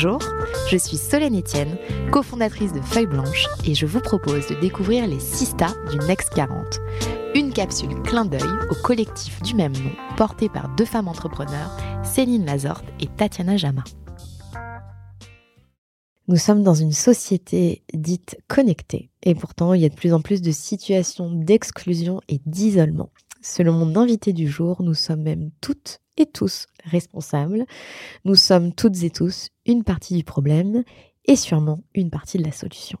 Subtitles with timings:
[0.00, 0.20] Bonjour,
[0.70, 1.76] je suis Solène Etienne,
[2.12, 6.78] cofondatrice de Feuille Blanche et je vous propose de découvrir les Sista du Next 40.
[7.34, 12.46] Une capsule clin d'œil au collectif du même nom porté par deux femmes entrepreneurs, Céline
[12.46, 13.82] Lazorte et Tatiana Jama.
[16.28, 20.20] Nous sommes dans une société dite connectée et pourtant il y a de plus en
[20.20, 23.10] plus de situations d'exclusion et d'isolement.
[23.48, 27.64] Selon mon invité du jour, nous sommes même toutes et tous responsables.
[28.26, 30.84] Nous sommes toutes et tous une partie du problème
[31.24, 32.98] et sûrement une partie de la solution.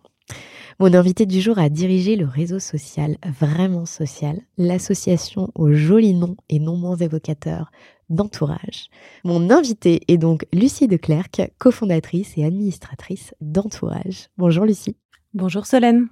[0.80, 6.34] Mon invité du jour a dirigé le réseau social Vraiment Social, l'association au joli nom
[6.48, 7.70] et non moins évocateur
[8.08, 8.88] d'entourage.
[9.24, 14.28] Mon invité est donc Lucie Declercq, cofondatrice et administratrice d'entourage.
[14.38, 14.96] Bonjour Lucie.
[15.34, 16.08] Bonjour Solène.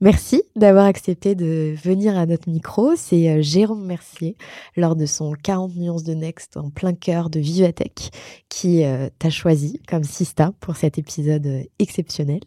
[0.00, 2.94] Merci d'avoir accepté de venir à notre micro.
[2.94, 4.36] C'est euh, Jérôme Mercier,
[4.76, 8.10] lors de son 40 nuances de Next en plein cœur de Vivatech,
[8.48, 12.40] qui euh, t'a choisi comme Sista pour cet épisode euh, exceptionnel.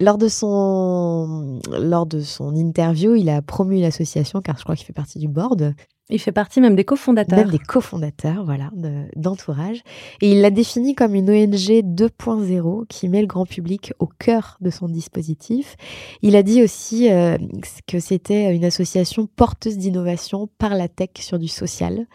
[0.00, 4.86] lors, de son, lors de son interview, il a promu l'association, car je crois qu'il
[4.86, 5.72] fait partie du board,
[6.10, 7.38] il fait partie même des cofondateurs.
[7.38, 8.70] Même des cofondateurs, voilà,
[9.16, 9.82] d'entourage.
[10.20, 14.58] Et il l'a défini comme une ONG 2.0 qui met le grand public au cœur
[14.60, 15.76] de son dispositif.
[16.20, 17.38] Il a dit aussi euh,
[17.86, 22.06] que c'était une association porteuse d'innovation par la tech sur du social.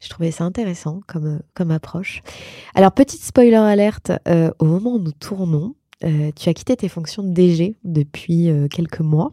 [0.00, 2.22] Je trouvais ça intéressant comme, comme approche.
[2.74, 5.74] Alors, petite spoiler alerte, euh, au moment où nous tournons,
[6.04, 9.32] euh, tu as quitté tes fonctions de DG depuis quelques mois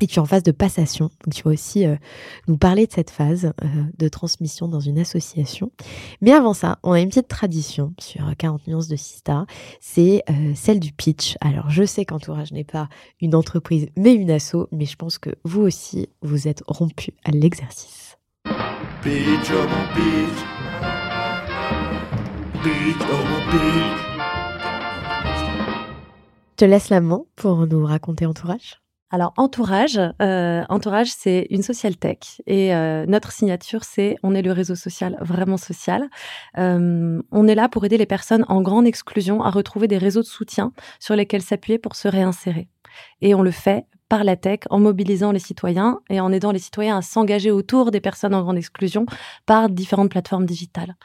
[0.00, 1.10] et tu es en phase de passation.
[1.24, 1.96] Donc, tu vas aussi euh,
[2.48, 3.66] nous parler de cette phase euh,
[3.96, 5.70] de transmission dans une association.
[6.20, 9.46] Mais avant ça, on a une petite tradition sur 40 nuances de Sista.
[9.80, 11.36] C'est euh, celle du pitch.
[11.40, 12.88] Alors, je sais qu'Entourage n'est pas
[13.20, 14.68] une entreprise, mais une asso.
[14.72, 18.16] Mais je pense que vous aussi, vous êtes rompu à l'exercice.
[19.02, 20.38] Pitch, oh mon pitch.
[22.62, 24.04] Pitch, oh mon pitch.
[26.52, 28.83] Je te laisse la main pour nous raconter Entourage.
[29.14, 34.42] Alors Entourage, euh, Entourage, c'est une social tech et euh, notre signature, c'est on est
[34.42, 36.08] le réseau social vraiment social.
[36.58, 40.22] Euh, on est là pour aider les personnes en grande exclusion à retrouver des réseaux
[40.22, 42.66] de soutien sur lesquels s'appuyer pour se réinsérer.
[43.20, 46.58] Et on le fait par la tech en mobilisant les citoyens et en aidant les
[46.58, 49.06] citoyens à s'engager autour des personnes en grande exclusion
[49.46, 50.96] par différentes plateformes digitales.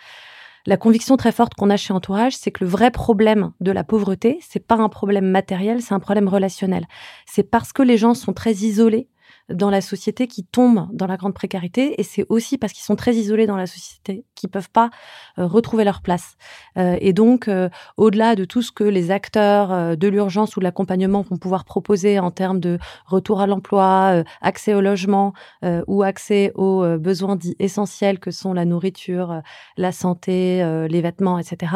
[0.65, 3.83] La conviction très forte qu'on a chez Entourage, c'est que le vrai problème de la
[3.83, 6.85] pauvreté, c'est pas un problème matériel, c'est un problème relationnel.
[7.25, 9.07] C'est parce que les gens sont très isolés
[9.49, 12.95] dans la société qui tombent dans la grande précarité et c'est aussi parce qu'ils sont
[12.95, 14.89] très isolés dans la société qu'ils peuvent pas
[15.37, 16.35] euh, retrouver leur place.
[16.77, 20.63] Euh, et donc, euh, au-delà de tout ce que les acteurs de l'urgence ou de
[20.63, 25.33] l'accompagnement vont pouvoir proposer en termes de retour à l'emploi, accès au logement
[25.87, 29.41] ou accès aux besoins dits essentiels que sont la nourriture,
[29.77, 31.73] la santé, les vêtements, etc.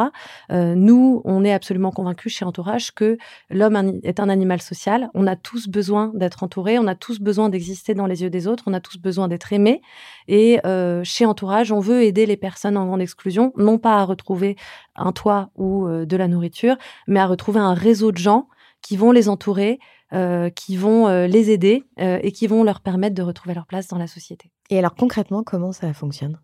[0.50, 3.18] nous, on est absolument convaincus chez Entourage que
[3.50, 5.10] l'homme est un animal social.
[5.14, 8.30] On a tous besoin d'être entouré, on a tous besoin d'exister exister dans les yeux
[8.30, 8.64] des autres.
[8.68, 9.82] On a tous besoin d'être aimés.
[10.28, 14.04] Et euh, chez Entourage, on veut aider les personnes en grande exclusion, non pas à
[14.04, 14.58] retrouver
[14.96, 16.76] un toit ou euh, de la nourriture,
[17.08, 18.48] mais à retrouver un réseau de gens
[18.82, 19.80] qui vont les entourer,
[20.12, 23.98] euh, qui vont les aider et qui vont leur permettre de retrouver leur place dans
[23.98, 24.52] la société.
[24.70, 26.38] Et alors concrètement, comment ça fonctionne?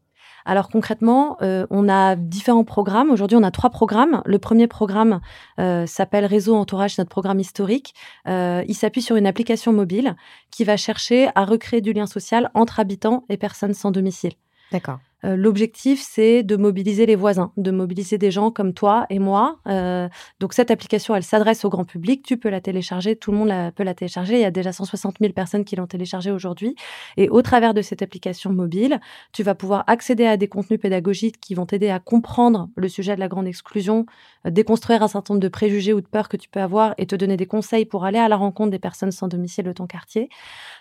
[0.50, 3.12] Alors concrètement, euh, on a différents programmes.
[3.12, 4.24] Aujourd'hui, on a trois programmes.
[4.26, 5.22] Le premier programme
[5.60, 7.94] euh, s'appelle Réseau Entourage, notre programme historique.
[8.28, 10.16] Euh, il s'appuie sur une application mobile
[10.50, 14.32] qui va chercher à recréer du lien social entre habitants et personnes sans domicile.
[14.72, 15.00] D'accord.
[15.26, 19.60] Euh, l'objectif, c'est de mobiliser les voisins, de mobiliser des gens comme toi et moi.
[19.68, 20.08] Euh,
[20.40, 22.24] donc cette application, elle s'adresse au grand public.
[22.24, 24.36] Tu peux la télécharger, tout le monde peut la télécharger.
[24.36, 26.76] Il y a déjà 160 000 personnes qui l'ont téléchargée aujourd'hui.
[27.18, 29.00] Et au travers de cette application mobile,
[29.34, 33.16] tu vas pouvoir accéder à des contenus pédagogiques qui vont t'aider à comprendre le sujet
[33.16, 34.06] de la grande exclusion,
[34.46, 37.06] euh, déconstruire un certain nombre de préjugés ou de peurs que tu peux avoir et
[37.06, 39.88] te donner des conseils pour aller à la rencontre des personnes sans domicile de ton
[39.88, 40.30] quartier.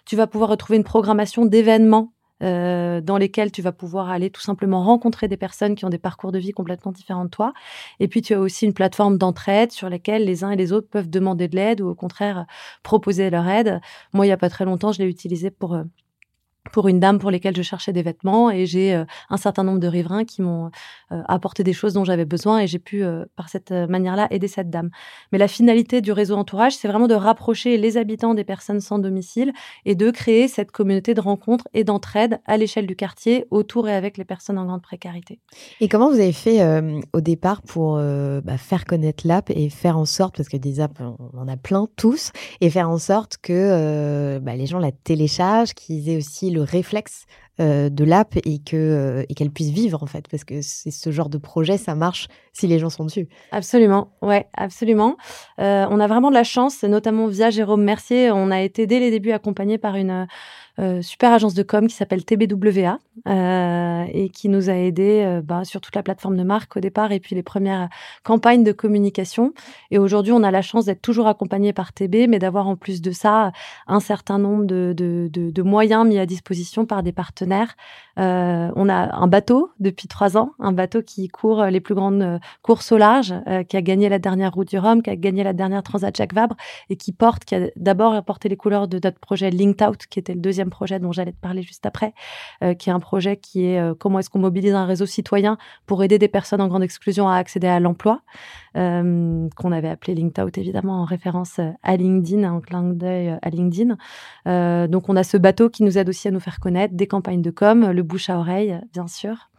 [0.05, 2.13] Tu vas pouvoir retrouver une programmation d'événements
[2.43, 5.99] euh, dans lesquels tu vas pouvoir aller tout simplement rencontrer des personnes qui ont des
[5.99, 7.53] parcours de vie complètement différents de toi.
[8.01, 10.89] Et puis tu as aussi une plateforme d'entraide sur laquelle les uns et les autres
[10.89, 12.47] peuvent demander de l'aide ou au contraire
[12.83, 13.81] proposer leur aide.
[14.13, 15.85] Moi, il n'y a pas très longtemps, je l'ai utilisé pour euh,
[16.73, 19.79] pour une dame pour lesquelles je cherchais des vêtements et j'ai euh, un certain nombre
[19.79, 20.71] de riverains qui m'ont
[21.13, 24.49] euh, apporté des choses dont j'avais besoin et j'ai pu euh, par cette manière-là aider
[24.49, 24.91] cette dame.
[25.33, 28.99] Mais la finalité du réseau entourage, c'est vraiment de rapprocher les habitants des personnes sans
[28.99, 29.53] domicile
[29.85, 33.95] et de créer cette communauté de rencontres et d'entraide à l'échelle du quartier autour et
[33.95, 35.41] avec les personnes en grande précarité.
[35.81, 36.59] Et comment vous avez fait
[37.13, 41.01] au départ pour bah, faire connaître l'app et faire en sorte, parce que des apps,
[41.01, 45.75] on en a plein tous, et faire en sorte que bah, les gens la téléchargent,
[45.75, 47.27] qu'ils aient aussi le réflexe
[47.61, 51.29] euh, de l'app euh, et qu'elle puisse vivre en fait parce que c'est ce genre
[51.29, 53.29] de projet ça marche si les gens sont dessus.
[53.51, 55.17] Absolument, ouais, absolument.
[55.59, 59.01] Euh, on a vraiment de la chance, notamment via Jérôme Mercier, on a été dès
[59.01, 60.29] les débuts accompagné par une
[60.79, 65.65] euh, super agence de com qui s'appelle TBWA euh, et qui nous a aidés bah,
[65.65, 67.89] sur toute la plateforme de marque au départ et puis les premières
[68.23, 69.53] campagnes de communication.
[69.91, 73.03] Et aujourd'hui, on a la chance d'être toujours accompagné par TB, mais d'avoir en plus
[73.03, 73.53] de ça
[73.87, 77.77] un certain nombre de, de, de, de moyens mis à disposition par des partenaires.
[78.19, 82.41] Euh, on a un bateau depuis trois ans, un bateau qui court les plus grandes
[82.63, 83.35] courses au large,
[83.69, 86.35] qui a gagné la dernière route du Rhum, qui a gagné la dernière Transat Jacques
[86.35, 86.57] Vabre
[86.91, 90.19] et qui porte, qui a d'abord porté les couleurs de notre projet Linked Out, qui
[90.19, 92.15] était le deuxième projet dont j'allais te parler juste après,
[92.63, 95.59] euh, qui est un projet qui est euh, comment est-ce qu'on mobilise un réseau citoyen
[95.87, 98.23] pour aider des personnes en grande exclusion à accéder à l'emploi,
[98.79, 103.51] euh, qu'on avait appelé Linked Out évidemment en référence à LinkedIn, en clin d'œil à
[103.51, 103.97] LinkedIn.
[104.87, 107.43] donc on a ce bateau qui nous aide aussi à nous faire connaître, des campagnes
[107.43, 109.51] de com, le bouche à oreille bien sûr,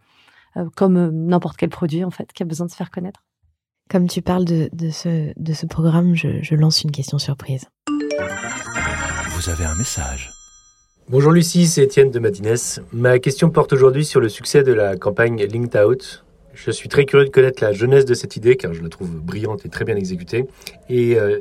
[0.76, 3.22] comme n'importe quel produit en fait qui a besoin de se faire connaître.
[3.90, 7.66] Comme tu parles de, ce, de ce programme, je, je lance une question surprise.
[9.30, 10.30] Vous avez un message.
[11.08, 12.54] Bonjour Lucie, c'est Étienne de Madines.
[12.92, 16.24] Ma question porte aujourd'hui sur le succès de la campagne Linked Out.
[16.54, 19.20] Je suis très curieux de connaître la jeunesse de cette idée car je la trouve
[19.20, 20.46] brillante et très bien exécutée.
[20.88, 21.40] Et euh,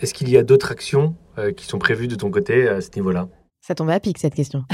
[0.00, 2.90] est-ce qu'il y a d'autres actions euh, qui sont prévues de ton côté à ce
[2.96, 3.28] niveau-là?
[3.60, 4.64] Ça tombe à pic cette question.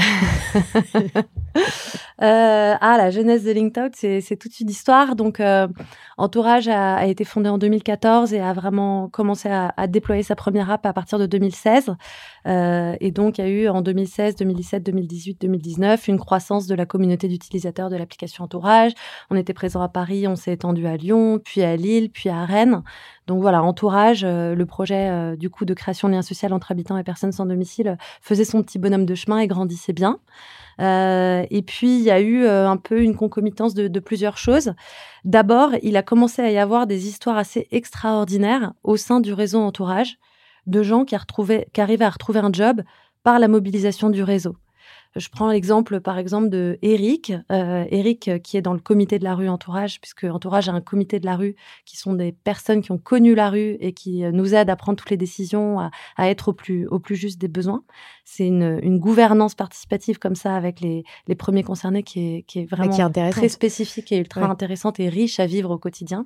[2.21, 5.15] Euh, ah, la jeunesse de LinkedOut, c'est toute une histoire.
[5.15, 5.67] Donc, euh,
[6.17, 10.85] Entourage a, été fondé en 2014 et a vraiment commencé à, déployer sa première app
[10.85, 11.95] à partir de 2016.
[12.47, 17.27] Euh, et donc, a eu en 2016, 2017, 2018, 2019 une croissance de la communauté
[17.27, 18.93] d'utilisateurs de l'application Entourage.
[19.29, 22.45] On était présent à Paris, on s'est étendu à Lyon, puis à Lille, puis à
[22.45, 22.83] Rennes.
[23.27, 27.03] Donc voilà, Entourage, le projet du coup de création de liens sociaux entre habitants et
[27.03, 30.19] personnes sans domicile faisait son petit bonhomme de chemin et grandissait bien.
[30.79, 34.73] Euh, et puis, il y a eu euh, un peu une concomitance de, plusieurs choses.
[35.23, 39.59] D'abord, il a commencé à y avoir des histoires assez extraordinaires au sein du réseau
[39.59, 40.17] entourage
[40.67, 41.15] de gens qui,
[41.73, 42.81] qui arrivaient à retrouver un job
[43.23, 44.55] par la mobilisation du réseau.
[45.15, 47.31] Je prends l'exemple, par exemple, de Eric.
[47.49, 50.73] Euh, Eric, euh, qui est dans le comité de la rue Entourage, puisque Entourage a
[50.73, 53.93] un comité de la rue qui sont des personnes qui ont connu la rue et
[53.93, 55.89] qui euh, nous aident à prendre toutes les décisions, à,
[56.29, 57.83] être au plus, au plus juste des besoins.
[58.25, 62.59] C'est une, une, gouvernance participative comme ça avec les, les premiers concernés qui est, qui
[62.59, 66.25] est vraiment très spécifique et ultra intéressante et riche à vivre au quotidien.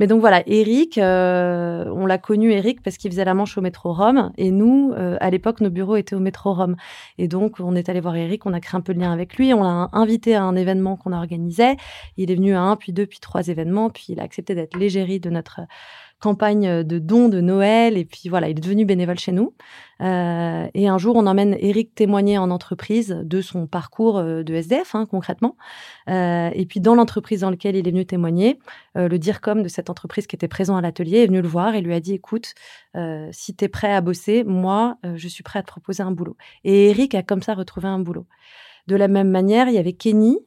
[0.00, 3.60] Mais donc voilà, Eric, euh, on l'a connu Eric parce qu'il faisait la manche au
[3.60, 6.76] métro Rome et nous, euh, à l'époque, nos bureaux étaient au métro Rome.
[7.18, 9.36] Et donc on est allé voir Eric, on a créé un peu de lien avec
[9.36, 11.76] lui, on l'a invité à un événement qu'on organisait.
[12.16, 14.74] Il est venu à un, puis deux, puis trois événements, puis il a accepté d'être
[14.78, 15.60] l'égérie de notre
[16.20, 17.96] campagne de dons de Noël.
[17.96, 19.54] Et puis voilà, il est devenu bénévole chez nous.
[20.00, 24.54] Euh, et un jour, on emmène Eric témoigner en entreprise de son parcours euh, de
[24.54, 25.56] SDF, hein, concrètement.
[26.08, 28.58] Euh, et puis dans l'entreprise dans laquelle il est venu témoigner,
[28.96, 31.80] le DIRCOM de cette entreprise qui était présent à l'atelier est venu le voir et
[31.80, 32.54] lui a dit, écoute,
[33.30, 36.36] si tu es prêt à bosser, moi, je suis prêt à te proposer un boulot.
[36.64, 38.26] Et Eric a comme ça retrouvé un boulot.
[38.88, 40.38] De la même manière, il y avait Kenny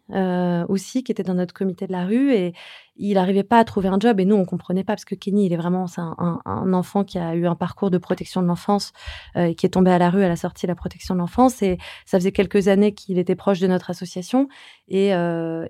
[0.68, 2.54] aussi qui était dans notre comité de la rue et,
[2.96, 5.48] il n'arrivait pas à trouver un job et nous on comprenait pas parce que Kenny
[5.48, 8.48] il est vraiment c'est un, un, enfant qui a eu un parcours de protection de
[8.48, 8.94] l'enfance
[9.36, 11.62] euh, qui est tombé à la rue à la sortie de la protection de l'enfance.
[11.64, 14.48] Et ça faisait quelques années qu'il était proche de notre association.
[14.88, 15.68] Et, euh,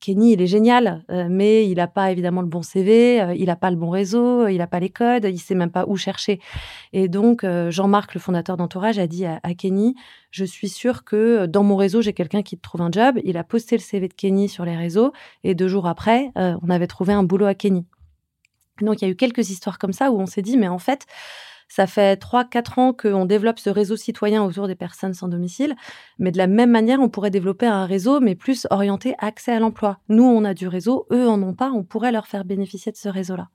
[0.00, 3.56] Kenny il est génial euh, mais il n'a pas évidemment le bon CV il n'a
[3.56, 6.40] pas le bon réseau il n'a pas les codes il sait même pas où chercher.
[6.92, 9.94] Et donc Jean-Marc le fondateur d'Entourage a dit à, à Kenny
[10.30, 13.36] je suis sûre que dans mon réseau j'ai quelqu'un qui te trouve un job il
[13.36, 15.12] a posté le CV de Kenny sur les réseaux
[15.44, 17.86] et de jours après, euh, on avait trouvé un boulot à Kenny.
[18.82, 20.78] Donc il y a eu quelques histoires comme ça où on s'est dit, mais en
[20.78, 21.06] fait,
[21.70, 25.76] ça fait 3-4 ans qu'on développe ce réseau citoyen autour des personnes sans domicile,
[26.18, 29.60] mais de la même manière, on pourrait développer un réseau, mais plus orienté accès à
[29.60, 29.98] l'emploi.
[30.08, 32.96] Nous, on a du réseau, eux en ont pas, on pourrait leur faire bénéficier de
[32.96, 33.48] ce réseau-là.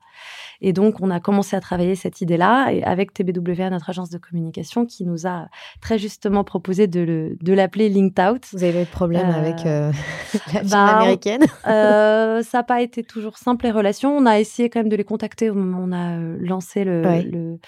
[0.62, 4.18] Et donc, on a commencé à travailler cette idée-là, et avec TBWA, notre agence de
[4.18, 5.48] communication, qui nous a
[5.82, 8.46] très justement proposé de, l'appeler Linked Out.
[8.54, 9.92] Vous avez eu de problème avec euh,
[10.54, 14.16] la bah, américaine euh, Ça n'a pas été toujours simple les relations.
[14.16, 16.86] On a essayé quand même de les contacter au moment où on a euh, lancé
[16.86, 17.60] le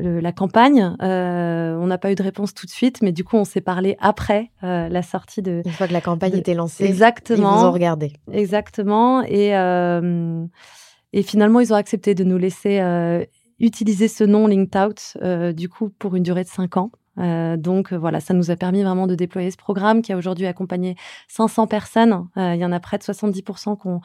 [0.00, 0.96] la campagne.
[1.02, 3.60] Euh, on n'a pas eu de réponse tout de suite, mais du coup, on s'est
[3.60, 5.62] parlé après euh, la sortie de.
[5.64, 6.84] Une fois que la campagne était lancée.
[6.84, 7.56] Exactement.
[7.56, 8.12] Ils vous ont regardé.
[8.32, 9.22] Exactement.
[9.22, 10.44] Et, euh,
[11.12, 12.80] et finalement, ils ont accepté de nous laisser
[13.58, 15.16] utiliser ce nom Linked Out,
[15.54, 16.90] du coup, pour une durée de cinq ans.
[17.20, 20.46] Euh, donc voilà, ça nous a permis vraiment de déployer ce programme qui a aujourd'hui
[20.46, 20.96] accompagné
[21.28, 22.28] 500 personnes.
[22.36, 24.00] Euh, il y en a près de 70% qui ont,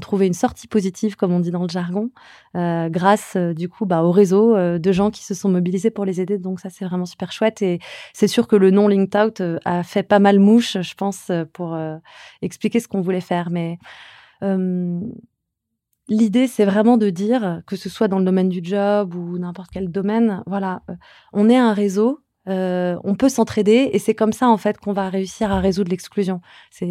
[0.00, 2.10] trouvé une sortie positive, comme on dit dans le jargon,
[2.54, 6.20] euh, grâce du coup bah, au réseau de gens qui se sont mobilisés pour les
[6.20, 6.38] aider.
[6.38, 7.62] Donc ça, c'est vraiment super chouette.
[7.62, 7.80] Et
[8.12, 11.76] c'est sûr que le nom Linked Out a fait pas mal mouche, je pense, pour
[12.42, 13.50] expliquer ce qu'on voulait faire.
[13.50, 13.78] Mais
[16.10, 19.68] L'idée, c'est vraiment de dire, que ce soit dans le domaine du job ou n'importe
[19.70, 20.80] quel domaine, voilà,
[21.34, 24.92] on est un réseau euh, on peut s'entraider et c'est comme ça en fait qu'on
[24.92, 26.40] va réussir à résoudre l'exclusion.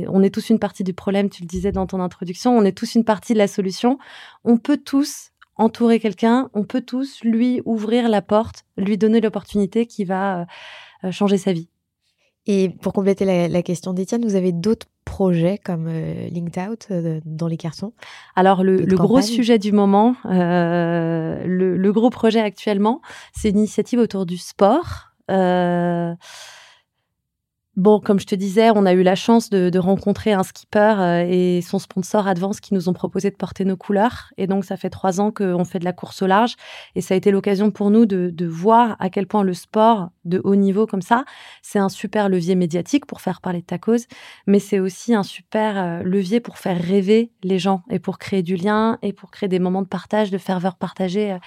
[0.07, 2.77] on est tous une partie du problème, tu le disais dans ton introduction, on est
[2.77, 3.97] tous une partie de la solution.
[4.43, 9.87] On peut tous entourer quelqu'un, on peut tous lui ouvrir la porte, lui donner l'opportunité
[9.87, 10.45] qui va
[11.03, 11.69] euh, changer sa vie.
[12.45, 16.87] Et pour compléter la, question d'Étienne, vous avez d'autres projets comme euh, Linked Out
[17.25, 17.91] dans les cartons?
[18.35, 23.01] Alors le, gros sujet du moment, le, gros projet actuellement,
[23.33, 25.07] c'est une initiative autour du sport.
[25.29, 26.15] Euh,
[27.77, 31.27] Bon, comme je te disais, on a eu la chance de, rencontrer un skipper euh,
[31.29, 34.33] et son sponsor Advance qui nous ont proposé de porter nos couleurs.
[34.37, 36.55] Et donc, ça fait trois ans qu'on fait de la course au large.
[36.95, 40.41] Et ça a été l'occasion pour nous de, voir à quel point le sport de
[40.43, 41.23] haut niveau comme ça,
[41.61, 44.07] c'est un super levier médiatique pour faire parler de ta cause,
[44.47, 48.41] mais c'est aussi un super euh, levier pour faire rêver les gens et pour créer
[48.41, 51.37] du lien et pour créer des moments de partage, de ferveur partagée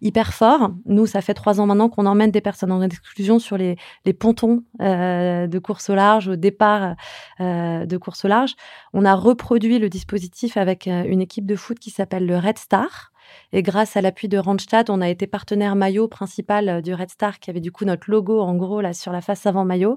[0.00, 0.70] hyper fort.
[0.86, 4.12] Nous, ça fait trois ans maintenant qu'on emmène des personnes en exclusion sur les, les
[4.12, 6.94] pontons de course au large, au départ
[7.40, 8.54] euh, de course au large,
[8.92, 12.58] on a reproduit le dispositif avec euh, une équipe de foot qui s'appelle le Red
[12.58, 13.12] Star.
[13.52, 17.10] Et grâce à l'appui de Randstad, on a été partenaire maillot principal euh, du Red
[17.10, 19.96] Star, qui avait du coup notre logo en gros là sur la face avant maillot.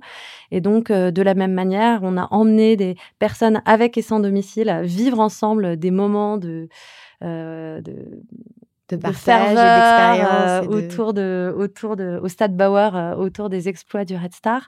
[0.52, 4.82] Et donc, de la même manière, on a emmené des personnes avec et sans domicile
[4.84, 6.70] vivre ensemble des moments de,
[7.22, 8.24] de
[8.90, 13.70] de partage et d'expérience euh, autour de autour de au Stade Bauer euh, autour des
[13.70, 14.68] exploits du Red Star.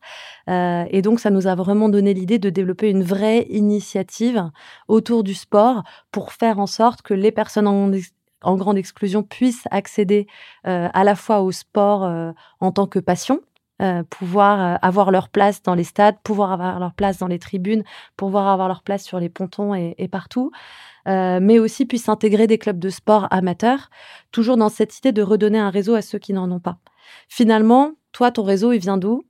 [0.50, 4.50] Euh, et donc ça nous a vraiment donné l'idée de développer une vraie initiative
[4.88, 7.91] autour du sport pour faire en sorte que les personnes en,
[8.43, 10.27] en grande exclusion puissent accéder
[10.63, 12.10] à la fois au sport
[12.60, 13.41] en tant que passion
[14.10, 17.84] pouvoir avoir leur place dans les stades, pouvoir avoir leur place dans les tribunes,
[18.15, 20.51] pouvoir avoir leur place sur les pontons et, partout.
[21.08, 23.89] Euh, mais aussi puissent intégrer des clubs de sport amateurs,
[24.32, 26.79] toujours dans cette idée de redonner un réseau à ceux qui n'en ont pas.
[27.29, 29.24] Finalement, toi, ton réseau, il vient d'où?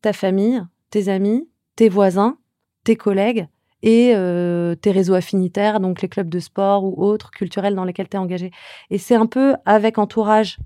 [0.00, 2.38] Ta famille, tes amis, tes voisins,
[2.82, 3.46] tes collègues
[3.82, 8.08] et euh, tes réseaux affinitaires, donc les clubs de sport ou autres culturels dans lesquels
[8.08, 8.50] tu es engagé.
[8.90, 10.58] Et c'est un peu avec entourage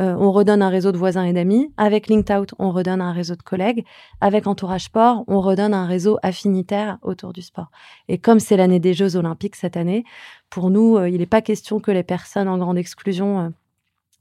[0.00, 1.72] euh, on redonne un réseau de voisins et d'amis.
[1.76, 3.84] Avec Linked Out, on redonne un réseau de collègues.
[4.20, 7.70] Avec Entourage Sport, on redonne un réseau affinitaire autour du sport.
[8.08, 10.04] Et comme c'est l'année des Jeux Olympiques cette année,
[10.50, 13.48] pour nous, euh, il n'est pas question que les personnes en grande exclusion euh,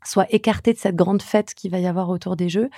[0.03, 2.69] soit écarté de cette grande fête qui va y avoir autour des Jeux.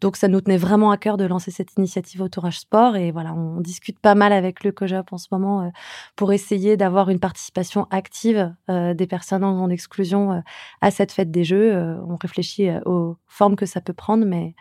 [0.00, 2.96] Donc, ça nous tenait vraiment à cœur de lancer cette initiative Autourage Sport.
[2.96, 5.68] Et voilà, on discute pas mal avec le COJOP en ce moment euh,
[6.16, 10.40] pour essayer d'avoir une participation active euh, des personnes en exclusion euh,
[10.80, 11.98] à cette fête des Jeux.
[12.08, 14.54] on réfléchit aux formes que ça peut prendre, mais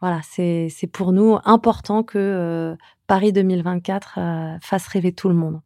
[0.00, 2.76] voilà, c'est pour nous important que
[3.06, 5.60] Paris 2024 fasse rêver tout le monde.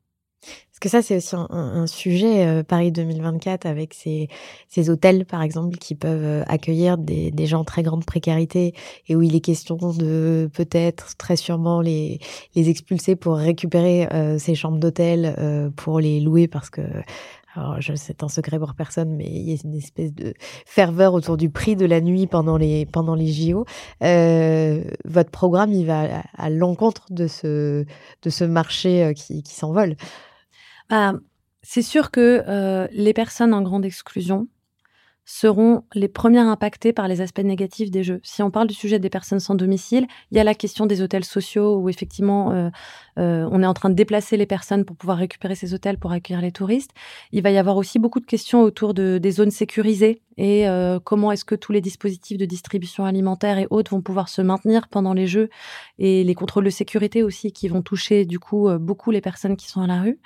[0.45, 4.29] Parce que ça, c'est aussi un, sujet, euh, Paris 2024, avec ces,
[4.69, 8.75] ces, hôtels, par exemple, qui peuvent euh, accueillir des, des, gens en très grande précarité
[9.07, 12.19] et où il est question de peut-être, très sûrement, les,
[12.55, 16.83] les expulser pour récupérer euh, ces chambres d'hôtel pour les louer parce que
[17.57, 20.35] alors, c'est un secret pour personne, mais il y a une espèce de
[20.67, 23.65] ferveur autour du prix de la nuit pendant les, pendant les JO.
[24.03, 27.85] Euh, votre programme, il va à, l'encontre de ce,
[28.23, 29.97] de ce marché euh, qui, qui s'envole.
[30.91, 31.15] Bah,
[31.63, 34.49] c'est sûr que euh, les personnes en grande exclusion,
[35.25, 38.21] seront les premières impactées par les aspects négatifs des jeux.
[38.23, 41.01] Si on parle du sujet des personnes sans domicile, il y a la question des
[41.01, 42.69] hôtels sociaux où effectivement euh,
[43.19, 46.13] euh, on est en train de déplacer les personnes pour pouvoir récupérer ces hôtels pour
[46.13, 46.91] accueillir les touristes.
[47.33, 50.99] Il va y avoir aussi beaucoup de questions autour de, des zones sécurisées et euh,
[51.03, 54.89] comment est-ce que tous les dispositifs de distribution alimentaire et autres vont pouvoir se maintenir
[54.89, 55.49] pendant les jeux
[55.99, 59.69] et les contrôles de sécurité aussi qui vont toucher du coup beaucoup les personnes qui
[59.69, 60.19] sont à la rue.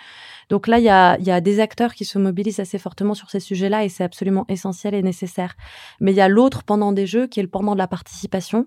[0.48, 0.88] Donc là, il y
[1.30, 4.87] a des acteurs qui se mobilisent assez fortement sur ces sujets-là et c'est absolument essentiel
[4.94, 5.56] et nécessaire.
[6.00, 8.66] Mais il y a l'autre pendant des jeux qui est le pendant de la participation,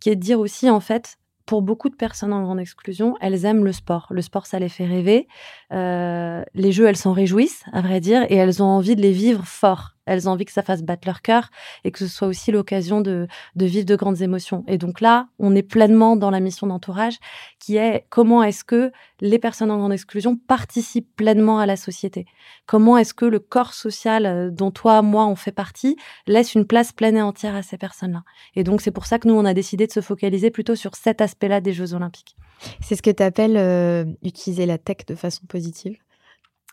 [0.00, 1.18] qui est de dire aussi en fait,
[1.50, 4.06] pour beaucoup de personnes en grande exclusion, elles aiment le sport.
[4.10, 5.26] Le sport, ça les fait rêver.
[5.72, 9.10] Euh, les jeux, elles s'en réjouissent, à vrai dire, et elles ont envie de les
[9.10, 9.96] vivre fort.
[10.10, 11.50] Elles ont envie que ça fasse battre leur cœur
[11.84, 14.64] et que ce soit aussi l'occasion de, de vivre de grandes émotions.
[14.66, 17.18] Et donc là, on est pleinement dans la mission d'entourage
[17.60, 18.90] qui est comment est-ce que
[19.20, 22.26] les personnes en grande exclusion participent pleinement à la société?
[22.66, 26.66] Comment est-ce que le corps social euh, dont toi, moi, on fait partie laisse une
[26.66, 28.24] place pleine et entière à ces personnes-là?
[28.56, 30.96] Et donc, c'est pour ça que nous, on a décidé de se focaliser plutôt sur
[30.96, 32.34] cet aspect-là des Jeux olympiques.
[32.80, 35.96] C'est ce que tu appelles euh, utiliser la tech de façon positive?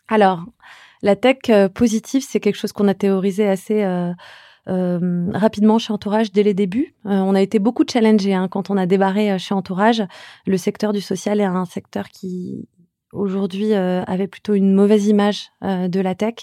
[0.08, 0.44] Alors,
[1.02, 4.12] la tech euh, positive, c'est quelque chose qu'on a théorisé assez euh,
[4.68, 6.94] euh, rapidement chez Entourage dès les débuts.
[7.04, 10.02] on a été beaucoup challengés hein, quand on a débarré chez Entourage.
[10.46, 12.68] Le secteur du social est un secteur qui
[13.14, 16.34] aujourd'hui avait plutôt une mauvaise image de la tech.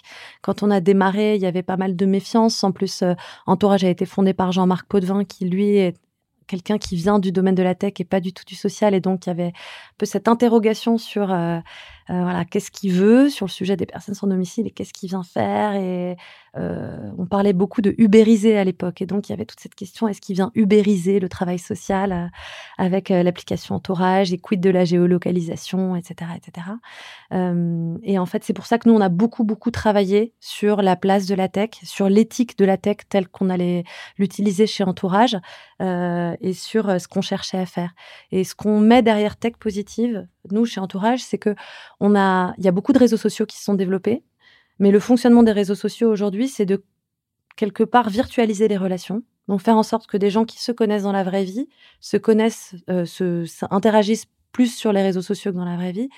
[0.41, 2.63] Quand on a démarré, il y avait pas mal de méfiance.
[2.63, 3.03] En plus,
[3.45, 5.95] Entourage a été fondé par Jean-Marc Potvin, qui lui est
[6.48, 8.94] quelqu'un qui vient du domaine de la tech et pas du tout du social.
[8.94, 11.60] Et donc, il y avait un peu cette interrogation sur euh,
[12.08, 15.24] voilà, qu'est-ce qu'il veut sur le sujet des personnes sans domicile et qu'est-ce qu'il vient
[15.24, 15.74] faire.
[16.57, 19.01] Euh, on parlait beaucoup de ubériser à l'époque.
[19.01, 22.12] Et donc, il y avait toute cette question est-ce qu'il vient ubériser le travail social
[22.12, 22.27] euh,
[22.77, 26.31] avec l'application entourage et quid de la géolocalisation, etc.
[26.35, 26.67] etc.
[28.03, 30.95] et en fait, c'est pour ça que nous, on a beaucoup, beaucoup travaillé sur la
[30.95, 33.83] place de la tech, sur l'éthique de la tech telle qu'on allait
[34.17, 35.38] l'utiliser chez Entourage
[35.79, 37.93] et sur ce qu'on cherchait à faire.
[38.31, 41.55] Et ce qu'on met derrière tech positive, nous, chez Entourage, c'est que
[42.00, 44.24] on a, il y a beaucoup de réseaux sociaux qui se sont développés,
[44.79, 46.84] mais le fonctionnement des réseaux sociaux aujourd'hui, c'est de
[47.55, 49.24] quelque part virtualiser les relations.
[49.48, 52.17] Donc faire en sorte que des gens qui se connaissent dans la vraie vie se
[52.17, 56.10] connaissent, euh, se, interagissent plus sur les réseaux sociaux que dans la vraie vie.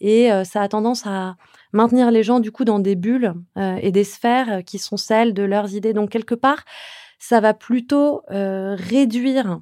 [0.00, 1.36] Et euh, ça a tendance à
[1.72, 5.32] maintenir les gens du coup dans des bulles euh, et des sphères qui sont celles
[5.32, 5.92] de leurs idées.
[5.92, 6.64] Donc quelque part,
[7.18, 9.60] ça va plutôt réduire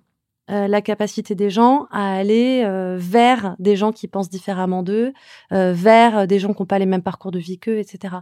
[0.53, 5.15] euh, la capacité des gens à aller euh, vers des gens qui pensent différemment d'eux,
[5.53, 8.17] euh, vers des gens qui n'ont pas les mêmes parcours de vie qu'eux, etc.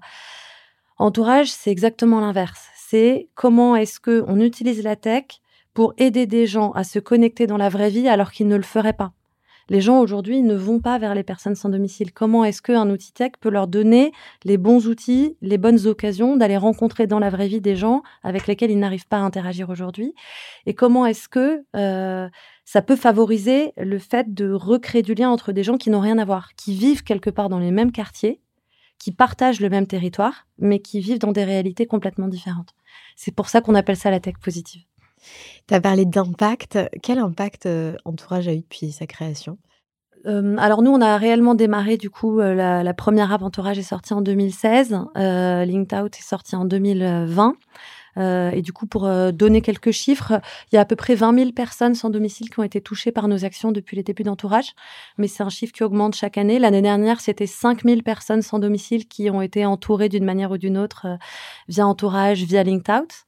[0.96, 2.68] Entourage, c'est exactement l'inverse.
[2.76, 5.24] C'est comment est-ce que on utilise la tech
[5.74, 8.62] pour aider des gens à se connecter dans la vraie vie alors qu'ils ne le
[8.62, 9.12] feraient pas
[9.70, 12.12] les gens aujourd'hui ne vont pas vers les personnes sans domicile.
[12.12, 14.12] Comment est-ce qu'un outil tech peut leur donner
[14.44, 18.48] les bons outils, les bonnes occasions d'aller rencontrer dans la vraie vie des gens avec
[18.48, 20.12] lesquels ils n'arrivent pas à interagir aujourd'hui?
[20.66, 22.28] Et comment est-ce que euh,
[22.64, 26.18] ça peut favoriser le fait de recréer du lien entre des gens qui n'ont rien
[26.18, 28.40] à voir, qui vivent quelque part dans les mêmes quartiers,
[28.98, 32.74] qui partagent le même territoire, mais qui vivent dans des réalités complètement différentes?
[33.14, 34.82] C'est pour ça qu'on appelle ça la tech positive.
[35.68, 36.78] Tu as parlé d'impact.
[37.02, 39.58] Quel impact euh, Entourage a eu depuis sa création?
[40.26, 43.82] Euh, alors nous, on a réellement démarré du coup euh, la, première app Entourage est
[43.82, 47.54] sortie en 2016, Linked Out est sorti en 2020.
[48.52, 51.52] et du coup, pour donner quelques chiffres, il y a à peu près 20 000
[51.52, 54.74] personnes sans domicile qui ont été touchées par nos actions depuis les débuts d'entourage.
[55.16, 56.58] Mais c'est un chiffre qui augmente chaque année.
[56.58, 60.58] L'année dernière, c'était 5 000 personnes sans domicile qui ont été entourées d'une manière ou
[60.58, 61.06] d'une autre
[61.68, 63.24] via entourage, via Linked Out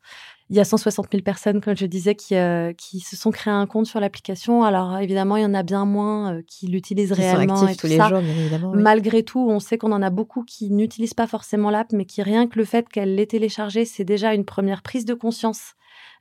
[0.53, 3.55] il y a 160 000 personnes, comme je disais, qui, euh, qui se sont créés
[3.55, 4.65] un compte sur l'application.
[4.65, 7.57] Alors évidemment, il y en a bien moins euh, qui l'utilisent réellement.
[7.57, 8.73] Sont tous les jours, bien évidemment.
[8.75, 12.23] Malgré tout, on sait qu'on en a beaucoup qui n'utilisent pas forcément l'app, mais qui
[12.23, 15.73] rien que le fait qu'elle l'ait téléchargée, c'est déjà une première prise de conscience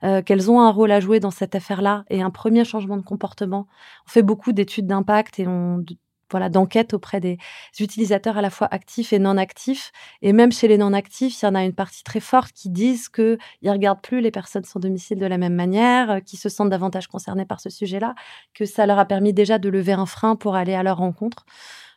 [0.02, 3.02] euh, qu'elles ont un rôle à jouer dans cette affaire-là et un premier changement de
[3.02, 3.66] comportement.
[4.06, 5.84] On fait beaucoup d'études d'impact et on
[6.32, 7.38] voilà, d'enquête auprès des
[7.78, 9.92] utilisateurs à la fois actifs et non actifs.
[10.20, 12.70] Et même chez les non actifs, il y en a une partie très forte qui
[12.70, 16.36] disent qu'ils ne regardent plus les personnes sans domicile de la même manière, euh, qui
[16.36, 18.14] se sentent davantage concernés par ce sujet-là,
[18.54, 21.46] que ça leur a permis déjà de lever un frein pour aller à leur rencontre.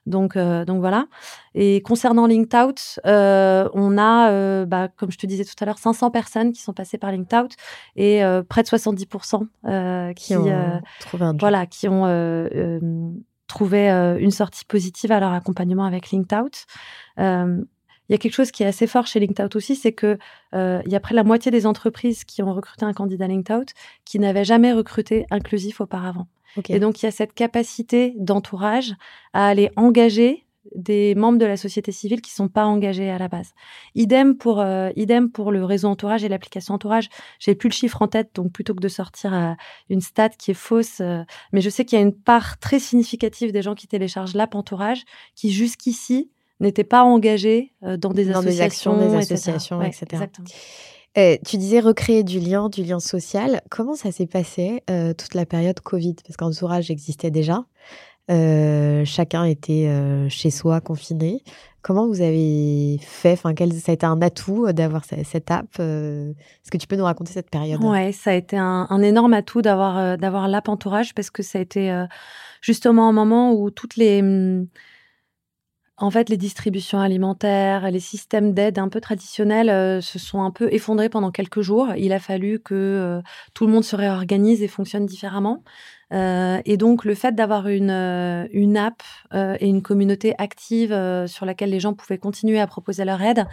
[0.06, 1.08] Donc, euh, donc voilà.
[1.56, 5.66] Et concernant LinkedOut, Out, euh, on a, euh, bah, comme je te disais tout à
[5.66, 7.56] l'heure, 500 personnes qui sont passées par LinkedOut Out
[7.96, 12.06] et près de 70% qui, qui, ont trouvé un voilà, qui ont
[13.48, 16.46] trouvé une sortie positive à leur accompagnement avec LinkedOut.
[16.46, 16.66] Out.
[17.18, 20.18] il y a quelque chose qui est assez fort chez LinkedOut Out aussi, c'est que
[20.54, 23.62] il y a près de la moitié des entreprises qui ont recruté un candidat LinkedOut
[23.62, 23.74] Out
[24.06, 26.28] qui n'avaient jamais recruté inclusif auparavant.
[26.70, 28.94] Et donc, il y a cette capacité d'entourage
[29.34, 33.28] à aller engager des membres de la société civile qui sont pas engagés à la
[33.28, 33.54] base.
[33.94, 37.10] Idem pour euh, idem pour le réseau entourage et l'application entourage.
[37.40, 39.54] J'ai plus le chiffre en tête, donc plutôt que de sortir euh,
[39.90, 42.80] une stat qui est fausse, euh, mais je sais qu'il y a une part très
[42.80, 45.04] significative des gens qui téléchargent l'app entourage
[45.36, 50.26] qui jusqu'ici n'étaient pas engagés dans des dans associations, des actions, des associations, etc.
[51.18, 53.62] Euh, tu disais recréer du lien, du lien social.
[53.70, 56.16] Comment ça s'est passé euh, toute la période Covid?
[56.26, 57.66] Parce qu'Entourage existait déjà.
[58.32, 59.90] Euh, chacun était
[60.30, 61.44] chez soi, confiné.
[61.82, 66.72] Comment vous avez fait enfin, quel, Ça a été un atout d'avoir cette app Est-ce
[66.72, 67.84] que tu peux nous raconter cette période?
[67.84, 71.62] Ouais, ça a été un, énorme atout d'avoir d'avoir l'app Entourage parce que ça a
[71.62, 72.06] été
[72.62, 74.68] justement un moment où toutes les hum,
[75.98, 80.52] en fait, les distributions alimentaires, les systèmes d'aide un peu traditionnels euh, se sont un
[80.52, 81.94] peu effondrés pendant quelques jours.
[81.98, 83.22] Il a fallu que euh,
[83.54, 85.64] tout le monde se réorganise et fonctionne différemment.
[86.14, 89.02] Euh, et donc, le fait d'avoir une, euh, une app
[89.34, 90.96] euh, et une communauté active
[91.28, 93.46] sur laquelle les gens pouvaient continuer à proposer leur aide,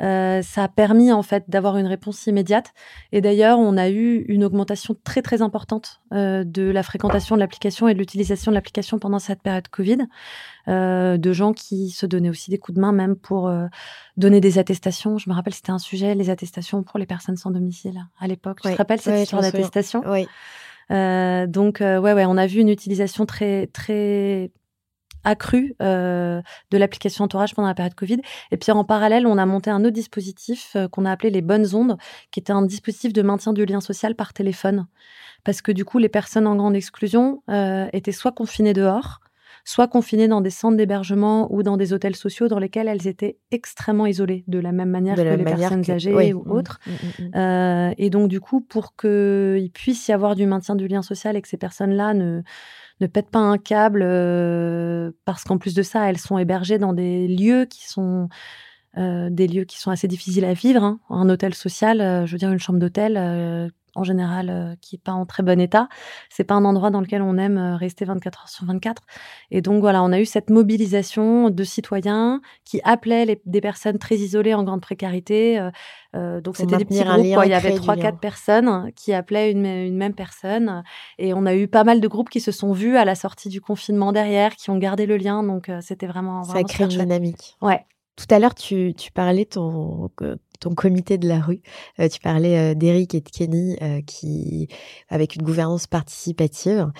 [0.00, 2.72] ça a permis en fait d'avoir une réponse immédiate.
[3.12, 7.88] Et d'ailleurs, on a eu une augmentation très très importante de la fréquentation de l'application
[7.88, 9.98] et de l'utilisation de l'application pendant cette période Covid.
[10.66, 13.50] de gens qui se donnaient aussi des coups de main même pour
[14.16, 15.18] donner des attestations.
[15.18, 18.60] Je me rappelle, c'était un sujet, les attestations pour les personnes sans domicile à l'époque.
[18.62, 20.02] Tu te rappelles cette histoire d'attestation?
[20.06, 20.26] Oui.
[20.90, 24.50] Euh, donc, euh, ouais, ouais, on a vu une utilisation très, très
[25.24, 28.20] accrue euh, de l'application Entourage pendant la période Covid.
[28.50, 31.74] Et puis en parallèle, on a monté un autre dispositif qu'on a appelé les bonnes
[31.74, 31.98] ondes,
[32.30, 34.86] qui était un dispositif de maintien du lien social par téléphone.
[35.44, 37.42] Parce que du coup, les personnes en grande exclusion
[37.92, 39.20] étaient soit confinées dehors,
[39.68, 43.36] soit confinées dans des centres d'hébergement ou dans des hôtels sociaux dans lesquels elles étaient
[43.50, 46.80] extrêmement isolées, de la même manière que les personnes âgées ou mmh, autres.
[46.86, 50.88] Mmh, mmh, euh, et donc, du coup, pour qu'il puisse y avoir du maintien du
[50.88, 52.40] lien social et que ces personnes-là ne,
[53.02, 56.94] ne pètent pas un câble, euh, parce qu'en plus de ça, elles sont hébergées dans
[56.94, 58.30] des lieux qui sont...
[58.96, 60.82] Euh, des lieux qui sont assez difficiles à vivre.
[60.82, 60.98] Hein.
[61.10, 65.12] Un hôtel social, je veux dire une chambre d'hôtel, en général euh, qui est pas
[65.12, 65.88] en très bon état.
[66.30, 69.02] C'est pas un endroit dans lequel on aime euh, rester 24 heures sur 24.
[69.50, 74.16] Et donc voilà, on a eu cette mobilisation de citoyens qui appelaient des personnes très
[74.16, 75.58] isolées en grande précarité.
[76.16, 79.66] Euh, donc c'était des petits groupes, il y avait trois quatre personnes qui appelaient une,
[79.66, 80.82] une, même personne.
[81.18, 83.48] Et on a eu pas mal de groupes qui se sont vus à la sortie
[83.48, 85.42] du confinement derrière, qui ont gardé le lien.
[85.42, 87.56] Donc c'était vraiment, vraiment ça crée une dynamique.
[87.60, 87.84] Ouais.
[88.16, 90.10] Tout à l'heure, tu, tu parlais ton,
[90.60, 91.60] ton comité de la rue.
[92.00, 94.68] Euh, tu parlais euh, d'Eric et de Kenny euh, qui,
[95.08, 96.90] avec une gouvernance participative.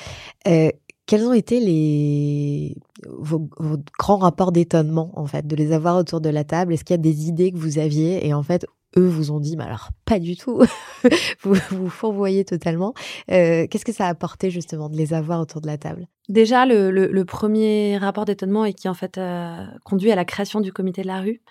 [0.45, 3.49] quels ont été les vos,
[3.99, 6.75] grands rapports d'étonnement en fait de les avoir autour de la table?
[6.75, 8.27] Est-ce qu'il y a des idées que vous aviez?
[8.27, 10.63] Et en fait eux vous ont dit mais alors pas du tout
[11.43, 12.95] vous vous fourvoyez totalement
[13.29, 16.07] qu'est-ce que ça a apporté justement de les avoir autour de la table?
[16.29, 19.21] Déjà le, premier rapport d'étonnement et qui en fait
[19.85, 21.43] conduit à la création du comité de la rue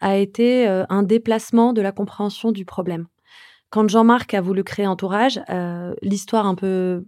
[0.00, 3.06] a été euh, un déplacement de la compréhension du problème.
[3.70, 7.06] Quand Jean-Marc a voulu créer Entourage, euh, l'histoire un peu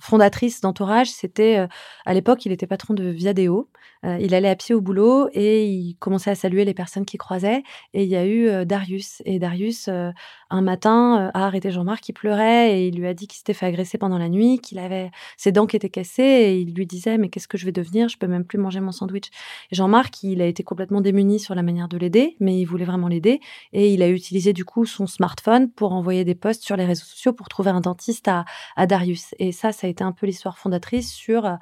[0.00, 1.66] fondatrice d'Entourage, c'était euh,
[2.06, 3.70] à l'époque, il était patron de Viadeo.
[4.04, 7.18] Euh, il allait à pied au boulot et il commençait à saluer les personnes qu'il
[7.18, 7.62] croisait.
[7.92, 9.22] Et il y a eu euh, Darius.
[9.24, 13.38] Et Darius, un matin, a arrêté Jean-Marc qui pleurait et il lui a dit qu'il
[13.38, 16.74] s'était fait agresser pendant la nuit, qu'il avait ses dents qui étaient cassées et il
[16.74, 18.08] lui disait mais qu'est-ce que je vais devenir?
[18.08, 19.30] Je peux même plus manger mon sandwich.
[19.72, 23.08] Jean-Marc, il a été complètement démuni sur la manière de l'aider, mais il voulait vraiment
[23.08, 23.40] l'aider
[23.72, 27.04] et il a utilisé du coup son smartphone pour envoyer des posts sur les réseaux
[27.04, 28.44] sociaux pour trouver un dentiste à,
[28.76, 29.34] à Darius.
[29.38, 31.58] Et ça, ça a été un peu l'histoire fondatrice sur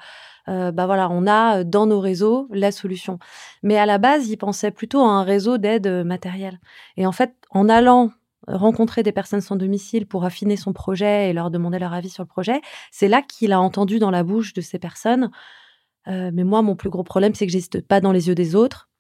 [0.49, 3.19] euh, bah voilà, on a euh, dans nos réseaux la solution.
[3.63, 6.61] Mais à la base, il pensait plutôt à un réseau d'aide euh, matérielle.
[6.97, 8.11] Et en fait, en allant
[8.49, 12.25] rencontrer des personnes sans domicile pour affiner son projet et leur demander leur avis sur
[12.25, 15.31] le projet, c'est là qu'il a entendu dans la bouche de ces personnes.
[16.07, 18.92] mais moi, mon plus gros problème, c'est que j'existe pas dans les yeux des autres.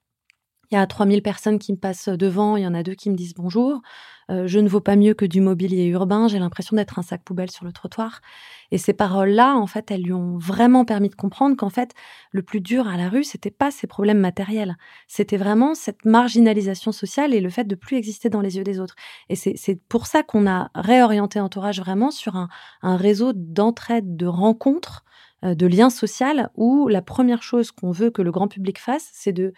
[0.72, 3.10] Il y a 3000 personnes qui me passent devant, il y en a deux qui
[3.10, 3.82] me disent bonjour.
[4.30, 7.22] Euh, je ne vaux pas mieux que du mobilier urbain, j'ai l'impression d'être un sac
[7.22, 8.22] poubelle sur le trottoir.
[8.70, 11.92] Et ces paroles-là, en fait, elles lui ont vraiment permis de comprendre qu'en fait,
[12.30, 16.90] le plus dur à la rue, c'était pas ses problèmes matériels, c'était vraiment cette marginalisation
[16.90, 18.96] sociale et le fait de plus exister dans les yeux des autres.
[19.28, 22.48] Et c'est pour ça qu'on a réorienté Entourage vraiment sur un,
[22.80, 25.04] un réseau d'entraide, de rencontres
[25.42, 29.32] de lien social où la première chose qu'on veut que le grand public fasse, c'est
[29.32, 29.52] de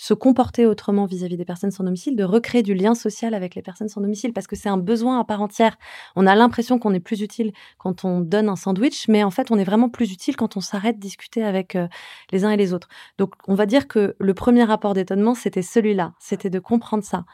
[0.00, 3.60] se comporter autrement vis-à-vis des personnes sans domicile, de recréer du lien social avec les
[3.60, 5.76] personnes sans domicile, parce que c'est un besoin à part entière.
[6.16, 9.50] On a l'impression qu'on est plus utile quand on donne un sandwich, mais en fait,
[9.50, 11.86] on est vraiment plus utile quand on s'arrête discuter avec euh,
[12.32, 12.88] les uns et les autres.
[13.18, 17.26] Donc, on va dire que le premier rapport d'étonnement, c'était celui-là, c'était de comprendre ça.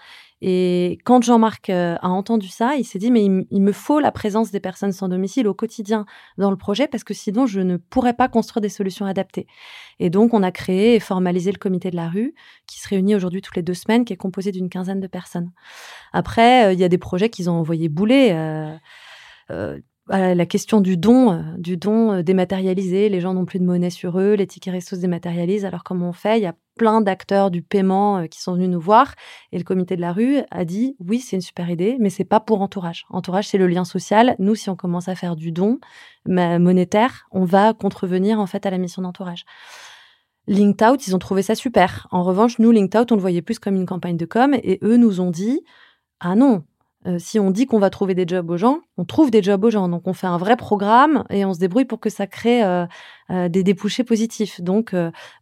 [0.43, 4.13] Et quand Jean-Marc euh, a entendu ça, il s'est dit, mais il, me faut la
[4.13, 6.05] présence des personnes sans domicile au quotidien
[6.37, 9.47] dans le projet parce que sinon, je ne pourrais pas construire des solutions adaptées.
[9.99, 12.35] Et donc, on a créé et formalisé le comité de la rue
[12.67, 15.53] qui se réunit aujourd'hui toutes les deux semaines, qui est composé d'une quinzaine de personnes.
[16.13, 18.31] Après, euh, il y a des projets qu'ils ont envoyés bouler.
[18.33, 23.65] Euh, la question du don, euh, du don euh, dématérialisé, les gens n'ont plus de
[23.65, 26.39] monnaie sur eux, les tickets resto se dématérialisent, alors comment on fait?
[26.39, 29.15] Il y a plein d'acteurs du paiement euh, qui sont venus nous voir
[29.51, 32.25] et le comité de la rue a dit oui, c'est une super idée, mais c'est
[32.25, 33.05] pas pour entourage.
[33.11, 34.37] Entourage, c'est le lien social.
[34.39, 35.79] Nous, si on commence à faire du don
[36.27, 39.45] monétaire, on va contrevenir en fait à la mission d'entourage.
[40.49, 42.07] Linked Out, ils ont trouvé ça super.
[42.13, 44.79] En revanche, nous, Linked Out, on le voyait plus comme une campagne de com et
[44.83, 45.63] eux nous ont dit
[46.21, 46.65] ah non,
[47.07, 49.63] euh, si on dit qu'on va trouver des jobs aux gens, on trouve des jobs
[49.65, 49.89] aux gens.
[49.89, 52.87] Donc on fait un vrai programme et on se débrouille pour que ça crée euh,
[53.31, 54.61] euh, des débouchés positifs.
[54.61, 54.95] Donc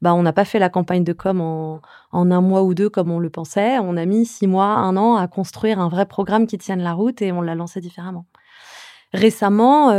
[0.02, 1.80] bah on n'a pas fait la campagne de com en,
[2.12, 3.78] un mois ou deux comme on le pensait.
[3.78, 6.92] On a mis six mois, un an à construire un vrai programme qui tienne la
[6.92, 8.26] route et on l'a lancé différemment.
[9.12, 9.90] Récemment,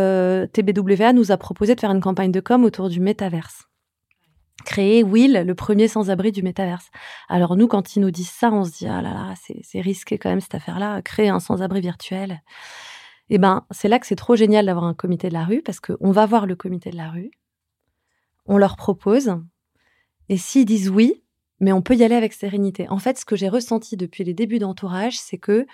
[0.47, 3.65] TBWA nous a proposé de faire une campagne de com autour du métaverse
[4.65, 6.89] créer Will, le premier sans-abri du métaverse.
[7.29, 10.17] Alors nous, quand ils nous disent ça, on se dit ah là là, c'est risqué
[10.17, 12.41] quand même cette affaire-là, créer un sans-abri virtuel.
[13.29, 15.79] Eh ben, c'est là que c'est trop génial d'avoir un comité de la rue parce
[15.79, 17.31] qu'on va voir le comité de la rue,
[18.45, 19.37] on leur propose,
[20.29, 21.23] et s'ils disent oui,
[21.59, 22.87] mais on peut y aller avec sérénité.
[22.89, 25.65] En fait, ce que j'ai ressenti depuis les débuts d'entourage, c'est que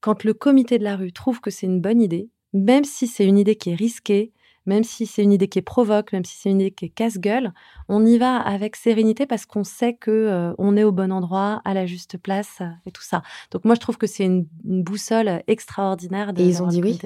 [0.00, 3.24] quand le comité de la rue trouve que c'est une bonne idée, même si c'est
[3.24, 4.32] une idée qui est risquée,
[4.66, 7.52] même si c'est une idée qui provoque, même si c'est une idée qui est casse-gueule,
[7.88, 11.62] on y va avec sérénité parce qu'on sait que euh, on est au bon endroit,
[11.64, 13.22] à la juste place euh, et tout ça.
[13.52, 16.32] Donc moi je trouve que c'est une, boussole extraordinaire.
[16.32, 16.98] De et ils ont dit oui.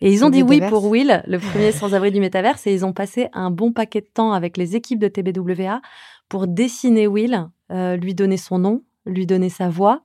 [0.00, 2.92] Et ils ont dit oui pour Will, le premier sans-abri du métaverse, et ils ont
[2.92, 5.80] passé un bon paquet de temps avec les équipes de TBWA
[6.28, 10.02] pour dessiner Will, euh, lui donner son nom, lui donner sa voix,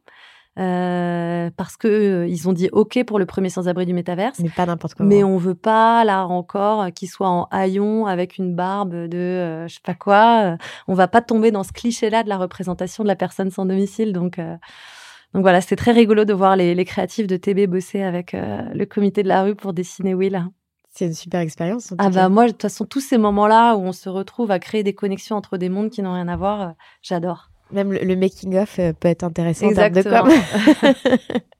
[0.60, 4.40] euh, parce que euh, ils ont dit OK pour le premier sans-abri du métaverse.
[4.40, 5.06] Mais pas n'importe quoi.
[5.06, 9.68] Mais on veut pas là encore qu'il soit en haillon avec une barbe de euh,
[9.68, 10.58] je sais pas quoi.
[10.88, 14.14] On va pas tomber dans ce cliché-là de la représentation de la personne sans domicile.
[14.14, 18.34] Donc donc voilà, c'était très rigolo de voir les, les, créatifs de TB bosser avec
[18.34, 20.46] le comité de la rue pour dessiner Will.
[20.92, 21.92] C'est une super expérience.
[21.98, 24.84] Ah bah moi, de toute façon, tous ces moments-là où on se retrouve à créer
[24.84, 27.50] des connexions entre des mondes qui n'ont rien à voir, j'adore.
[27.74, 30.30] Même le, making-of euh, peut être intéressant en termes de com.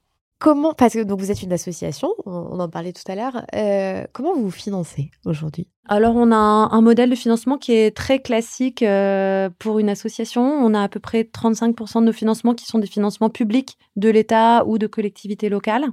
[0.44, 4.04] comment, parce que donc vous êtes une association, on, en parlait tout à l'heure, euh,
[4.12, 5.70] comment vous vous financez aujourd'hui?
[5.88, 10.44] Alors on a un, modèle de financement qui est très classique euh, pour une association.
[10.44, 14.10] On a à peu près 35% de nos financements qui sont des financements publics de
[14.10, 15.86] l'État ou de collectivités locales.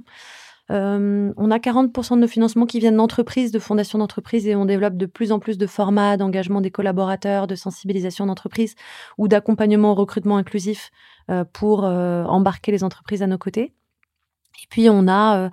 [0.71, 4.65] Euh, on a 40% de nos financements qui viennent d'entreprises, de fondations d'entreprises, et on
[4.65, 8.75] développe de plus en plus de formats d'engagement des collaborateurs, de sensibilisation d'entreprises
[9.17, 10.91] ou d'accompagnement au recrutement inclusif
[11.29, 13.73] euh, pour euh, embarquer les entreprises à nos côtés.
[14.63, 15.49] Et puis on a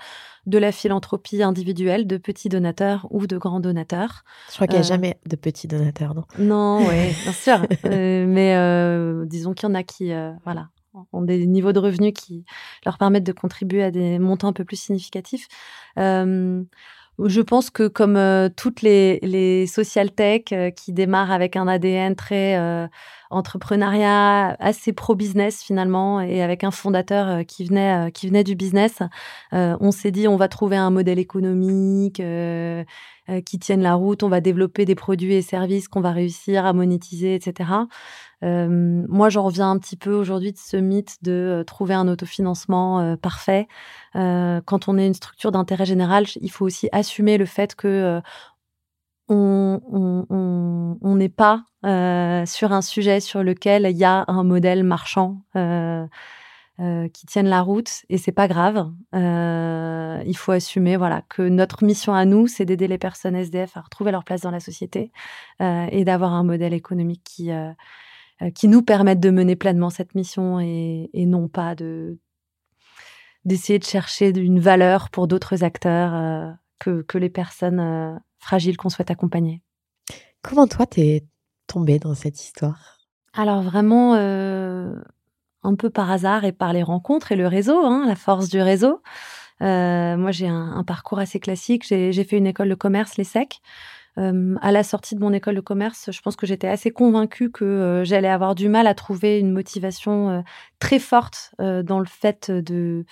[0.46, 4.22] de la philanthropie individuelle, de petits donateurs ou de grands donateurs.
[4.50, 6.24] Je crois qu'il n'y a jamais de petits donateurs, non?
[6.38, 7.61] Non, oui, bien sûr.
[7.85, 10.12] mais disons qu'il y en a qui,
[10.44, 10.68] voilà,
[11.12, 12.44] ont des niveaux de revenus qui
[12.84, 15.48] leur permettent de contribuer à des montants un peu plus significatifs.
[15.98, 16.62] Euh,
[17.24, 22.14] je pense que comme euh, toutes les, social tech euh, qui démarrent avec un ADN
[22.14, 22.56] très
[23.30, 29.02] entrepreneuriat, assez pro-business finalement, et avec un fondateur qui venait, qui venait du business,
[29.52, 32.22] on s'est dit on va trouver un modèle économique
[33.44, 36.72] qui tienne la route, on va développer des produits et services qu'on va réussir à
[36.72, 37.70] monétiser, etc.
[38.44, 42.09] Euh, moi, j'en reviens un petit peu aujourd'hui de ce mythe de euh, trouver un
[42.09, 43.66] autofinancement euh, parfait.
[44.14, 48.20] quand on est une structure d'intérêt général, il faut aussi assumer le fait que
[49.29, 51.64] on n'est pas
[52.46, 55.42] sur un sujet sur lequel il y a un modèle marchand
[57.12, 58.90] qui tienne la route et c'est pas grave.
[59.12, 63.83] il faut assumer voilà que notre mission à nous, c'est d'aider les personnes SDF à
[63.83, 65.12] retrouver leur place dans la société
[65.61, 67.72] et d'avoir un modèle économique qui euh,
[68.55, 72.18] qui nous permettent de mener pleinement cette mission et, non pas de
[73.44, 78.77] d'essayer de chercher une valeur pour d'autres acteurs euh, que, que, les personnes euh, fragiles
[78.77, 79.62] qu'on souhaite accompagner.
[80.42, 81.24] Comment toi t'es
[81.66, 82.98] tombée dans cette histoire?
[83.33, 88.16] Alors vraiment un peu par hasard et par les rencontres et le réseau, hein, la
[88.16, 89.01] force du réseau.
[89.61, 91.85] moi j'ai un, un, parcours assez classique.
[91.87, 93.61] J'ai fait une école de commerce, l'ESSEC.
[94.61, 98.02] À la sortie de mon école de commerce, je pense que j'étais assez convaincue que
[98.04, 100.42] j'allais avoir du mal à trouver une motivation
[100.81, 103.04] très forte dans le fait de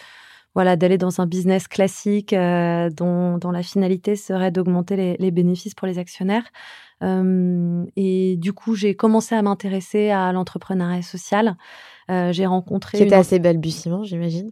[0.55, 5.75] voilà d'aller dans un business classique dont, dont, la finalité serait d'augmenter les, les, bénéfices
[5.75, 6.51] pour les actionnaires.
[7.03, 11.57] et du coup, j'ai commencé à m'intéresser à l'entrepreneuriat social.
[12.09, 12.99] j'ai rencontré.
[12.99, 14.51] Qui était assez balbutiement, j'imagine.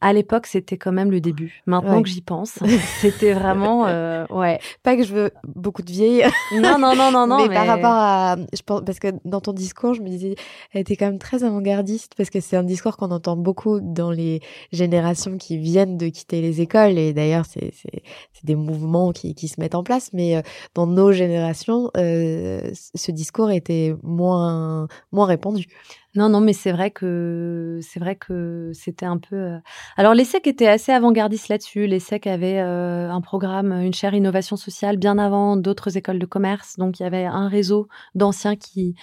[0.00, 1.62] À l'époque, c'était quand même le début.
[1.66, 2.58] Maintenant que j'y pense,
[3.00, 4.60] c'était vraiment, euh, ouais.
[4.82, 6.24] Pas que je veux beaucoup de vieilles.
[6.52, 7.48] Non, non, non, non, non.
[7.48, 10.34] Mais, par rapport à, je pense, parce que dans ton discours, je me disais,
[10.72, 14.10] elle était quand même très avant-gardiste parce que c'est un discours qu'on entend beaucoup dans
[14.10, 19.12] les générations qui viennent de quitter les écoles et d'ailleurs, c'est, c'est, c'est des mouvements
[19.12, 20.10] qui, qui se mettent en place.
[20.12, 20.42] Mais euh,
[20.74, 25.66] dans nos générations, euh, ce discours était moins, moins répandu.
[26.16, 29.36] Non, non, mais c'est vrai que c'est vrai que c'était un peu.
[29.36, 29.58] Euh,
[29.96, 31.86] alors l'ESSEC était assez avant-gardiste là-dessus.
[31.86, 36.76] L'ESSEC avait euh, un programme, une chaire innovation sociale bien avant d'autres écoles de commerce.
[36.78, 38.94] Donc il y avait un réseau d'anciens qui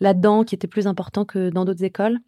[0.00, 2.18] là-dedans qui était plus important que dans d'autres écoles.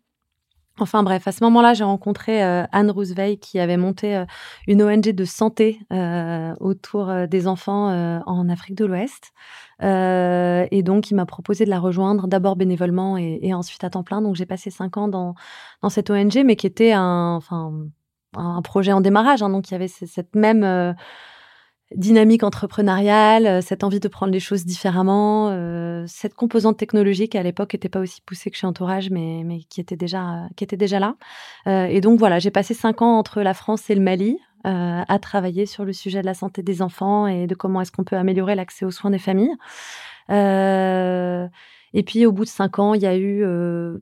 [0.81, 4.25] Enfin bref, à ce moment-là, j'ai rencontré euh, Anne Roosevelt qui avait monté
[4.67, 5.81] une ONG de santé
[6.61, 9.33] autour des enfants en Afrique de l'Ouest.
[9.83, 14.03] Euh, et donc, il m'a proposé de la rejoindre d'abord bénévolement et, ensuite à temps
[14.03, 14.23] plein.
[14.23, 15.35] Donc, j'ai passé cinq ans dans,
[15.83, 17.73] dans cette ONG, mais qui était un, enfin,
[18.37, 19.43] un projet en démarrage.
[19.43, 19.51] Hein.
[19.51, 20.93] donc, il y avait cette même euh,
[21.95, 25.49] dynamique entrepreneuriale, euh, cette envie de prendre les choses différemment,
[26.07, 29.81] cette composante technologique à l'époque n'était pas aussi poussée que chez Entourage, mais, mais qui
[29.81, 31.17] était déjà qui était déjà là.
[31.67, 35.19] et donc voilà, j'ai passé cinq ans entre la France et le Mali euh, à
[35.21, 38.17] travailler sur le sujet de la santé des enfants et de comment est-ce qu'on peut
[38.17, 39.55] améliorer l'accès aux soins des familles.
[40.31, 41.47] Euh,
[41.95, 43.99] et puis au bout de cinq ans, il y a eu euh,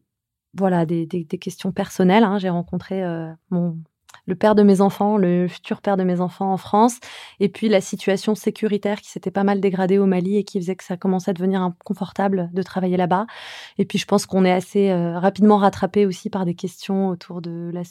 [0.55, 2.25] voilà des, des, des, questions personnelles.
[2.25, 2.39] Hein.
[2.39, 3.03] J'ai rencontré
[3.51, 3.79] mon
[4.27, 6.99] le père de mes enfants, le futur père de mes enfants en France,
[7.41, 10.77] et puis la situation sécuritaire qui s'était pas mal dégradée au Mali et qui faisait
[10.77, 13.27] que ça commençait à devenir inconfortable de travailler là-bas.
[13.79, 17.71] Et puis je pense qu'on est assez rapidement rattrapé aussi par des questions autour de
[17.73, 17.83] la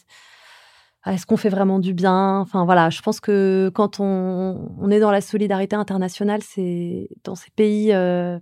[1.07, 2.39] ah, est-ce qu'on fait vraiment du bien?
[2.39, 7.51] Enfin voilà, je pense que quand on, est dans la solidarité internationale, c'est dans ces
[7.51, 8.39] pays euh,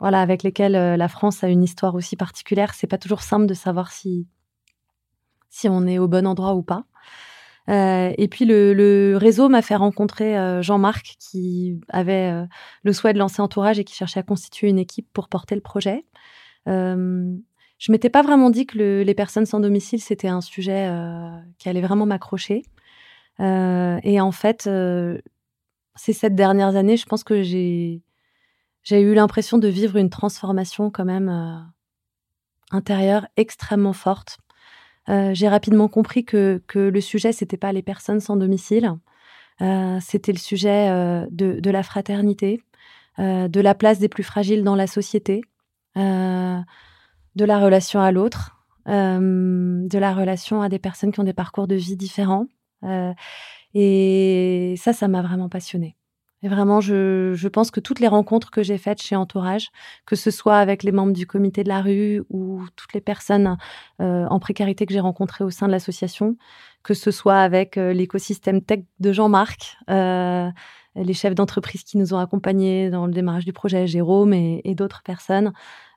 [0.00, 3.44] voilà, avec lesquels euh, la France a une histoire aussi particulière, c'est pas toujours simple
[3.44, 4.26] de savoir si,
[5.50, 6.84] si on est au bon endroit ou pas.
[7.68, 12.32] Euh, et puis le, réseau m'a fait rencontrer Jean-Marc qui avait
[12.82, 15.60] le souhait de lancer Entourage et qui cherchait à constituer une équipe pour porter le
[15.60, 16.04] projet
[17.78, 21.68] je m'étais pas vraiment dit que les personnes sans domicile c'était un sujet euh, qui
[21.68, 22.62] allait vraiment m'accrocher.
[23.40, 25.18] Euh, et en fait, euh,
[25.94, 28.02] ces sept dernières années, je pense que j'ai
[28.82, 31.30] j'ai eu l'impression de vivre une transformation quand même
[32.70, 34.38] intérieure extrêmement forte.
[35.08, 38.92] J'ai rapidement compris que, que le sujet c'était pas les personnes sans domicile,
[39.58, 40.90] c'était le sujet
[41.30, 42.62] de, de, la fraternité,
[43.18, 45.42] de la place des plus fragiles dans la société
[47.38, 48.56] de la relation à l'autre,
[48.88, 52.46] euh, de la relation à des personnes qui ont des parcours de vie différents.
[52.84, 53.12] Euh,
[53.74, 55.96] et ça, ça m'a vraiment passionnée.
[56.42, 59.70] Et vraiment, je, pense que toutes les rencontres que j'ai faites chez Entourage,
[60.06, 63.56] que ce soit avec les membres du comité de la rue ou toutes les personnes
[64.00, 66.36] euh, en précarité que j'ai rencontrées au sein de l'association,
[66.84, 72.90] que ce soit avec l'écosystème tech de Jean-Marc, les chefs d'entreprise qui nous ont accompagnés
[72.90, 75.52] dans le démarrage du projet, Jérôme et d'autres personnes,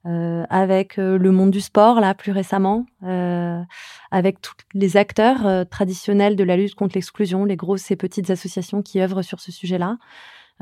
[0.08, 3.62] euh, avec euh, le monde du sport, là, plus récemment, euh,
[4.10, 8.82] avec tous les acteurs traditionnels de la lutte contre l'exclusion, les grosses et petites associations
[8.82, 9.98] qui œuvrent sur ce sujet-là.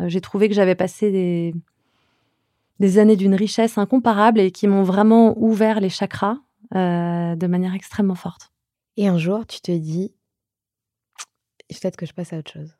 [0.05, 1.53] J'ai trouvé que j'avais passé des,
[2.79, 6.37] des années d'une richesse incomparable et qui m'ont vraiment ouvert les chakras
[6.71, 8.53] de manière extrêmement forte.
[8.95, 10.13] Et un jour, tu te dis,
[11.67, 12.78] peut-être que je passe à autre chose.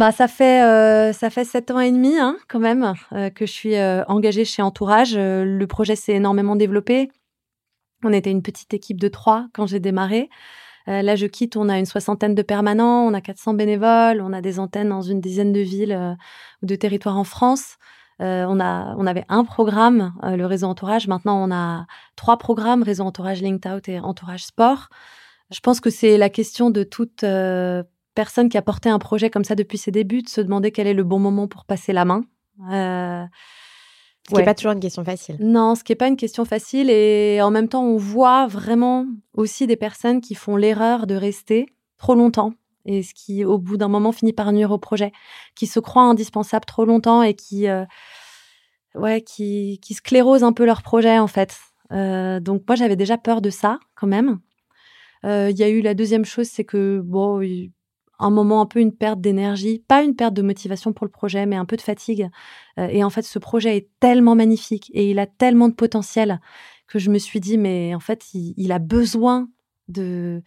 [0.00, 3.44] Bah, ça fait euh, ça fait sept ans et demi hein, quand même euh, que
[3.44, 5.14] je suis euh, engagée chez Entourage.
[5.14, 7.10] le projet s'est énormément développé.
[8.02, 10.30] On était une petite équipe de trois quand j'ai démarré.
[10.86, 11.54] là, je quitte.
[11.58, 15.02] On a une soixantaine de permanents, on a 400 bénévoles, on a des antennes dans
[15.02, 16.16] une dizaine de villes
[16.62, 17.76] ou de territoires en France.
[18.20, 21.08] on a on avait un programme, le réseau Entourage.
[21.08, 21.84] Maintenant, on a
[22.16, 24.88] trois programmes réseau Entourage Linked Out et Entourage Sport.
[25.50, 27.22] Je pense que c'est la question de toute
[28.14, 30.86] personne qui a porté un projet comme ça depuis ses débuts de se demander quel
[30.86, 32.24] est le bon moment pour passer la main.
[32.70, 33.24] Euh,
[34.26, 35.36] ce qui n'est pas toujours une question facile.
[35.40, 36.90] Non, ce qui n'est pas une question facile.
[36.90, 41.66] Et en même temps, on voit vraiment aussi des personnes qui font l'erreur de rester
[41.98, 42.52] trop longtemps.
[42.84, 45.12] Et ce qui, au bout d'un moment, finit par nuire au projet.
[45.54, 47.84] Qui se croient indispensables trop longtemps et qui, euh,
[48.94, 51.56] ouais, qui, qui sclérosent un peu leur projet, en fait.
[51.92, 54.40] Euh, donc, moi, j'avais déjà peur de ça, quand même.
[55.24, 57.42] Il y a eu la deuxième chose, c'est que, bon,
[58.20, 61.46] un moment un peu une perte d'énergie, pas une perte de motivation pour le projet,
[61.46, 62.28] mais un peu de fatigue.
[62.78, 66.40] Euh, et en fait, ce projet est tellement magnifique et il a tellement de potentiel
[66.86, 69.48] que je me suis dit, mais en fait, il a besoin
[69.88, 70.42] de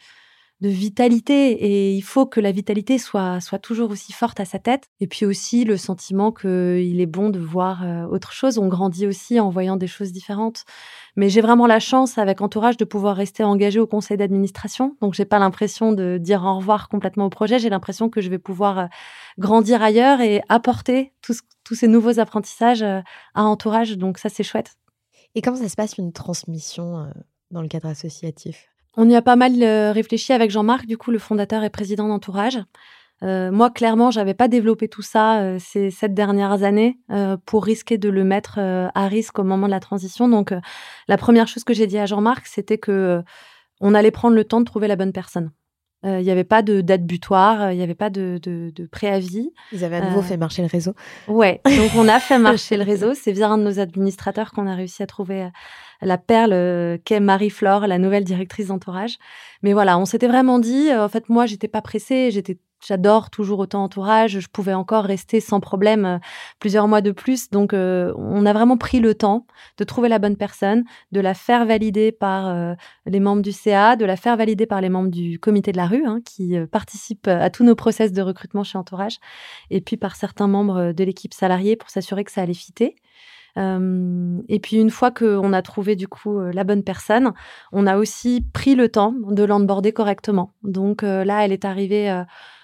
[0.63, 4.59] de vitalité et il faut que la vitalité soit soit toujours aussi forte à sa
[4.59, 4.85] tête.
[5.01, 8.57] Et puis aussi le sentiment qu'il est bon de voir euh, autre chose.
[8.57, 10.63] On grandit aussi en voyant des choses différentes.
[11.17, 14.95] Mais j'ai vraiment la chance avec entourage de pouvoir rester engagé au conseil d'administration.
[15.01, 17.59] Donc j'ai pas l'impression de dire au revoir complètement au projet.
[17.59, 18.85] J'ai l'impression que je vais pouvoir euh,
[19.37, 23.01] grandir ailleurs et apporter tous tous ces nouveaux apprentissages euh,
[23.35, 23.97] à entourage.
[23.97, 24.77] Donc ça c'est chouette.
[25.35, 27.11] Et comment ça se passe une transmission
[27.51, 28.72] dans le cadre associatif?
[28.95, 32.07] On y a pas mal euh, réfléchi avec Jean-Marc, du coup, le fondateur et président
[32.07, 32.59] d'Entourage.
[33.23, 36.99] Euh, moi, clairement, j'avais pas développé tout ça euh, ces sept dernières années
[37.45, 40.27] pour risquer de le mettre à risque au moment de la transition.
[40.27, 40.53] Donc,
[41.07, 43.23] la première chose que j'ai dit à Jean-Marc, c'était que
[43.79, 45.51] on allait prendre le temps de trouver la bonne personne.
[46.03, 49.53] Il n'y avait pas de date butoir, il n'y avait pas de, de, préavis.
[49.71, 50.93] Ils avaient à nouveau fait marcher le réseau.
[51.27, 53.13] Ouais, donc on a fait marcher le réseau.
[53.13, 55.47] C'est via un de nos administrateurs qu'on a réussi à trouver
[56.03, 59.17] la perle euh, qu'est Marie-Flore, la nouvelle directrice d'entourage.
[59.61, 63.29] Mais voilà, on s'était vraiment dit, euh, en fait, moi, j'étais pas pressée, j'étais J'adore
[63.29, 64.39] toujours autant entourage.
[64.39, 66.17] Je pouvais encore rester sans problème euh,
[66.59, 67.49] plusieurs mois de plus.
[67.49, 69.45] Donc, on a vraiment pris le temps
[69.77, 72.75] de trouver la bonne personne, de la faire valider par
[73.05, 75.87] les membres du CA, de la faire valider par les membres du comité de la
[75.87, 79.17] rue, hein, qui participent à tous nos process de recrutement chez Entourage,
[79.69, 82.95] et puis par certains membres de l'équipe salariée pour s'assurer que ça allait fitter
[83.55, 87.33] et puis une fois qu'on a trouvé du coup euh, la bonne personne,
[87.71, 90.53] on a aussi pris le temps de l'onboarder correctement.
[90.63, 92.23] Donc euh, là, elle est arrivée euh,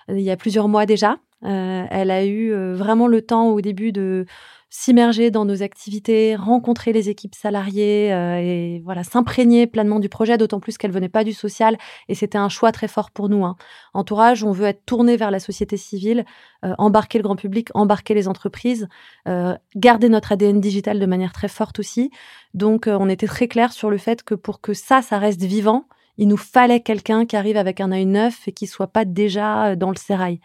[0.10, 1.18] il y a plusieurs mois déjà.
[1.43, 4.26] elle a eu vraiment le temps au début de
[4.70, 10.38] s'immerger dans nos activités, rencontrer les équipes salariées euh, et voilà s'imprégner pleinement du projet,
[10.38, 13.43] d'autant plus qu'elle venait pas du social et c'était un choix très fort pour nous.
[13.43, 13.55] Hein.
[13.93, 16.24] Entourage, on veut être tourné vers la société civile,
[16.64, 18.88] euh, embarquer le grand public, embarquer les entreprises,
[19.28, 22.12] euh, garder notre ADN digital de manière très forte aussi.
[22.53, 25.86] Donc on était très clair sur le fait que pour que ça, ça reste vivant,
[26.20, 29.76] il nous fallait quelqu'un qui arrive avec un œil neuf et qui soit pas déjà
[29.78, 30.41] dans le sérail.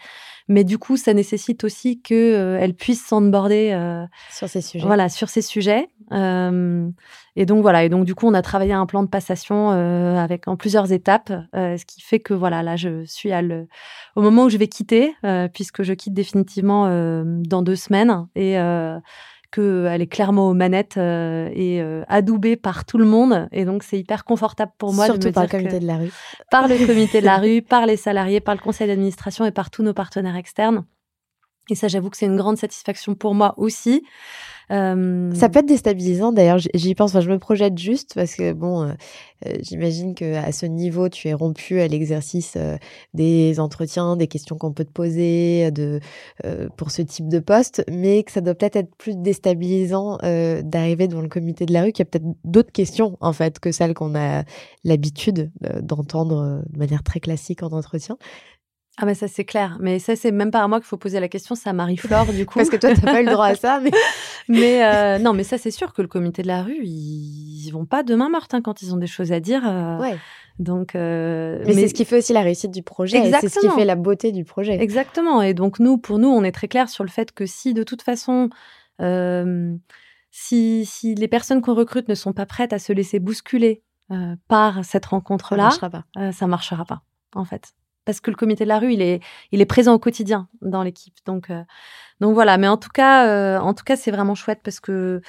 [0.46, 4.86] Mais du coup, ça nécessite aussi que euh, elle puisse s'onboarder euh, sur ces sujets.
[4.86, 5.88] Voilà, sur ces sujets.
[6.12, 6.88] Euh,
[7.34, 10.46] et donc voilà, et donc du coup, on a travaillé un plan de passation avec
[10.46, 13.66] en plusieurs étapes, ce qui fait que voilà, là, je suis à le,
[14.14, 15.16] au moment où je vais quitter,
[15.52, 16.84] puisque je quitte définitivement
[17.24, 18.56] dans deux semaines et
[19.54, 23.48] qu'elle est clairement aux manettes euh, et euh, adoubée par tout le monde.
[23.52, 25.96] Et donc, c'est hyper confortable pour moi Surtout de me par le comité de la
[25.96, 26.12] rue.
[26.50, 29.70] Par le comité de la rue, par les salariés, par le conseil d'administration et par
[29.70, 30.84] tous nos partenaires externes.
[31.70, 34.02] Et ça, j'avoue que c'est une grande satisfaction pour moi aussi.
[34.70, 38.52] Euh, ça peut être déstabilisant d'ailleurs, j'y pense, enfin, je me projette juste parce que
[38.52, 38.92] bon, euh,
[39.46, 42.56] euh, j'imagine que à ce niveau, tu es rompu à l'exercice
[43.12, 46.00] des entretiens, des questions qu'on peut te poser de,
[46.76, 50.18] pour ce type de poste, mais que ça doit peut-être être plus déstabilisant
[50.62, 53.58] d'arriver devant le comité de la rue, qu'il y a peut-être d'autres questions en fait
[53.58, 54.44] que celles qu'on a
[54.84, 55.50] l'habitude
[55.82, 58.16] d'entendre de manière très classique en entretien.
[58.96, 61.18] Ah bah ça c'est clair, mais ça c'est même pas à moi qu'il faut poser
[61.18, 62.60] la question, c'est à Marie-Flore du coup.
[62.60, 63.90] Parce que toi t'as pas eu le droit à ça, mais
[64.46, 67.86] mais euh, non mais ça c'est sûr que le comité de la rue ils, vont
[67.86, 69.62] pas demain Martin quand ils ont des choses à dire.
[69.66, 70.16] Euh, ouais.
[70.60, 70.94] Donc.
[70.94, 73.20] Euh, mais, c'est ce qui fait aussi la réussite du projet.
[73.40, 74.80] C'est ce qui fait la beauté du projet.
[74.80, 75.42] Exactement.
[75.42, 77.82] Et donc nous pour nous on est très clair sur le fait que si de
[77.82, 78.48] toute façon
[80.30, 83.82] si si les personnes qu'on recrute ne sont pas prêtes à se laisser bousculer
[84.46, 86.32] par cette rencontre là, ça marchera pas.
[86.32, 87.02] ça marchera pas
[87.34, 87.74] en fait
[88.04, 89.20] parce que le comité de la rue, il est,
[89.52, 91.14] il est présent au quotidien dans l'équipe.
[91.26, 91.62] Donc, euh,
[92.20, 92.58] donc voilà.
[92.58, 95.20] Mais en tout cas, euh, en tout cas, c'est vraiment chouette parce que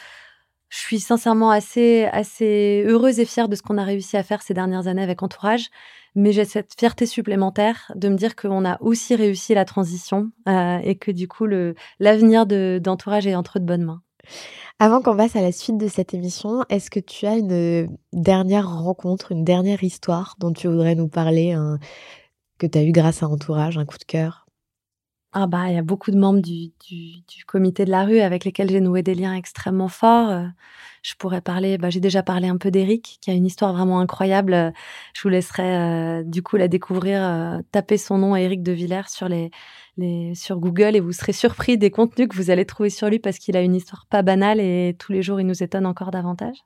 [0.70, 4.42] je suis sincèrement assez, assez heureuse et fière de ce qu'on a réussi à faire
[4.42, 5.70] ces dernières années avec Entourage.
[6.16, 10.80] Mais j'ai cette fierté supplémentaire de me dire qu'on a aussi réussi la transition euh,
[10.84, 11.46] et que du coup,
[12.00, 14.02] l'avenir de, d'Entourage est entre de bonnes mains.
[14.80, 18.70] Avant qu'on passe à la suite de cette émission, est-ce que tu as une dernière
[18.70, 21.56] rencontre, une dernière histoire dont tu voudrais nous parler,
[22.58, 24.46] que tu as eu grâce à Entourage, un coup de cœur?
[25.38, 28.46] Ah bah, il y a beaucoup de membres du, du, comité de la rue avec
[28.46, 30.30] lesquels j'ai noué des liens extrêmement forts.
[30.30, 30.46] Euh,
[31.04, 34.00] je pourrais parler, bah, j'ai déjà parlé un peu d'Eric, qui a une histoire vraiment
[34.00, 34.72] incroyable.
[35.14, 35.76] Je vous laisserai
[36.22, 37.22] euh, du coup la découvrir.
[37.22, 39.52] Euh, tapez son nom, Eric de Villers, sur, les,
[39.98, 43.20] les, sur Google et vous serez surpris des contenus que vous allez trouver sur lui
[43.20, 46.12] parce qu'il a une histoire pas banale et tous les jours il nous étonne encore
[46.12, 46.64] davantage.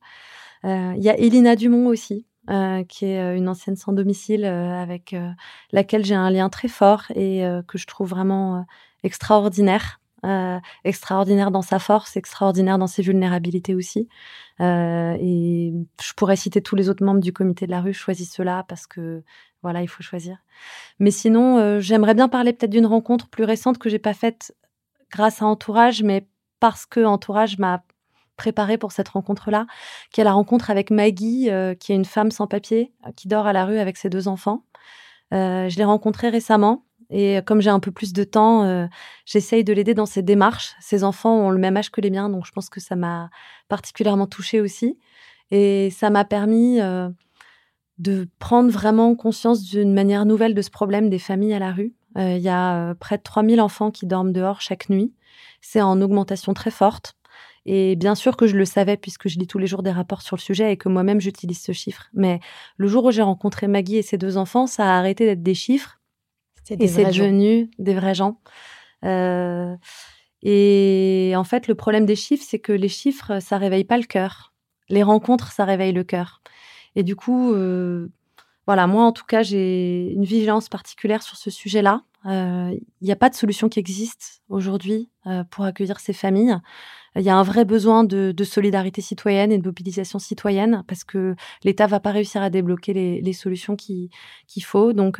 [0.64, 4.74] Il y a Elina Dumont aussi, euh, qui est euh, une ancienne sans domicile euh,
[4.74, 5.16] avec
[5.72, 8.66] laquelle j'ai un lien très fort et que je trouve vraiment
[9.04, 10.00] extraordinaire.
[10.84, 14.10] extraordinaire dans sa force, extraordinaire dans ses vulnérabilités aussi.
[14.60, 18.66] et je pourrais citer tous les autres membres du comité de la rue, choisis ceux-là
[18.68, 19.24] parce que
[19.62, 20.38] voilà, il faut choisir.
[21.00, 24.56] Mais sinon, euh, j'aimerais bien parler peut-être d'une rencontre plus récente que j'ai pas faite
[25.12, 26.28] grâce à Entourage, mais
[26.60, 27.84] parce que Entourage m'a
[28.40, 29.68] préparé pour cette rencontre-là,
[30.12, 33.46] qui est la rencontre avec Maggie, euh, qui est une femme sans papier, qui dort
[33.46, 34.64] à la rue avec ses deux enfants.
[35.32, 36.86] je l'ai rencontrée récemment.
[37.12, 38.88] Et comme j'ai un peu plus de temps,
[39.26, 40.76] j'essaye de l'aider dans ses démarches.
[40.80, 43.32] Ses enfants ont le même âge que les miens, donc je pense que ça m'a
[43.68, 45.00] particulièrement touchée aussi.
[45.50, 46.80] Et ça m'a permis
[48.00, 51.94] de prendre vraiment conscience d'une manière nouvelle de ce problème des familles à la rue.
[52.18, 55.14] Euh, il y a euh, près de 3000 enfants qui dorment dehors chaque nuit.
[55.62, 57.16] C'est en augmentation très forte.
[57.66, 60.22] Et bien sûr que je le savais puisque je lis tous les jours des rapports
[60.22, 62.10] sur le sujet et que moi-même j'utilise ce chiffre.
[62.14, 62.40] Mais
[62.78, 65.54] le jour où j'ai rencontré Maggie et ses deux enfants, ça a arrêté d'être des
[65.54, 66.00] chiffres
[66.70, 68.40] et c'est devenu des vrais gens.
[69.06, 69.76] Euh,
[70.42, 74.04] et en fait, le problème des chiffres, c'est que les chiffres, ça réveille pas le
[74.04, 74.54] cœur.
[74.90, 76.42] Les rencontres, ça réveille le cœur.
[76.96, 78.10] Et du coup, euh,
[78.66, 82.04] voilà, moi en tout cas, j'ai une vigilance particulière sur ce sujet-là.
[82.26, 86.58] Il euh, n'y a pas de solution qui existe aujourd'hui euh, pour accueillir ces familles.
[87.16, 91.36] Il y a un vrai besoin de, solidarité citoyenne et de mobilisation citoyenne parce que
[91.64, 94.10] l'État va pas réussir à débloquer les, solutions qu'il
[94.64, 94.94] faut.
[94.94, 95.20] Donc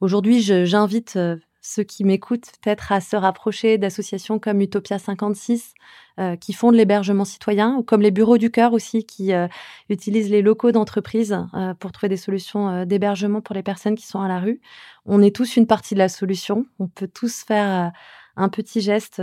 [0.00, 1.18] aujourd'hui, j'invite
[1.64, 5.74] ceux qui m'écoutent peut-être à se rapprocher d'associations comme Utopia 56
[6.18, 9.46] euh, qui font de l'hébergement citoyen ou comme les bureaux du cœur aussi qui euh,
[9.88, 14.20] utilisent les locaux d'entreprise euh, pour trouver des solutions d'hébergement pour les personnes qui sont
[14.20, 14.60] à la rue.
[15.06, 16.66] On est tous une partie de la solution.
[16.80, 17.92] On peut tous faire
[18.36, 19.22] un petit geste,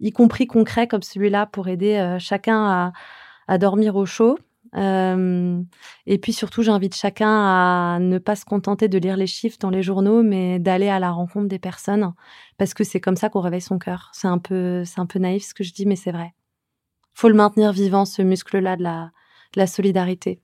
[0.00, 2.92] y compris concret comme celui-là, pour aider chacun
[3.48, 4.38] à dormir au chaud
[4.76, 9.70] et puis surtout, j'invite chacun à ne pas se contenter de lire les chiffres dans
[9.70, 12.12] les journaux, mais d'aller à la rencontre des personnes,
[12.58, 14.10] parce que c'est comme ça qu'on réveille son cœur.
[14.12, 16.34] C'est un peu, c'est un peu naïf ce que je dis, mais c'est vrai.
[17.14, 20.40] Faut le maintenir vivant, ce muscle-là de la, solidarité.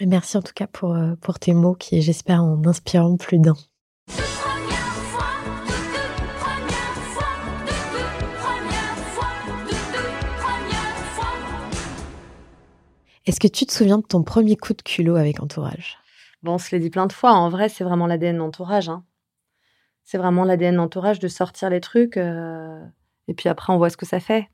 [0.00, 3.56] Merci en tout cas pour, euh, pour tes mots qui, j'espère, en inspireront plus d'un.
[13.28, 15.98] Est-ce que tu te souviens de ton premier coup de culot avec Entourage?
[16.42, 17.32] Bon, on se l'est dit plein de fois.
[17.32, 18.88] En vrai, c'est vraiment l'ADN d'Entourage.
[18.88, 19.04] Hein.
[20.02, 22.16] C'est vraiment l'ADN d'Entourage de sortir les trucs.
[22.16, 22.82] Euh,
[23.28, 24.48] et puis après, on voit ce que ça fait.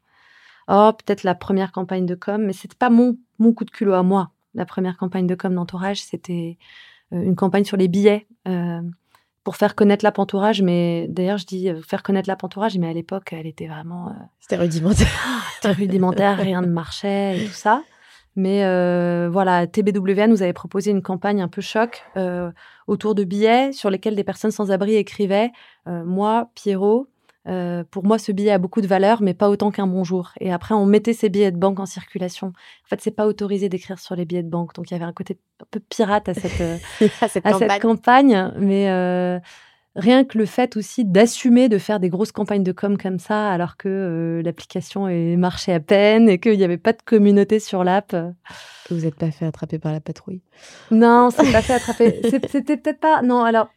[0.67, 3.93] Oh, peut-être la première campagne de com, mais c'était pas mon, mon coup de culot
[3.93, 4.33] à moi.
[4.55, 6.59] La première campagne de com d'Entourage, c'était
[7.13, 8.27] euh, une campagne sur les billets.
[8.49, 8.83] Euh,
[9.45, 12.95] pour faire connaître l'app entourage, mais d'ailleurs je dis faire connaître l'app entourage, mais à
[12.95, 14.11] l'époque elle était vraiment
[14.41, 15.07] c'était rudimentaire,
[15.57, 17.83] c'était rudimentaire, rien ne marchait et tout ça.
[18.37, 22.51] Mais euh, voilà, TBWA nous avait proposé une campagne un peu choc euh,
[22.87, 25.53] autour de billets sur lesquels des personnes sans abri écrivaient
[25.87, 27.09] euh, Moi, Pierrot,
[27.91, 30.33] pour moi, ce billet a beaucoup de valeur, mais pas autant qu'un bonjour.
[30.41, 32.49] Et après, on mettait ces billets de banque en circulation.
[32.49, 34.75] En fait, c'est pas autorisé d'écrire sur les billets de banque.
[34.75, 36.61] Donc, il y avait un côté un peu pirate à cette,
[37.21, 37.69] à cette, campagne.
[37.69, 38.53] cette campagne.
[38.59, 39.41] Mais
[39.97, 43.51] rien que le fait aussi d'assumer de faire des grosses campagnes de com comme ça,
[43.51, 47.85] alors que euh, l'application marchait à peine et qu'il n'y avait pas de communauté sur
[47.85, 48.15] l'app.
[48.91, 50.43] Vous n'êtes pas fait attraper par la patrouille
[50.91, 52.21] Non, c'est pas fait attraper.
[52.49, 53.23] C'était peut-être pas.
[53.23, 53.69] Non, alors.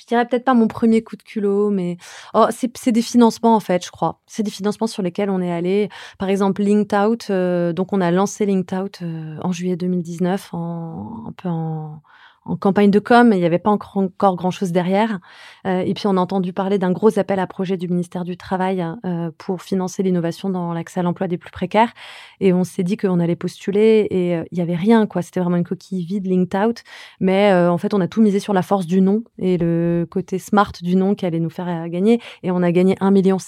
[0.00, 1.96] Je dirais peut-être pas mon premier coup de culot, mais
[2.32, 4.20] oh, c'est des financements en fait, je crois.
[4.28, 5.88] C'est des financements sur lesquels on est allé.
[6.18, 7.26] Par exemple, Linked Out.
[7.30, 12.00] Euh, donc, on a lancé Linked Out euh, en juillet 2019, en, un peu en,
[12.48, 15.20] en campagne de com, il n'y avait pas encore, grand-chose derrière.
[15.66, 18.36] Euh, et puis on a entendu parler d'un gros appel à projet du ministère du
[18.38, 21.92] Travail euh, pour financer l'innovation dans l'accès à l'emploi des plus précaires.
[22.40, 25.20] Et on s'est dit qu'on allait postuler et euh, il n'y avait rien, quoi.
[25.20, 26.82] C'était vraiment une coquille vide, linked out.
[27.20, 30.38] Mais en fait, on a tout misé sur la force du nom et le côté
[30.38, 32.20] smart du nom qui allait nous faire gagner.
[32.42, 33.38] Et on a gagné 1,6 million.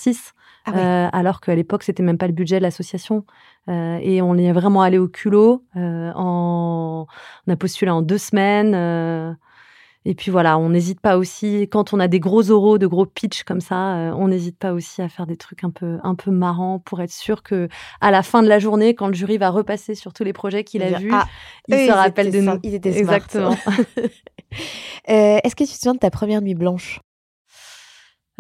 [0.75, 3.25] Ah euh, alors qu'à l'époque, c'était même pas le budget de l'association.
[3.69, 5.65] Euh, et on est vraiment allé au culot.
[5.77, 7.07] Euh, en...
[7.47, 9.37] On a postulé en deux semaines.
[10.07, 13.05] Et puis voilà, on n'hésite pas aussi, quand on a des gros oraux, de gros
[13.05, 16.31] pitch comme ça, on n'hésite pas aussi à faire des trucs un peu, un peu
[16.31, 17.69] marrants pour être sûr que
[18.01, 20.65] à la fin de la journée, quand le jury va repasser sur tous les projets
[20.65, 21.27] qu'il a vus, ah,
[21.69, 22.59] il se rappelle de nous.
[22.63, 23.55] Ils étaient Exactement.
[25.05, 27.01] Est-ce que tu te souviens de ta première nuit blanche?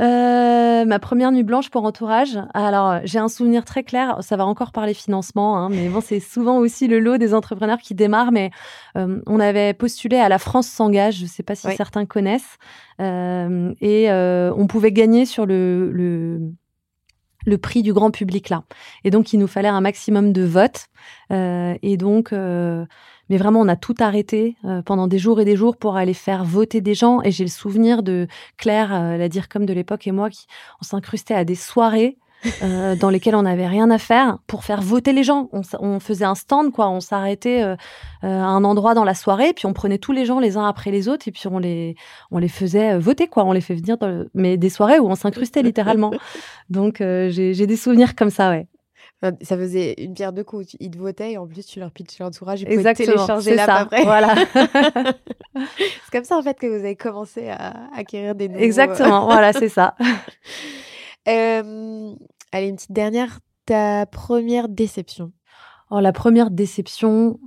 [0.00, 2.38] Euh, ma première nuit blanche pour entourage.
[2.54, 4.18] Alors, j'ai un souvenir très clair.
[4.20, 7.78] Ça va encore parler financement, hein, mais bon, c'est souvent aussi le lot des entrepreneurs
[7.78, 8.32] qui démarrent.
[8.32, 8.50] Mais
[8.96, 11.16] euh, on avait postulé à la France s'engage.
[11.16, 12.56] Je ne sais pas si certains connaissent,
[13.00, 16.40] euh, et on pouvait gagner sur le, le
[17.46, 18.64] le prix du grand public là.
[19.04, 20.88] Et donc, il nous fallait un maximum de votes.
[21.30, 22.32] et donc,
[23.30, 26.14] mais vraiment, on a tout arrêté euh, pendant des jours et des jours pour aller
[26.14, 27.22] faire voter des gens.
[27.22, 28.26] Et j'ai le souvenir de
[28.58, 30.46] Claire, euh, la dire comme de l'époque, et moi, qui
[30.82, 32.18] on s'incrustait à des soirées
[32.62, 35.48] euh, dans lesquels on n'avait rien à faire pour faire voter les gens.
[35.52, 36.88] On, faisait un stand, quoi.
[36.88, 37.76] On s'arrêtait euh,
[38.24, 40.66] euh, à un endroit dans la soirée, puis on prenait tous les gens les uns
[40.66, 41.96] après les autres, et puis on les,
[42.30, 43.44] on les faisait euh, voter, quoi.
[43.44, 46.12] On les fait venir, dans le- mais des soirées où on s'incrustait littéralement.
[46.70, 48.66] Donc euh, j'ai des souvenirs comme ça, ouais.
[49.42, 50.74] Ça faisait une pierre deux coups.
[50.80, 52.62] Ils te votaient et en plus, tu leur pitchais l'entourage.
[52.62, 53.76] Ils pouvaient télécharger l'app ça.
[53.76, 54.02] après.
[54.02, 54.34] Voilà.
[55.54, 58.60] C'est comme ça, en fait, que vous avez commencé à acquérir des nouveaux...
[58.60, 59.26] Exactement.
[59.26, 59.94] voilà, c'est ça.
[61.26, 63.40] Allez, une petite dernière.
[63.66, 65.32] Ta première déception?
[65.90, 67.40] La première déception,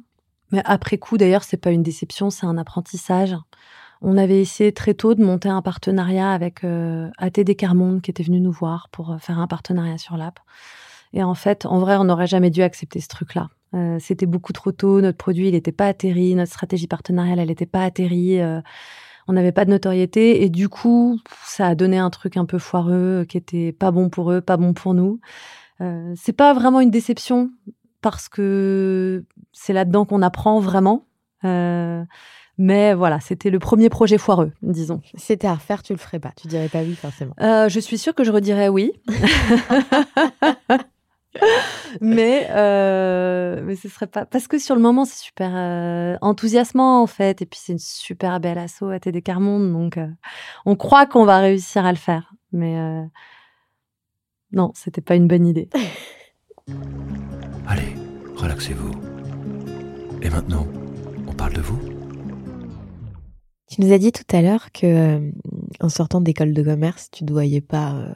[0.51, 3.35] mais après coup d'ailleurs, c'est pas une déception, c'est un apprentissage.
[4.01, 8.23] On avait essayé très tôt de monter un partenariat avec euh, ATD Carmonde qui était
[8.23, 10.39] venu nous voir pour euh, faire un partenariat sur l'app.
[11.13, 13.47] Et en fait, en vrai, on n'aurait jamais dû accepter ce truc-là.
[13.75, 17.47] Euh, C'était beaucoup trop tôt, notre produit, il n'était pas atterri, notre stratégie partenariale, elle
[17.47, 18.39] n'était pas atterrie.
[19.27, 22.57] On n'avait pas de notoriété et du coup, ça a donné un truc un peu
[22.57, 25.19] foireux euh, qui était pas bon pour eux, pas bon pour nous.
[25.81, 27.49] Euh, c'est pas vraiment une déception
[28.01, 31.05] parce que c'est là-dedans qu'on apprend vraiment.
[31.45, 32.03] Euh,
[32.57, 35.01] mais voilà, c'était le premier projet foireux, disons.
[35.15, 36.31] C'était à refaire, tu le ferais pas.
[36.35, 37.33] Tu dirais pas oui, forcément.
[37.41, 38.91] Euh, je suis sûre que je redirais oui.
[42.01, 47.01] mais euh, mais ce serait pas parce que sur le moment c'est super euh, enthousiasmant
[47.01, 47.41] en fait.
[47.41, 50.07] Et puis c'est une super belle asso à TD Carmonde donc euh,
[50.65, 52.33] on croit qu'on va réussir à le faire.
[52.51, 52.77] Mais
[54.51, 55.69] non c'était pas une bonne idée.
[57.67, 57.95] Allez,
[58.35, 58.91] relaxez-vous.
[60.21, 60.67] Et maintenant,
[61.27, 61.92] on parle de vous?
[63.73, 65.31] Tu nous as dit tout à l'heure que euh,
[65.79, 68.13] en sortant d'école de commerce, tu ne voyais pas euh,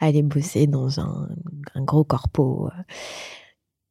[0.00, 1.28] aller bosser dans un,
[1.74, 2.68] un gros corpo.
[2.68, 2.82] euh.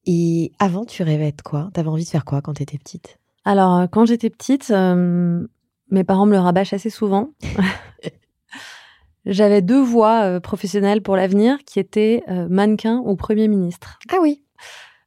[0.07, 1.69] Et avant, tu rêvais de quoi?
[1.71, 3.19] T'avais envie de faire quoi quand t'étais petite?
[3.45, 5.45] Alors, quand j'étais petite, euh,
[5.91, 7.29] mes parents me le rabâchent assez souvent.
[9.27, 13.99] J'avais deux voies professionnelles pour l'avenir qui étaient mannequin ou Premier ministre.
[14.11, 14.43] Ah oui.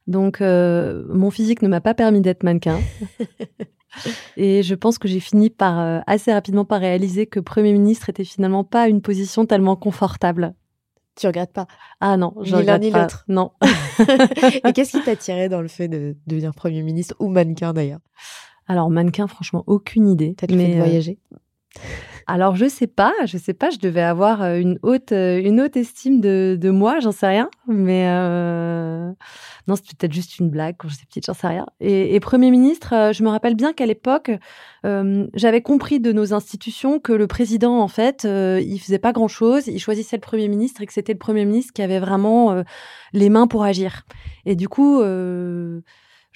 [0.07, 2.79] Donc, euh, mon physique ne m'a pas permis d'être mannequin.
[4.35, 8.09] Et je pense que j'ai fini par euh, assez rapidement par réaliser que Premier ministre
[8.09, 10.53] était finalement pas une position tellement confortable.
[11.15, 11.65] Tu regrettes pas?
[11.99, 13.01] Ah non, je Ni l'un regrette ni pas.
[13.01, 13.25] l'autre.
[13.27, 13.51] Non.
[14.65, 18.01] Et qu'est-ce qui t'attirait dans le fait de devenir Premier ministre ou mannequin d'ailleurs?
[18.67, 20.35] Alors mannequin, franchement, aucune idée.
[20.37, 21.19] T'as le fait de euh, voyager?
[22.29, 25.61] Alors je sais pas, je sais pas, je devais avoir euh, une haute, euh, une
[25.61, 27.49] haute estime de, de moi, j'en sais rien.
[27.67, 29.13] Mais euh...
[29.67, 31.65] non, c'était peut-être juste une blague quand j'étais petite, j'en sais rien.
[31.79, 34.31] Et, et Premier ministre, euh, je me rappelle bien qu'à l'époque,
[35.33, 39.79] j'avais compris de nos institutions que le président, en fait, il faisait pas grand-chose, il
[39.79, 42.63] choisissait le Premier ministre et que c'était le Premier ministre qui avait vraiment
[43.11, 44.03] les mains pour agir.
[44.45, 45.01] Et du coup...
[45.01, 45.81] Euh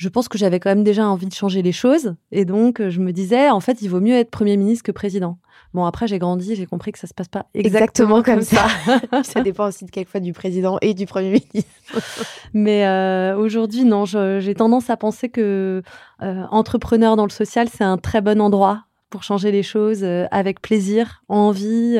[0.02, 2.16] je pense que j'avais quand même déjà envie de changer les choses.
[2.32, 4.92] Et donc, euh, je me disais, en fait, il vaut mieux être Premier ministre que
[4.92, 5.38] président.
[5.76, 9.22] Bon, après, j'ai grandi, j'ai compris que ça se passe pas exactement, Exactement comme comme
[9.22, 9.24] ça.
[9.24, 11.70] Ça dépend aussi de quelquefois du président et du Premier ministre.
[12.56, 15.84] Mais euh, aujourd'hui, non, j'ai tendance à penser que
[16.24, 20.26] euh, entrepreneur dans le social, c'est un très bon endroit pour changer les choses euh,
[20.32, 22.00] avec plaisir, envie,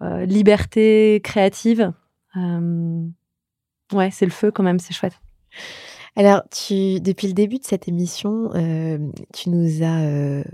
[0.00, 1.92] liberté créative.
[3.92, 5.18] Ouais, c'est le feu quand même, c'est chouette.
[6.14, 8.98] Alors, tu, depuis le début de cette émission, euh,
[9.32, 10.44] tu nous as euh,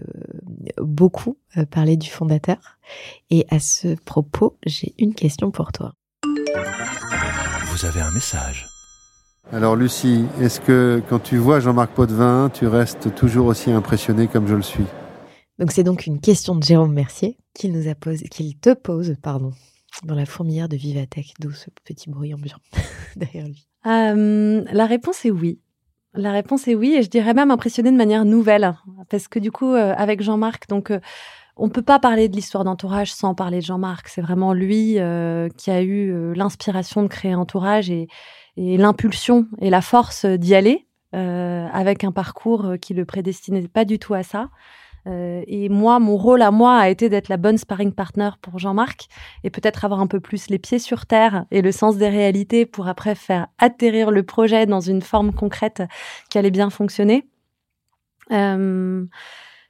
[0.77, 2.59] beaucoup euh, parlé du fondateur.
[3.31, 5.95] Et à ce propos, j'ai une question pour toi.
[7.67, 8.69] Vous avez un message.
[9.51, 14.47] Alors Lucie, est-ce que quand tu vois Jean-Marc Potvin, tu restes toujours aussi impressionné comme
[14.47, 14.85] je le suis?
[15.59, 19.17] Donc, c'est donc une question de Jérôme Mercier qu'il nous a posé, qu'il te pose,
[19.21, 19.51] pardon,
[20.05, 22.59] dans la fourmilière de Vivatech, d'où ce petit bruit ambiant
[23.17, 23.68] derrière lui.
[23.87, 25.61] Euh, la réponse est oui.
[26.15, 28.75] La réponse est oui, et je dirais même impressionné de manière nouvelle,
[29.09, 31.01] parce que du coup, euh, avec Jean-Marc, donc euh,
[31.57, 34.09] on peut pas parler de l'histoire d'entourage sans parler de Jean-Marc.
[34.09, 34.99] C'est vraiment lui
[35.57, 38.07] qui a eu l'inspiration de créer Entourage et,
[38.57, 43.99] et l'impulsion et la force d'y aller, avec un parcours qui le prédestinait pas du
[43.99, 44.51] tout à ça.
[45.09, 48.59] Euh, et moi, mon rôle à moi a été d'être la bonne sparring partner pour
[48.59, 49.09] Jean-Marc
[49.43, 52.67] et peut-être avoir un peu plus les pieds sur terre et le sens des réalités
[52.67, 55.83] pour après faire atterrir le projet dans une forme concrète
[56.31, 57.27] qui allait bien fonctionner.
[58.33, 59.05] Euh,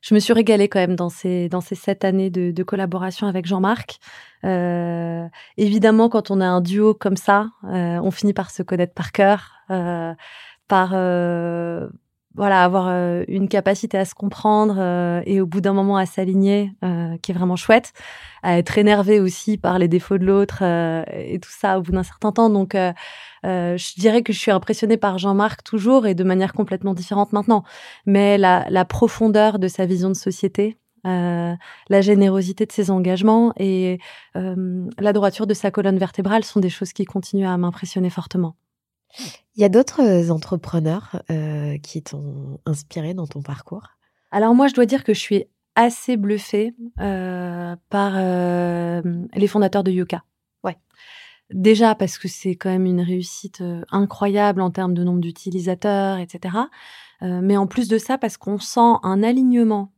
[0.00, 3.46] je me suis régalée quand même dans ces, dans ces sept années de, collaboration avec
[3.46, 3.98] Jean-Marc.
[4.44, 5.26] Euh,
[5.56, 9.52] évidemment, quand on a un duo comme ça, on finit par se connaître par cœur,
[10.68, 10.94] par
[12.34, 16.06] voilà avoir euh, une capacité à se comprendre euh, et au bout d'un moment à
[16.06, 17.92] s'aligner, euh, qui est vraiment chouette,
[18.42, 21.92] à être énervé aussi par les défauts de l'autre euh, et tout ça au bout
[21.92, 22.50] d'un certain temps.
[22.50, 22.92] Donc, euh,
[23.44, 27.32] euh, je dirais que je suis impressionnée par Jean-Marc toujours et de manière complètement différente
[27.32, 27.64] maintenant.
[28.06, 30.76] Mais la, la profondeur de sa vision de société,
[31.06, 31.54] Euh,
[31.88, 33.98] la générosité de ses engagements et
[34.34, 38.54] euh, la droiture de sa colonne vertébrale sont des choses qui continuent à m'impressionner fortement.
[39.54, 43.88] Il y a d'autres entrepreneurs euh, qui t'ont inspiré dans ton parcours?
[44.30, 45.44] Alors moi, je dois dire que je suis
[45.74, 49.00] assez bluffée euh, par euh,
[49.34, 50.24] les fondateurs de Yuka.
[50.64, 50.76] Ouais.
[51.50, 56.18] Déjà parce que c'est quand même une réussite euh, incroyable en termes de nombre d'utilisateurs,
[56.18, 56.56] etc.
[57.22, 59.97] Euh, mais en plus de ça, parce qu'on sent un alignement euh,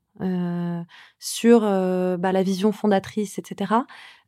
[1.18, 3.74] sur euh, bah, la vision fondatrice, etc.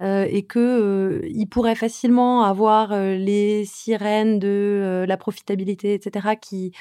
[0.03, 5.95] Euh, et que euh, il pourrait facilement avoir euh, les sirènes de euh, la profitabilité,
[5.95, 6.37] etc.
[6.41, 6.73] qui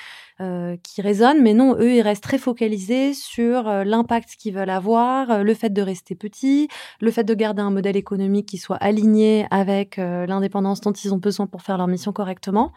[0.84, 5.54] qui résonnent, mais non, eux, ils restent très focalisés sur l'impact qu'ils veulent avoir, le
[5.54, 6.68] fait de rester petit,
[7.00, 11.20] le fait de garder un modèle économique qui soit aligné avec l'indépendance dont ils ont
[11.20, 12.72] besoin pour faire leur mission correctement.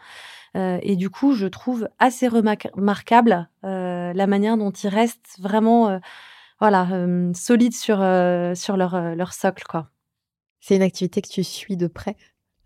[0.55, 5.89] Euh, et du coup, je trouve assez remarquable euh, la manière dont ils restent vraiment,
[5.89, 5.99] euh,
[6.59, 6.87] voilà,
[7.33, 7.97] solides sur
[8.55, 9.65] sur leur leur socle.
[10.61, 12.15] C'est une activité que tu suis de près,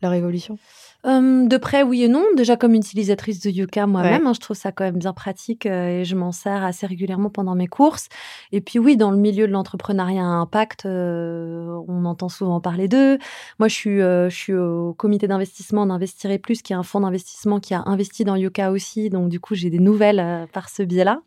[0.02, 0.58] leur évolution?
[1.06, 2.26] Hum, de près, oui et non.
[2.36, 6.02] Déjà, comme utilisatrice de Yuka moi-même, hein, je trouve ça quand même bien pratique euh,
[6.02, 8.10] et je m'en sers assez régulièrement pendant mes courses.
[8.52, 12.90] Et puis oui, dans le milieu de l'entrepreneuriat à impact, euh, on entend souvent parler
[12.90, 13.18] d'eux.
[13.60, 17.00] Moi, je suis, euh, je suis au comité d'investissement d'Investirez Plus, qui est un fonds
[17.00, 19.10] d'investissement qui a investi dans Yuka aussi.
[19.10, 21.22] Donc du coup, j'ai des nouvelles par ce biais-là.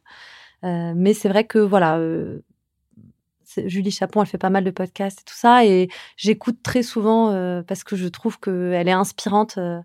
[0.62, 1.98] Mais c'est vrai que voilà,
[3.66, 7.30] Julie Chapon, elle fait pas mal de podcasts et tout ça, et j'écoute très souvent
[7.30, 9.80] euh, parce que je trouve qu'elle est inspirante euh,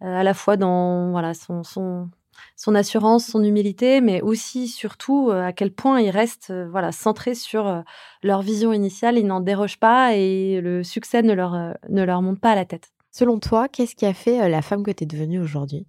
[0.00, 2.10] à la fois dans voilà son, son,
[2.56, 7.34] son assurance, son humilité, mais aussi surtout euh, à quel point ils restent voilà centrés
[7.34, 7.84] sur
[8.22, 11.52] leur vision initiale, ils n'en dérogent pas et le succès ne leur
[11.88, 12.90] ne leur monte pas à la tête.
[13.10, 15.86] Selon toi, qu'est-ce qui a fait la femme que tu es devenue aujourd'hui?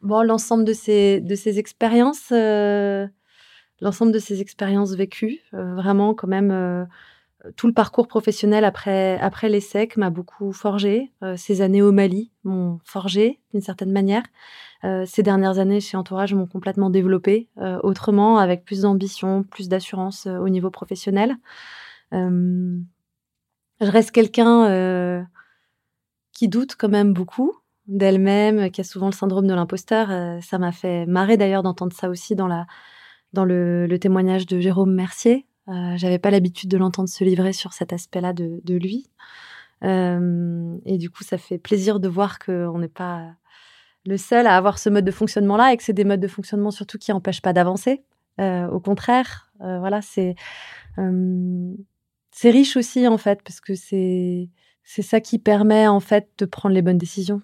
[0.00, 2.32] Bon, l'ensemble de ces, de ces expériences,
[3.82, 6.84] l'ensemble de ces expériences vécues, euh, vraiment quand même, euh,
[7.56, 11.10] tout le parcours professionnel après, après l'ESSEC m'a beaucoup forgé.
[11.24, 14.22] Euh, ces années au Mali m'ont forgé d'une certaine manière.
[15.06, 17.48] Ces dernières années chez Entourage m'ont complètement développé
[17.84, 21.36] autrement, avec plus d'ambition, plus d'assurance au niveau professionnel.
[22.10, 22.80] Je
[23.78, 25.24] reste quelqu'un
[26.32, 27.54] qui doute quand même beaucoup
[27.86, 30.08] d'elle-même, qui a souvent le syndrome de l'imposteur.
[30.42, 32.66] Ça m'a fait marrer d'ailleurs d'entendre ça aussi dans, la,
[33.32, 35.46] dans le, témoignage de Jérôme Mercier.
[35.68, 39.08] Euh, J'avais pas l'habitude de l'entendre se livrer sur cet aspect-là de, lui.
[39.84, 43.34] Euh, et du coup, ça fait plaisir de voir qu'on n'est pas
[44.04, 46.70] le seul à avoir ce mode de fonctionnement-là et que c'est des modes de fonctionnement
[46.70, 48.02] surtout qui n'empêchent pas d'avancer.
[48.40, 50.34] Euh, au contraire, euh, voilà, c'est
[52.42, 54.48] riche aussi en fait parce que c'est
[54.84, 57.42] ça qui permet en fait de prendre les bonnes décisions.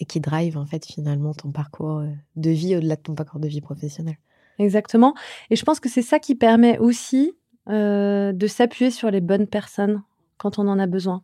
[0.00, 2.02] et qui drive en fait finalement ton parcours
[2.36, 4.18] de vie au-delà de ton parcours de vie professionnelle
[4.58, 5.14] Exactement.
[5.50, 7.32] Et je pense que c'est ça qui permet aussi
[7.68, 10.02] euh, de s'appuyer sur les bonnes personnes
[10.36, 11.22] quand on en a besoin.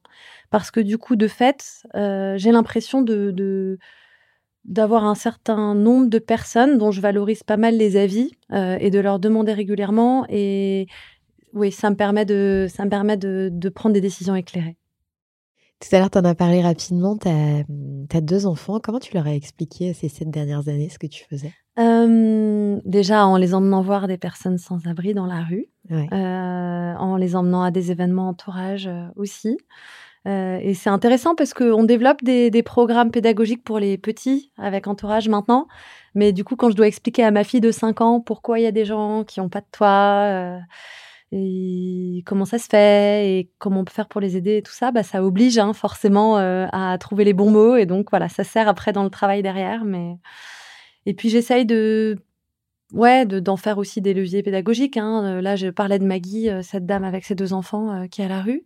[0.50, 3.78] Parce que du coup, de fait, euh, j'ai l'impression de,
[4.64, 8.90] d'avoir un certain nombre de personnes dont je valorise pas mal les avis euh, et
[8.90, 10.26] de leur demander régulièrement.
[10.28, 10.86] Et
[11.52, 14.76] oui, ça me permet de, ça me permet de prendre des décisions éclairées.
[15.80, 17.16] Tout à l'heure, tu en as parlé rapidement.
[17.16, 18.80] Tu as, deux enfants.
[18.82, 21.52] Comment tu leur as expliqué ces sept dernières années ce que tu faisais?
[21.78, 25.66] Euh, déjà, en les emmenant voir des personnes sans abri dans la rue.
[25.90, 26.08] Ouais.
[26.12, 29.58] euh, en les emmenant à des événements entourage euh, aussi.
[30.26, 34.86] Euh, et c'est intéressant parce qu'on développe des, des programmes pédagogiques pour les petits avec
[34.86, 35.66] entourage maintenant.
[36.14, 38.62] Mais du coup, quand je dois expliquer à ma fille de 5 ans pourquoi il
[38.62, 40.58] y a des gens qui n'ont pas de toit,
[41.32, 44.72] et comment ça se fait, et comment on peut faire pour les aider et tout
[44.72, 47.76] ça, bah, ça oblige hein, forcément euh, à trouver les bons mots.
[47.76, 49.84] Et donc, voilà, ça sert après dans le travail derrière.
[49.84, 50.16] Mais...
[51.06, 52.18] Et puis, j'essaye de
[52.92, 54.96] Ouais, de- d'en faire aussi des leviers pédagogiques.
[54.96, 55.40] Hein.
[55.40, 58.26] Là, je parlais de Maggie, euh, cette dame avec ses deux enfants euh, qui est
[58.26, 58.64] à la rue.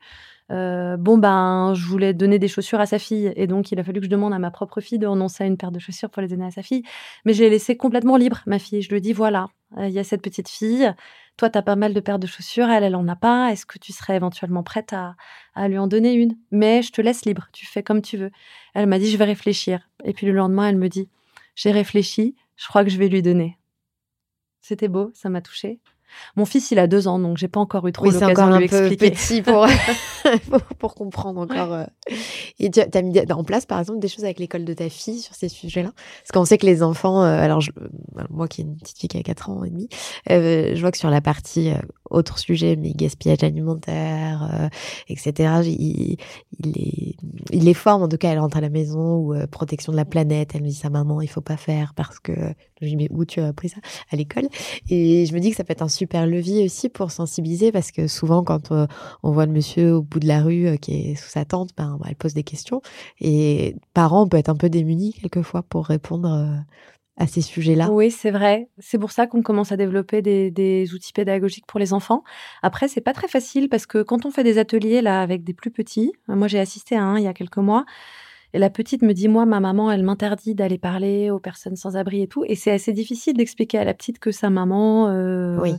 [0.51, 4.01] Bon, ben, je voulais donner des chaussures à sa fille, et donc il a fallu
[4.01, 6.23] que je demande à ma propre fille de renoncer à une paire de chaussures pour
[6.23, 6.83] les donner à sa fille.
[7.27, 8.81] Mais je l'ai laissée complètement libre, ma fille.
[8.81, 9.49] Je lui dit voilà,
[9.79, 10.91] il y a cette petite fille.
[11.39, 13.53] Toi, tu as pas mal de paires de chaussures, elle, elle en a pas.
[13.53, 15.15] Est-ce que tu serais éventuellement prête à,
[15.55, 16.37] à lui en donner une?
[16.51, 18.33] Mais je te laisse libre, tu fais comme tu veux.
[18.75, 19.89] Elle m'a dit je vais réfléchir.
[20.05, 21.09] Et puis le lendemain, elle me dit
[21.55, 23.57] j'ai réfléchi, je crois que je vais lui donner.
[24.61, 25.81] C'était beau, ça m'a touchée.
[26.37, 28.45] Mon fils, il a deux ans, donc j'ai pas encore eu trop Oui, c'est l'occasion
[28.45, 29.11] encore de lui un peu expliquer.
[29.11, 29.67] petit pour,
[30.79, 31.73] pour, comprendre encore.
[31.73, 31.85] euh.
[32.59, 35.21] Et tu as mis en place, par exemple, des choses avec l'école de ta fille
[35.21, 35.93] sur ces sujets-là?
[36.23, 37.89] Parce qu'on sait que les enfants, euh, alors je- euh,
[38.31, 39.89] moi qui ai une petite fille qui a 4 ans et demi,
[40.31, 41.75] euh, je vois que sur la partie euh,
[42.11, 44.69] autre sujet, mais gaspillage alimentaire, euh,
[45.09, 46.17] etc., il,
[46.59, 47.17] il, les,
[47.53, 50.05] il les forme, en tout cas, elle rentre à la maison, ou protection de la
[50.05, 52.33] planète, elle me dit sa maman, il faut pas faire parce que...
[52.81, 53.79] Je lui dis, mais où tu as appris ça?
[54.13, 54.49] À l'école?
[54.89, 57.91] Et je me dis que ça peut être un super levier aussi pour sensibiliser parce
[57.91, 58.87] que souvent quand euh,
[59.23, 61.71] on voit le monsieur au bout de la rue euh, qui est sous sa tente,
[61.77, 62.81] ben, elle pose des questions
[63.21, 66.57] et parents on peut être un peu démunis quelquefois pour répondre euh,
[67.17, 67.91] à ces sujets-là.
[67.91, 68.69] Oui, c'est vrai.
[68.79, 72.23] C'est pour ça qu'on commence à développer des, des, outils pédagogiques pour les enfants.
[72.63, 75.53] Après, c'est pas très facile parce que quand on fait des ateliers là avec des
[75.53, 77.85] plus petits, moi j'ai assisté à un il y a quelques mois.
[78.55, 81.97] Et la petite me dit, moi, ma maman, elle m'interdit d'aller parler aux personnes sans
[81.97, 82.45] abri et tout.
[82.47, 85.75] Et c'est assez difficile d'expliquer à la petite que sa maman euh, oui.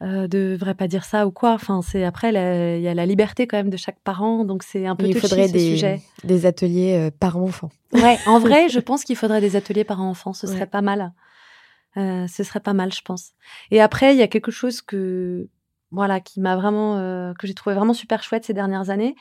[0.00, 1.52] euh, devrait pas dire ça ou quoi.
[1.52, 4.86] Enfin, c'est après, il y a la liberté quand même de chaque parent, donc c'est
[4.86, 6.00] un peu Il faudrait des, sujet.
[6.24, 7.68] des ateliers euh, par enfant.
[7.92, 10.32] Ouais, en vrai, je pense qu'il faudrait des ateliers par enfant.
[10.32, 10.66] Ce serait ouais.
[10.66, 11.12] pas mal.
[11.96, 13.32] Euh, ce serait pas mal, je pense.
[13.70, 15.48] Et après, il y a quelque chose que
[15.90, 19.14] voilà qui m'a vraiment euh, que j'ai trouvé vraiment super chouette ces dernières années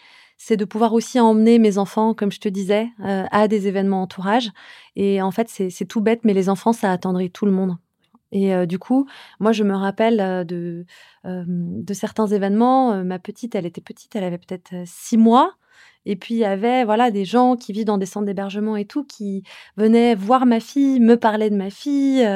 [0.44, 4.02] c'est de pouvoir aussi emmener mes enfants, comme je te disais, euh, à des événements
[4.02, 4.50] entourage.
[4.96, 7.78] Et en fait, c'est tout bête, mais les enfants, ça attendrait tout le monde.
[8.32, 9.08] Et euh, du coup,
[9.40, 10.84] moi, je me rappelle euh, de,
[11.24, 13.04] de certains événements.
[13.04, 15.54] ma petite, elle était petite, elle avait peut-être six mois.
[16.08, 18.86] Et puis, il y avait voilà, des gens qui vivent dans des centres d'hébergement et
[18.86, 19.44] tout, qui
[19.78, 22.28] venaient voir ma fille, me parler de ma fille,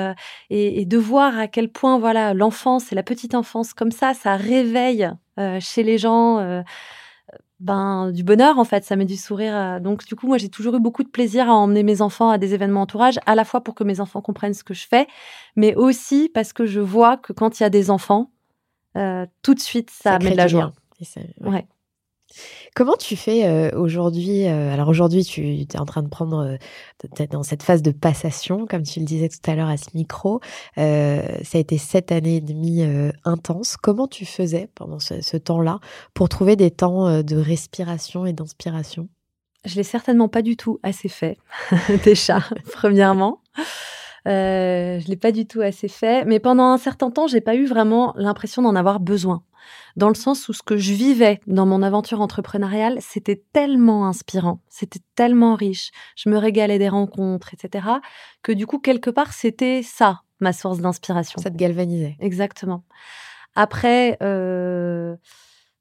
[0.52, 4.14] et, et, de voir à quel point voilà l'enfance et la petite enfance, comme ça,
[4.14, 5.10] ça réveille
[5.60, 6.64] chez les gens
[7.60, 8.84] ben, du bonheur, en fait.
[8.84, 9.80] Ça met du sourire.
[9.82, 12.38] Donc, du coup, moi, j'ai toujours eu beaucoup de plaisir à emmener mes enfants à
[12.38, 15.08] des événements entourage, à la fois pour que mes enfants comprennent ce que je fais,
[15.56, 18.32] mais aussi parce que je vois que quand il y a des enfants,
[18.98, 20.74] euh, tout de suite, ça, ça met de la joie.
[21.42, 21.50] Ouais.
[21.50, 21.68] ouais.
[22.76, 26.58] Comment tu fais aujourd'hui Alors aujourd'hui, tu es en train de prendre,
[27.14, 29.90] euh, dans cette phase de passation, comme tu le disais tout à l'heure à ce
[29.94, 30.42] micro.
[30.76, 32.84] Ça a été sept années et demie
[33.24, 33.78] intenses.
[33.78, 35.80] Comment tu faisais pendant ce, temps-là
[36.14, 39.08] pour trouver des temps de respiration et d'inspiration?
[39.66, 41.38] Je l'ai certainement pas du tout assez fait,
[42.04, 42.40] déjà,
[42.72, 43.42] premièrement.
[44.28, 47.56] Euh, je l'ai pas du tout assez fait, mais pendant un certain temps, j'ai pas
[47.56, 49.44] eu vraiment l'impression d'en avoir besoin
[49.96, 54.60] dans le sens où ce que je vivais dans mon aventure entrepreneuriale, c'était tellement inspirant,
[54.70, 57.88] c'était tellement riche, je me régalais des rencontres, etc.,
[58.42, 61.42] que du coup, quelque part, c'était ça, ma source d'inspiration.
[61.42, 62.18] Ça te galvanisait.
[62.20, 62.84] Exactement.
[63.56, 65.16] Après, euh,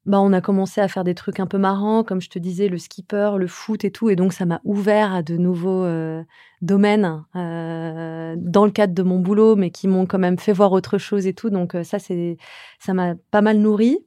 [0.05, 2.67] bah, on a commencé à faire des trucs un peu marrants, comme je te disais,
[2.67, 6.23] le skipper, le foot et tout, et donc ça m'a ouvert à de nouveaux euh,
[6.61, 10.71] domaines euh, dans le cadre de mon boulot, mais qui m'ont quand même fait voir
[10.73, 11.49] autre chose et tout.
[11.49, 12.37] Donc euh, ça, c'est,
[12.79, 13.99] ça m'a pas mal nourri.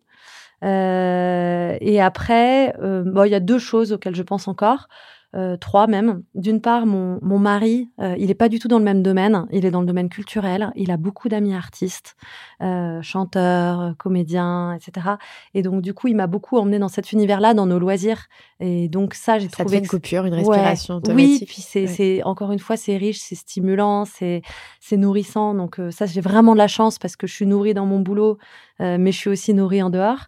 [0.64, 4.88] Euh, et après, bon, il y a deux choses auxquelles je pense encore.
[5.36, 6.22] Euh, trois même.
[6.34, 9.44] D'une part, mon, mon mari, euh, il n'est pas du tout dans le même domaine,
[9.50, 12.16] il est dans le domaine culturel, il a beaucoup d'amis artistes,
[12.62, 15.16] euh, chanteurs, comédiens, etc.
[15.52, 18.28] Et donc, du coup, il m'a beaucoup emmené dans cet univers-là, dans nos loisirs.
[18.58, 19.68] Et donc, ça, j'ai trouvé...
[19.68, 21.12] Ça une coupure, une respiration ouais.
[21.12, 21.86] Oui, puis c'est, ouais.
[21.88, 24.40] c'est, encore une fois, c'est riche, c'est stimulant, c'est,
[24.80, 25.52] c'est nourrissant.
[25.52, 28.38] Donc, ça, j'ai vraiment de la chance parce que je suis nourrie dans mon boulot,
[28.80, 30.26] mais je suis aussi nourrie en dehors.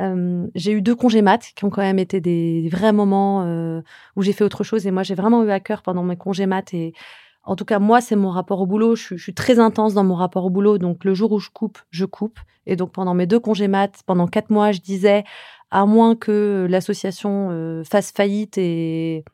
[0.00, 3.80] Euh, j'ai eu deux congés maths qui ont quand même été des, vrais moments euh,
[4.16, 4.86] où j'ai fait autre chose.
[4.86, 6.72] Et moi, j'ai vraiment eu à cœur pendant mes congés maths.
[6.74, 6.92] Et
[7.44, 8.94] en tout cas, moi, c'est mon rapport au boulot.
[8.94, 10.78] Je, je, suis très intense dans mon rapport au boulot.
[10.78, 12.38] Donc, le jour où je coupe, je coupe.
[12.66, 15.24] Et donc, pendant mes deux congés maths, pendant quatre mois, je disais,
[15.70, 19.24] à moins que l'association euh, fasse faillite et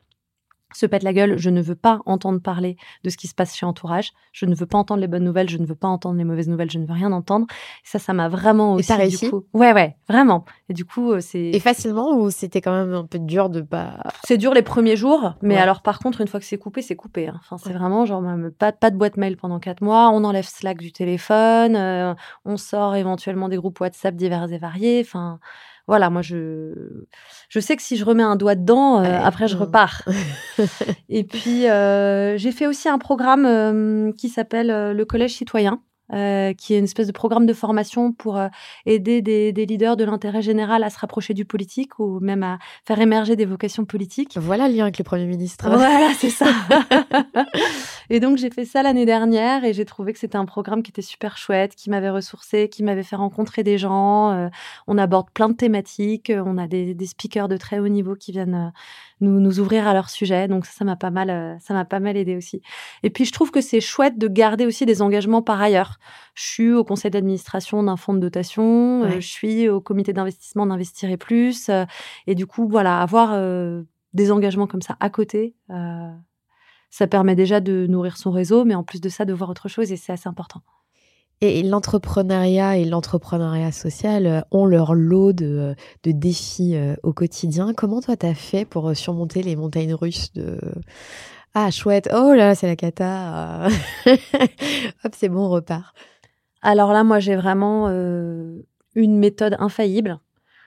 [0.73, 3.55] se pète la gueule, je ne veux pas entendre parler de ce qui se passe
[3.55, 4.11] chez Entourage.
[4.33, 6.49] Je ne veux pas entendre les bonnes nouvelles, je ne veux pas entendre les mauvaises
[6.49, 7.45] nouvelles, je ne veux rien entendre.
[7.49, 8.91] Et ça, ça m'a vraiment aussi.
[8.91, 9.25] Et réussi?
[9.25, 9.45] du coup...
[9.53, 10.45] Ouais, ouais, vraiment.
[10.69, 11.39] Et du coup, c'est.
[11.39, 13.99] Et facilement ou c'était quand même un peu dur de pas.
[14.25, 15.61] C'est dur les premiers jours, mais ouais.
[15.61, 17.27] alors par contre, une fois que c'est coupé, c'est coupé.
[17.27, 17.39] Hein.
[17.39, 17.77] Enfin, c'est ouais.
[17.77, 18.23] vraiment genre
[18.57, 20.09] pas, pas de boîte mail pendant quatre mois.
[20.09, 22.13] On enlève Slack du téléphone, euh,
[22.43, 25.01] on sort éventuellement des groupes WhatsApp divers et variés.
[25.05, 25.39] Enfin
[25.87, 26.73] voilà, moi je
[27.49, 30.01] je sais que si je remets un doigt dedans, euh, après je repars.
[31.09, 35.81] et puis euh, j'ai fait aussi un programme euh, qui s'appelle le Collège citoyen.
[36.13, 38.47] Euh, qui est une espèce de programme de formation pour euh,
[38.85, 42.59] aider des, des, leaders de l'intérêt général à se rapprocher du politique ou même à
[42.83, 44.37] faire émerger des vocations politiques.
[44.37, 45.67] Voilà le lien avec le Premier ministre.
[45.75, 46.45] Voilà, c'est ça.
[48.11, 50.91] et donc j'ai fait ça l'année dernière et j'ai trouvé que c'était un programme qui
[50.91, 54.29] était super chouette, qui m'avait ressourcé, qui m'avait fait rencontrer des gens.
[54.31, 54.49] Euh,
[54.85, 58.31] on aborde plein de thématiques, on a des, des, speakers de très haut niveau qui
[58.31, 58.71] viennent
[59.21, 60.47] nous, nous ouvrir à leur sujet.
[60.47, 62.61] Donc ça, ça m'a pas mal, ça m'a pas mal aidé aussi.
[63.03, 65.99] Et puis je trouve que c'est chouette de garder aussi des engagements par ailleurs.
[66.33, 69.07] Je suis au conseil d'administration d'un fonds de dotation, ouais.
[69.07, 71.69] euh, je suis au comité d'investissement d'Investir et Plus.
[71.69, 71.85] Euh,
[72.27, 76.11] et du coup, voilà, avoir euh, des engagements comme ça à côté, euh,
[76.89, 79.67] ça permet déjà de nourrir son réseau, mais en plus de ça, de voir autre
[79.67, 80.61] chose et c'est assez important.
[81.41, 87.73] Et l'entrepreneuriat et l'entrepreneuriat social ont leur lot de, de défis au quotidien.
[87.73, 90.59] Comment toi, tu as fait pour surmonter les montagnes russes de
[91.57, 93.69] ah chouette, oh là c'est la cata,
[94.05, 95.95] hop c'est bon on repart.
[96.61, 100.19] Alors là, moi, j'ai vraiment une méthode infaillible,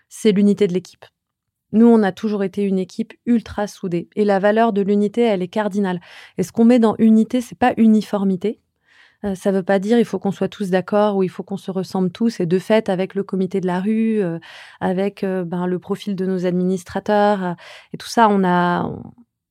[0.09, 1.05] c'est l'unité de l'équipe.
[1.73, 4.09] Nous, on a toujours été une équipe ultra soudée.
[4.17, 6.01] Et la valeur de l'unité, elle est cardinale.
[6.39, 8.61] Et ce qu'on met dans unité, c'est pas uniformité.
[9.25, 11.57] Euh, ça veut pas dire il faut qu'on soit tous d'accord ou il faut qu'on
[11.57, 12.41] se ressemble tous.
[12.41, 14.39] Et de fait, avec le comité de la rue, euh,
[14.81, 17.57] avec euh, ben, le profil de nos administrateurs
[17.93, 18.91] et tout ça, on a,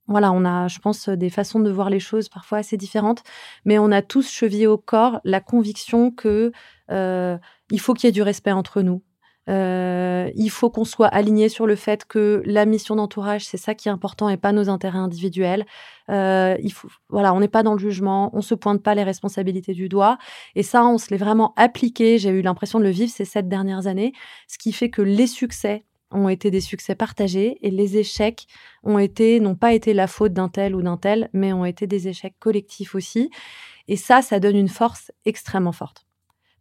[0.08, 3.24] voilà, on a, je pense, des façons de voir les choses parfois assez différentes,
[3.66, 6.52] mais on a tous chevillé au corps la conviction que
[6.90, 9.02] il faut qu'il y ait du respect entre nous.
[9.50, 13.76] Euh, il faut qu'on soit aligné sur le fait que la mission d'entourage, c'est ça
[13.76, 15.66] qui est important et pas nos intérêts individuels.
[16.10, 19.04] Euh, il faut, voilà, on n'est pas dans le jugement, on se pointe pas les
[19.04, 20.18] responsabilités du doigt.
[20.56, 22.18] Et ça, on se l'est vraiment appliqué.
[22.18, 24.14] J'ai eu l'impression de le vivre ces sept dernières années,
[24.48, 28.48] ce qui fait que les succès ont été des succès partagés et les échecs
[28.84, 31.86] ont été, n'ont pas été la faute d'un tel ou d'un tel, mais ont été
[31.86, 33.30] des échecs collectifs aussi.
[33.90, 36.07] Et ça, ça donne une force extrêmement forte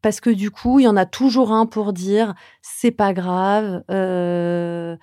[0.07, 3.83] parce que du coup, il y en a toujours un pour dire c'est pas grave.
[3.91, 4.97] Euh,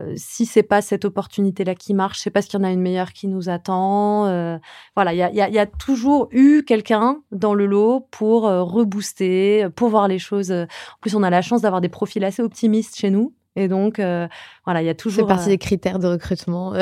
[0.00, 2.80] euh, si c'est pas cette opportunité-là qui marche, c'est parce qu'il y en a une
[2.80, 4.26] meilleure qui nous attend.
[4.26, 4.58] Euh,
[4.96, 10.18] voilà, il y a, toujours eu quelqu'un dans le lot pour rebooster, pour voir les
[10.18, 10.50] choses.
[10.50, 10.66] En
[11.02, 13.34] plus, on a la chance d'avoir des profils assez optimistes chez nous.
[13.54, 15.22] Et donc, voilà, il y a toujours.
[15.22, 16.74] C'est partie des critères de recrutement.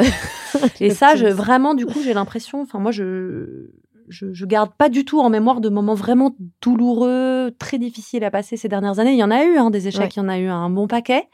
[0.80, 2.62] et ça, je, vraiment, du coup, j'ai l'impression.
[2.62, 3.68] Enfin, moi, je,
[4.08, 8.30] je, je garde pas du tout en mémoire de moments vraiment douloureux, très difficiles à
[8.30, 9.12] passer ces dernières années.
[9.12, 10.86] Il y en a eu hein, des échecs, il y en a eu un bon
[10.86, 11.28] paquet,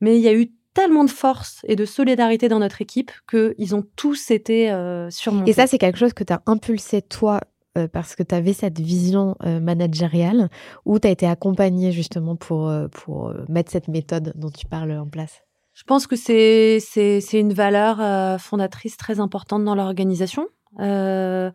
[0.00, 3.74] mais il y a eu tellement de force et de solidarité dans notre équipe qu'ils
[3.74, 5.50] ont tous été euh, surmontés.
[5.50, 7.40] Et ça, c'est quelque chose que tu as impulsé toi
[7.76, 10.48] euh, parce que tu avais cette vision euh, managériale
[10.84, 15.08] ou tu as été accompagné justement pour, pour mettre cette méthode dont tu parles en
[15.08, 15.42] place?
[15.72, 20.46] Je pense que c'est, c'est, c'est une valeur fondatrice très importante dans l'organisation.
[20.78, 21.50] Euh,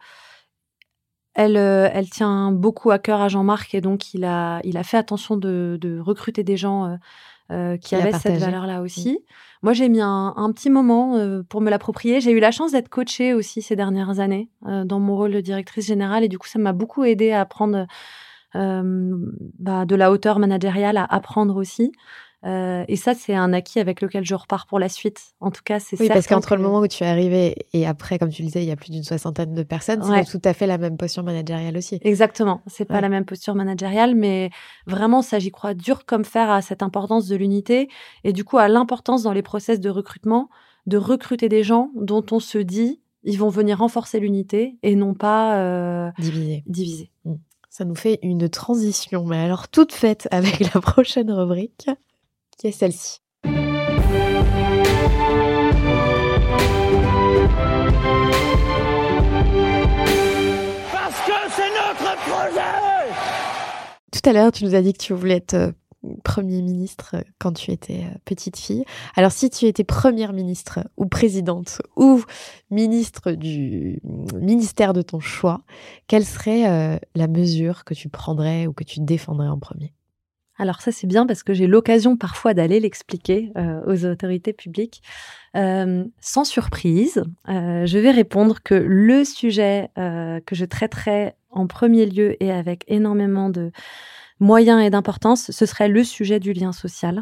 [1.36, 5.38] elle tient beaucoup à cœur à Jean-Marc et donc il a, il a fait attention
[5.38, 6.96] de, de recruter des gens euh,
[7.52, 9.20] euh qui avaient cette valeur-là aussi.
[9.62, 12.22] Moi, j'ai mis un, un, petit moment euh, pour me l'approprier.
[12.22, 15.88] J'ai eu la chance d'être coachée aussi ces dernières années dans mon rôle de directrice
[15.88, 17.86] générale et du coup, ça m'a beaucoup aidé à apprendre
[18.54, 21.92] bah, de la hauteur managériale, à apprendre aussi.
[22.46, 25.20] Euh, et ça, c'est un acquis avec lequel je repars pour la suite.
[25.40, 28.20] En tout cas, c'est Oui, parce qu'entre le moment où tu es arrivé et après,
[28.20, 30.54] comme tu le disais, il y a plus d'une soixantaine de personnes, c'est tout à
[30.54, 32.00] fait la même posture managériale aussi.
[32.02, 32.62] Exactement.
[32.68, 34.52] C'est pas la même posture managériale, mais
[34.86, 37.90] vraiment, ça, j'y crois dur comme fer à cette importance de l'unité
[38.24, 40.50] et du coup à l'importance dans les process de recrutement
[40.86, 45.16] de recruter des gens dont on se dit ils vont venir renforcer l'unité et non
[45.16, 46.64] pas euh, diviser.
[46.68, 47.12] diviser.
[47.26, 47.34] Mmh.
[47.70, 51.88] Ça nous fait une transition, mais alors toute faite avec la prochaine rubrique
[52.58, 53.20] qui est celle-ci.
[60.92, 63.12] Parce que c'est notre projet
[64.12, 65.72] Tout à l'heure, tu nous as dit que tu voulais être euh,
[66.24, 68.86] Premier ministre quand tu étais euh, petite fille.
[69.16, 72.24] Alors si tu étais Première ministre ou présidente ou
[72.70, 74.00] ministre du
[74.36, 75.62] ministère de ton choix,
[76.08, 79.95] quelle serait euh, la mesure que tu prendrais ou que tu défendrais en premier?
[80.58, 85.02] Alors ça c'est bien parce que j'ai l'occasion parfois d'aller l'expliquer euh, aux autorités publiques.
[85.56, 92.06] Euh, sans surprise, euh, je vais répondre que le sujet que je traiterai en premier
[92.06, 93.72] lieu et avec énormément de
[94.40, 97.22] moyens et d'importance, ce serait le sujet du lien social,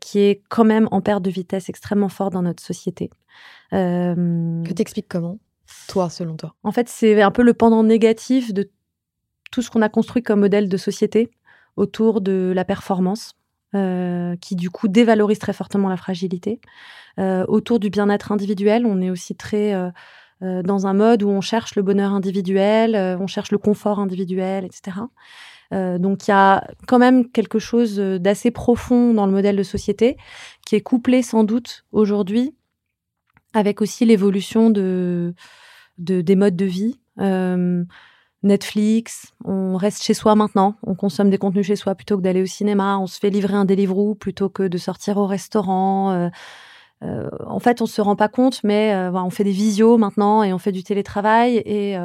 [0.00, 3.10] qui est quand même en perte de vitesse extrêmement fort dans notre société.
[3.72, 5.38] que t'expliques comment,
[5.88, 6.54] toi, selon toi?
[6.62, 8.70] En fait, c'est un peu le pendant négatif de
[9.50, 11.30] tout ce qu'on a construit comme modèle de société
[11.76, 13.34] autour de la performance,
[13.74, 16.60] euh, qui du coup dévalorise très fortement la fragilité.
[17.18, 21.40] Euh, autour du bien-être individuel, on est aussi très euh, dans un mode où on
[21.40, 24.98] cherche le bonheur individuel, on cherche le confort individuel, etc.
[25.72, 30.18] donc il y a quand même quelque chose d'assez profond dans le modèle de société
[30.66, 32.54] qui est couplé sans doute aujourd'hui
[33.54, 35.34] avec aussi l'évolution de,
[35.98, 37.00] de, des modes de vie.
[38.44, 42.42] Netflix, on reste chez soi maintenant, on consomme des contenus chez soi plutôt que d'aller
[42.42, 46.12] au cinéma, on se fait livrer un Deliveroo plutôt que de sortir au restaurant.
[46.12, 46.28] Euh,
[47.02, 50.42] euh, en fait, on se rend pas compte, mais euh, on fait des visios maintenant
[50.42, 51.96] et on fait du télétravail et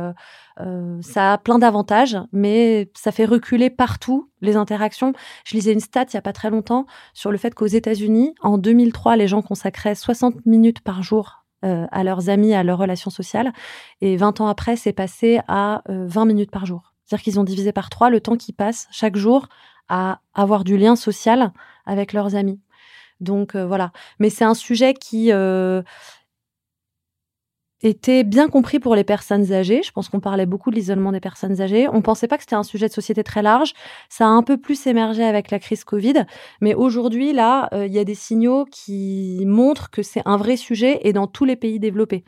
[1.01, 5.13] ça a plein d'avantages, mais ça fait reculer partout les interactions.
[5.45, 8.33] Je lisais une stat il y a pas très longtemps sur le fait qu'aux États-Unis,
[8.41, 12.77] en 2003, les gens consacraient 60 minutes par jour euh, à leurs amis, à leurs
[12.77, 13.51] relations sociales.
[14.01, 16.93] Et 20 ans après, c'est passé à 20 euh, minutes par jour.
[17.03, 19.47] C'est-à-dire qu'ils ont divisé par trois le temps qu'ils passent chaque jour
[19.89, 21.51] à avoir du lien social
[21.85, 22.61] avec leurs amis.
[23.19, 23.91] Donc euh, voilà.
[24.19, 25.31] Mais c'est un sujet qui
[27.81, 29.81] était bien compris pour les personnes âgées.
[29.83, 31.87] Je pense qu'on parlait beaucoup de l'isolement des personnes âgées.
[31.87, 33.73] On pensait pas que c'était un sujet de société très large.
[34.09, 36.25] Ça a un peu plus émergé avec la crise Covid.
[36.61, 40.57] Mais aujourd'hui, là, euh, il y a des signaux qui montrent que c'est un vrai
[40.57, 42.23] sujet et dans tous les pays développés.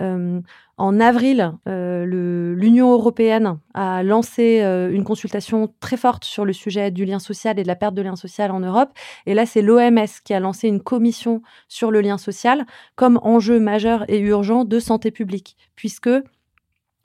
[0.00, 0.40] Euh,
[0.78, 6.90] en avril, euh, l'Union européenne a lancé euh, une consultation très forte sur le sujet
[6.90, 8.90] du lien social et de la perte de lien social en Europe.
[9.26, 12.66] Et là, c'est l'OMS qui a lancé une commission sur le lien social
[12.96, 16.10] comme enjeu majeur et urgent de santé publique, puisque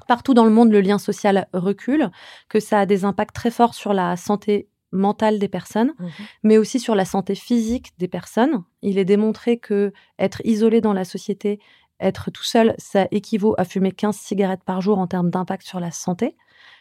[0.07, 2.09] partout dans le monde, le lien social recule,
[2.49, 6.07] que ça a des impacts très forts sur la santé mentale des personnes, mmh
[6.43, 8.63] mais aussi sur la santé physique des personnes.
[8.81, 11.59] Il est démontré que être isolé dans la société
[11.99, 15.79] être tout seul, ça équivaut à fumer 15 cigarettes par jour en termes d'impact sur
[15.79, 16.35] la santé.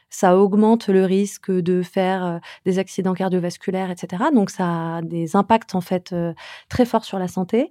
[0.09, 4.25] Ça augmente le risque de faire euh, des accidents cardiovasculaires, etc.
[4.33, 6.33] Donc ça a des impacts en fait euh,
[6.69, 7.71] très forts sur la santé.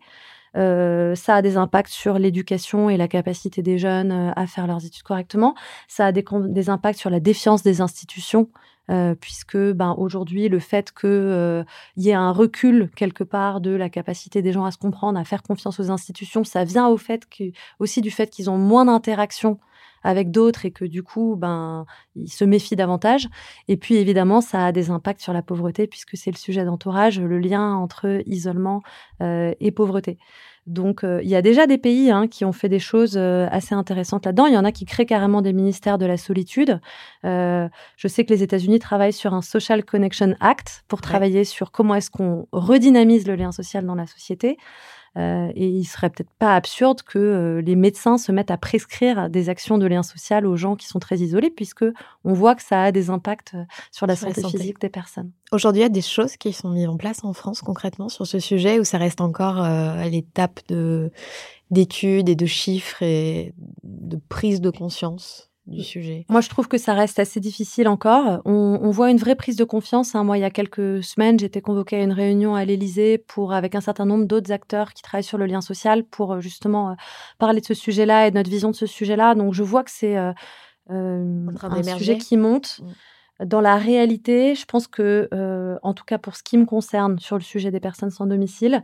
[0.57, 4.85] Euh, ça a des impacts sur l'éducation et la capacité des jeunes à faire leurs
[4.85, 5.55] études correctement.
[5.87, 8.49] Ça a des, des impacts sur la défiance des institutions
[8.91, 11.63] euh, puisque ben, aujourd'hui, le fait qu'il euh,
[11.97, 15.23] y ait un recul quelque part de la capacité des gens à se comprendre, à
[15.23, 17.45] faire confiance aux institutions, ça vient au fait que,
[17.79, 19.59] aussi du fait qu'ils ont moins d'interaction
[20.05, 23.27] avec d'autres et que du coup, ben, ils se méfient davantage.
[23.67, 27.19] Et puis évidemment, ça a des impacts sur la pauvreté puisque c'est le sujet d'entourage,
[27.19, 28.83] le lien entre isolement
[29.21, 30.19] euh, et pauvreté.
[30.67, 33.47] Donc, euh, il y a déjà des pays hein, qui ont fait des choses euh,
[33.51, 34.47] assez intéressantes là-dedans.
[34.47, 36.79] Il y en a qui créent carrément des ministères de la solitude.
[37.23, 41.71] Euh, je sais que les États-Unis travaillent sur un Social Connection Act pour travailler sur
[41.71, 44.57] comment est-ce qu'on redynamise le lien social dans la société.
[45.17, 49.29] Euh, et il serait peut-être pas absurde que euh, les médecins se mettent à prescrire
[49.29, 51.85] des actions de lien social aux gens qui sont très isolés, puisque
[52.25, 55.31] on voit que ça a des impacts euh, sur la, santé, physique des personnes.
[55.53, 58.27] Aujourd'hui, il y a des choses qui sont mises en place en France concrètement sur
[58.27, 61.11] ce sujet, où ça reste encore à l'étape de
[61.71, 63.53] d'études et de chiffres et
[63.83, 65.49] de prise de conscience?
[65.67, 68.41] Du sujet Moi, je trouve que ça reste assez difficile encore.
[68.45, 70.15] On, voit une vraie prise de confiance.
[70.15, 70.23] Hein.
[70.23, 73.75] Moi, il y a quelques semaines, j'étais convoquée à une réunion à l'Élysée pour, avec
[73.75, 76.93] un certain nombre d'autres acteurs qui travaillent sur le lien social pour euh, justement euh,
[77.39, 79.35] parler de ce sujet-là et de notre vision de ce sujet-là.
[79.35, 80.33] Donc, je vois que c'est euh,
[80.89, 82.81] un sujet qui monte.
[82.81, 83.45] Mm.
[83.45, 85.27] Dans la réalité, je pense que,
[85.83, 88.81] en tout cas pour ce qui me concerne sur le sujet des personnes sans domicile,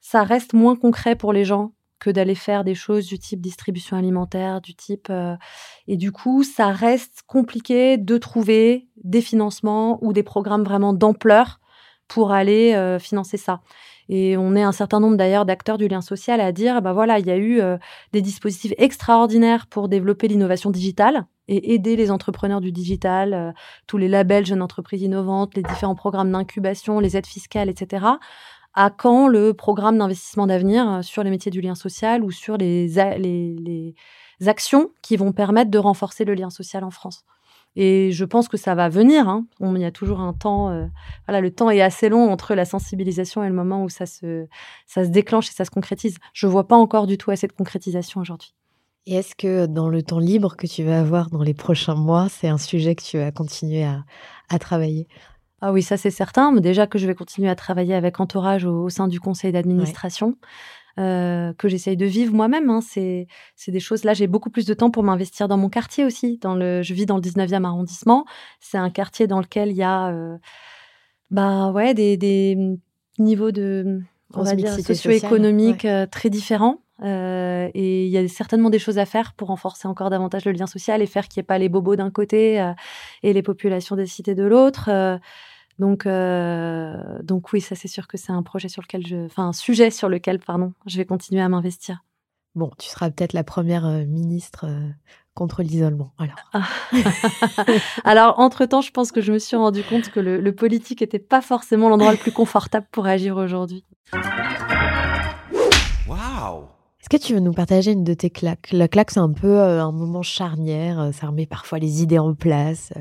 [0.00, 1.72] ça reste moins concret pour les gens
[2.04, 5.08] que d'aller faire des choses du type distribution alimentaire, du type...
[5.08, 5.36] Euh,
[5.88, 11.60] et du coup, ça reste compliqué de trouver des financements ou des programmes vraiment d'ampleur
[12.06, 13.62] pour aller euh, financer ça.
[14.10, 17.18] Et on est un certain nombre d'ailleurs d'acteurs du lien social à dire, bah voilà,
[17.18, 17.78] il y a eu euh,
[18.12, 23.54] des dispositifs extraordinaires pour développer l'innovation digitale et aider les entrepreneurs du digital,
[23.86, 28.06] tous les labels jeunes entreprises innovantes, les différents programmes d'incubation, les aides fiscales, etc
[28.74, 32.56] à quand le programme d'investissement d'avenir euh, sur les métiers du lien social ou sur
[32.56, 32.98] les,
[34.46, 37.24] actions qui vont permettre de renforcer le lien social en France?
[37.76, 39.28] Et je pense que ça va venir.
[39.28, 39.46] Hein.
[39.60, 40.70] il y a toujours un temps.
[40.70, 40.86] Euh,
[41.26, 44.46] voilà, le temps est assez long entre la sensibilisation et le moment où ça se,
[44.96, 46.18] déclenche et ça se concrétise.
[46.32, 48.54] Je vois pas encore du tout assez de concrétisation aujourd'hui.
[49.06, 52.28] Et est-ce que dans le temps libre que tu vas avoir dans les prochains mois,
[52.28, 55.08] c'est un sujet que tu vas continuer à travailler?
[55.66, 56.52] Ah oui, ça c'est certain.
[56.52, 60.36] Déjà que je vais continuer à travailler avec Entourage au, sein du conseil d'administration.
[60.98, 62.68] Euh, que j'essaye de vivre moi-même.
[62.68, 62.80] Hein.
[62.82, 63.26] C'est,
[63.68, 64.04] des choses.
[64.04, 66.36] Là, j'ai beaucoup plus de temps pour m'investir dans mon quartier aussi.
[66.36, 68.26] Dans le, je vis dans le 19e arrondissement.
[68.60, 70.36] C'est un quartier dans lequel il y a euh,
[71.30, 72.58] bah, ouais, des,
[73.18, 74.02] niveaux de
[74.34, 76.82] on va dire, socio-économiques euh, très différents.
[77.02, 80.66] et il y a certainement des choses à faire pour renforcer encore davantage le lien
[80.66, 82.72] social et faire qu'il n'y ait pas les bobos d'un côté
[83.22, 84.90] et les populations des cités de l'autre.
[85.78, 89.48] Donc, euh, donc oui, ça c'est sûr que c'est un projet sur lequel je, enfin
[89.48, 92.04] un sujet sur lequel, pardon, je vais continuer à m'investir.
[92.54, 94.88] Bon, tu seras peut-être la première euh, ministre euh,
[95.34, 96.12] contre l'isolement.
[96.18, 96.62] Alors, ah.
[98.04, 101.00] alors entre temps, je pense que je me suis rendu compte que le, le politique
[101.00, 103.84] n'était pas forcément l'endroit le plus confortable pour agir aujourd'hui.
[107.04, 108.70] Est-ce que tu veux nous partager une de tes claques?
[108.72, 112.18] La claque, c'est un peu euh, un moment charnière, euh, ça remet parfois les idées
[112.18, 112.94] en place.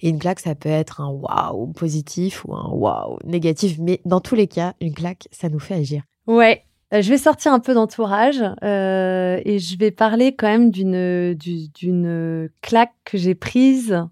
[0.00, 4.20] Et une claque, ça peut être un waouh positif ou un waouh négatif, mais dans
[4.20, 6.04] tous les cas, une claque, ça nous fait agir.
[6.26, 6.62] Ouais,
[6.94, 12.48] euh, je vais sortir un peu d'entourage et je vais parler quand même d'une d'une
[12.62, 14.06] claque que j'ai prise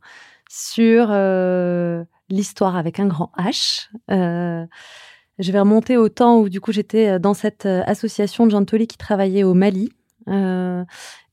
[0.51, 1.07] sur
[2.29, 3.89] l'histoire avec un grand H.
[5.39, 8.65] Je vais remonter au temps où du coup j'étais euh, dans cette euh, association de
[8.65, 9.93] Tolly qui travaillait au Mali.
[10.27, 10.85] Euh,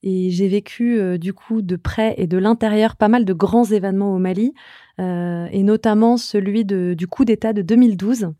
[0.03, 4.13] et j'ai vécu du coup de près et de l'intérieur pas mal de grands événements
[4.13, 4.53] au Mali,
[4.99, 8.31] et notamment celui du coup d'État de 2012,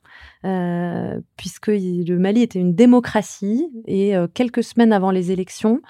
[1.35, 5.81] puisque le Mali était une démocratie et quelques semaines avant les élections,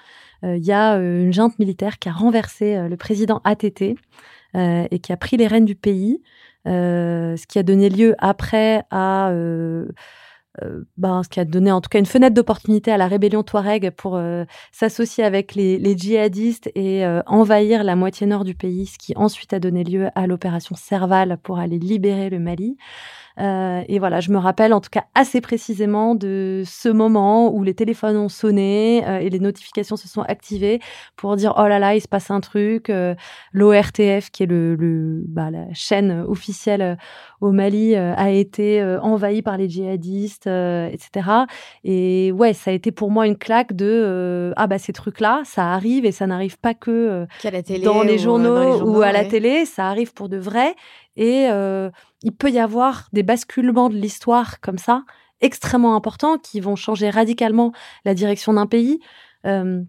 [0.42, 3.96] il y a une junte militaire qui a renversé le président ATT
[4.54, 6.22] et qui a pris les rênes du pays,
[6.66, 9.30] ce qui a donné lieu après à
[10.62, 13.42] euh, ben, ce qui a donné en tout cas une fenêtre d'opportunité à la rébellion
[13.42, 18.86] Touareg pour euh, s'associer avec les, djihadistes et euh, envahir la moitié nord du pays,
[18.86, 22.76] ce qui ensuite a donné lieu à l'opération Serval pour aller libérer le Mali.
[23.38, 27.62] Euh, et voilà, je me rappelle en tout cas assez précisément de ce moment où
[27.62, 30.80] les téléphones ont sonné euh, et les notifications se sont activées
[31.16, 32.88] pour dire oh là là, il se passe un truc.
[32.88, 33.14] Euh,
[33.52, 36.96] L'ORTF, qui est le, le bah, la chaîne officielle
[37.40, 41.28] au Mali, a été envahie par les djihadistes, etc.
[41.84, 45.72] Et ouais, ça a été pour moi une claque de ah bah ces trucs-là, ça
[45.72, 47.26] arrive et ça n'arrive pas que
[47.82, 50.74] dans, les journaux, ou, à la télé, ça arrive pour de vrai.
[51.16, 51.90] Et euh,
[52.26, 55.04] il peut y avoir des basculements de l'histoire comme ça,
[55.40, 57.72] extrêmement importants, qui vont changer radicalement
[58.04, 58.98] la direction d'un pays.
[59.46, 59.80] Euh,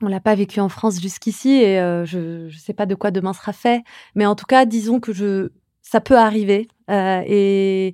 [0.00, 3.10] on l'a pas vécu en France jusqu'ici et euh, je ne sais pas de quoi
[3.10, 3.82] demain sera fait.
[4.14, 5.50] Mais en tout cas, disons que je,
[5.82, 6.66] ça peut arriver.
[6.88, 7.92] et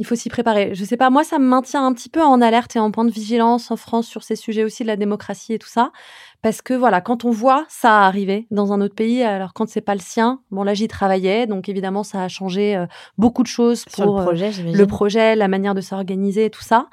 [0.00, 0.74] il faut s'y préparer.
[0.74, 3.04] Je sais pas, moi, ça me maintient un petit peu en alerte et en point
[3.04, 5.92] de vigilance en France sur ces sujets aussi de la démocratie et tout ça.
[6.40, 9.82] Parce que voilà, quand on voit ça arriver dans un autre pays, alors quand c'est
[9.82, 12.86] pas le sien, bon là j'y travaillais, donc évidemment ça a changé euh,
[13.18, 16.62] beaucoup de choses pour le projet, euh, le projet, la manière de s'organiser et tout
[16.62, 16.88] ça.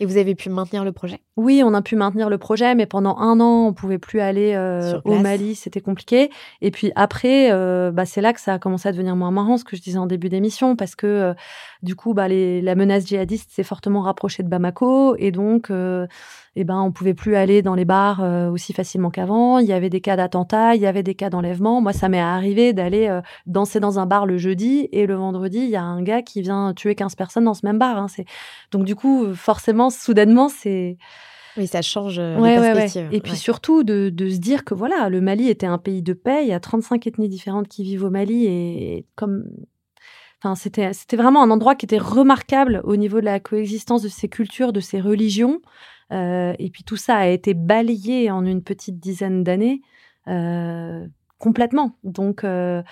[0.00, 1.20] Et vous avez pu maintenir le projet?
[1.36, 4.54] Oui, on a pu maintenir le projet, mais pendant un an, on pouvait plus aller
[4.54, 6.30] euh, au Mali, c'était compliqué.
[6.60, 9.56] Et puis après, euh, bah, c'est là que ça a commencé à devenir moins marrant,
[9.56, 11.34] ce que je disais en début d'émission, parce que euh,
[11.82, 15.72] du coup, bah, les, la menace djihadiste s'est fortement rapprochée de Bamako, et donc,
[16.60, 18.20] eh ben, on pouvait plus aller dans les bars
[18.52, 19.58] aussi facilement qu'avant.
[19.58, 21.80] Il y avait des cas d'attentats, il y avait des cas d'enlèvement.
[21.80, 25.70] Moi, ça m'est arrivé d'aller danser dans un bar le jeudi, et le vendredi, il
[25.70, 27.96] y a un gars qui vient tuer 15 personnes dans ce même bar.
[27.96, 28.06] Hein.
[28.70, 30.98] Donc du coup, forcément, soudainement, c'est.
[31.56, 32.86] Oui, ça change euh, ouais.
[33.10, 36.12] Et puis surtout de, de, se dire que voilà, le Mali était un pays de
[36.12, 36.44] paix.
[36.44, 39.44] Il y a 35 ethnies différentes qui vivent au Mali et comme.
[40.40, 44.08] Enfin, c'était, c'était vraiment un endroit qui était remarquable au niveau de la coexistence de
[44.08, 45.60] ces cultures, de ces religions.
[46.12, 49.82] Euh, et puis tout ça a été balayé en une petite dizaine d'années
[50.28, 51.06] euh,
[51.38, 51.96] complètement.
[52.04, 52.82] Donc, euh,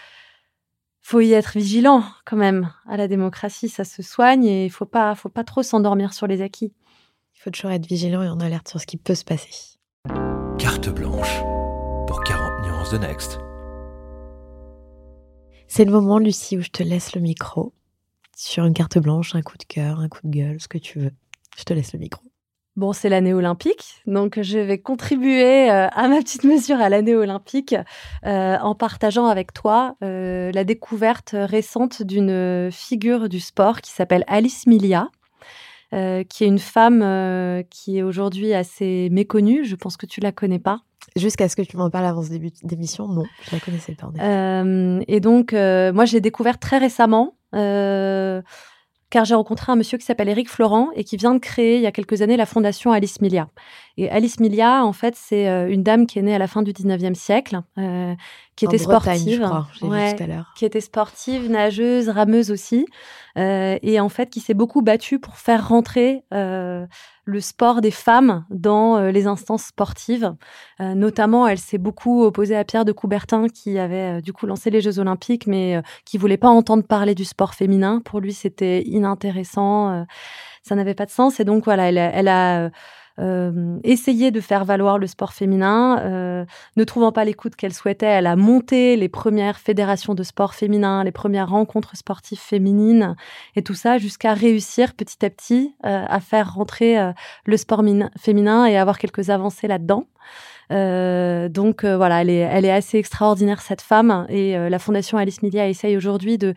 [1.03, 2.73] faut y être vigilant quand même.
[2.89, 6.27] À la démocratie, ça se soigne et il faut pas, faut pas trop s'endormir sur
[6.27, 6.73] les acquis.
[7.35, 9.79] Il faut toujours être vigilant et en alerte sur ce qui peut se passer.
[10.59, 11.43] Carte blanche
[12.07, 13.39] pour 40 nuances de Next.
[15.69, 17.75] C'est le moment, Lucie, où je te laisse le micro.
[18.37, 20.99] Sur une carte blanche, un coup de cœur, un coup de gueule, ce que tu
[20.99, 21.13] veux.
[21.57, 22.23] Je te laisse le micro.
[22.77, 27.15] Bon, c'est l'année olympique, donc je vais contribuer euh, à ma petite mesure à l'année
[27.17, 27.75] olympique
[28.27, 34.25] euh, en partageant avec toi euh, la découverte récente d'une figure du sport qui s'appelle
[34.27, 35.09] Alice Milia,
[35.91, 39.65] qui est une femme qui est aujourd'hui assez méconnue.
[39.65, 40.83] Je pense que tu la connais pas.
[41.15, 44.11] Jusqu'à ce que tu m'en parles avant ce début d'émission, non, je la connaissais pas.
[45.09, 47.37] et donc, moi, j'ai découvert très récemment
[49.11, 51.83] car j'ai rencontré un monsieur qui s'appelle Éric Florent et qui vient de créer il
[51.83, 53.49] y a quelques années la fondation Alice Milia.
[53.99, 56.63] Et Alice Milia, en fait, c'est euh, une dame qui est née à la fin
[56.63, 58.15] du 19e siècle, euh,
[58.55, 59.51] qui était sportive,
[60.55, 62.87] qui était sportive, nageuse, rameuse aussi,
[63.39, 66.87] euh, et en fait qui s'est beaucoup battue pour faire rentrer euh,
[67.25, 70.35] le sport des femmes dans euh, les instances sportives.
[70.81, 74.69] Euh, notamment, elle s'est beaucoup opposée à Pierre de Coubertin qui avait du coup lancé
[74.69, 78.03] les Jeux Olympiques, mais qui voulait pas entendre parler du sport féminin.
[78.05, 80.05] Pour lui, c'était inintéressant,
[80.63, 82.71] ça n'avait pas de sens, et donc voilà, elle, elle a
[83.19, 83.79] euh,
[84.31, 85.99] de faire valoir le sport féminin.
[86.01, 86.45] Euh,
[86.77, 91.05] ne trouvant pas l'écoute qu'elle souhaitait, elle a monté les premières fédérations de sport féminin,
[91.05, 93.17] les premières rencontres sportives féminines
[93.55, 96.97] et tout ça jusqu'à réussir petit à petit euh, à faire rentrer
[97.45, 97.83] le sport
[98.19, 100.07] féminin et avoir quelques avancées là-dedans.
[100.73, 105.43] Euh, donc euh, voilà, elle est, assez extraordinaire cette femme et euh, la Fondation Alice
[105.43, 106.55] Milia essaye aujourd'hui de,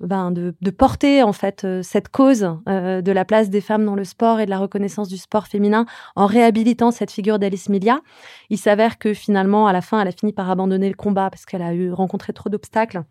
[0.00, 4.40] ben, de, porter en fait cette cause de la place des femmes dans le sport
[4.40, 5.84] et de la reconnaissance du sport féminin
[6.16, 8.00] en réhabilitant cette figure d'Alice Milia.
[8.48, 11.44] Il s'avère que finalement à la fin, elle a fini par abandonner le combat parce
[11.44, 13.02] qu'elle a eu rencontré trop d'obstacles.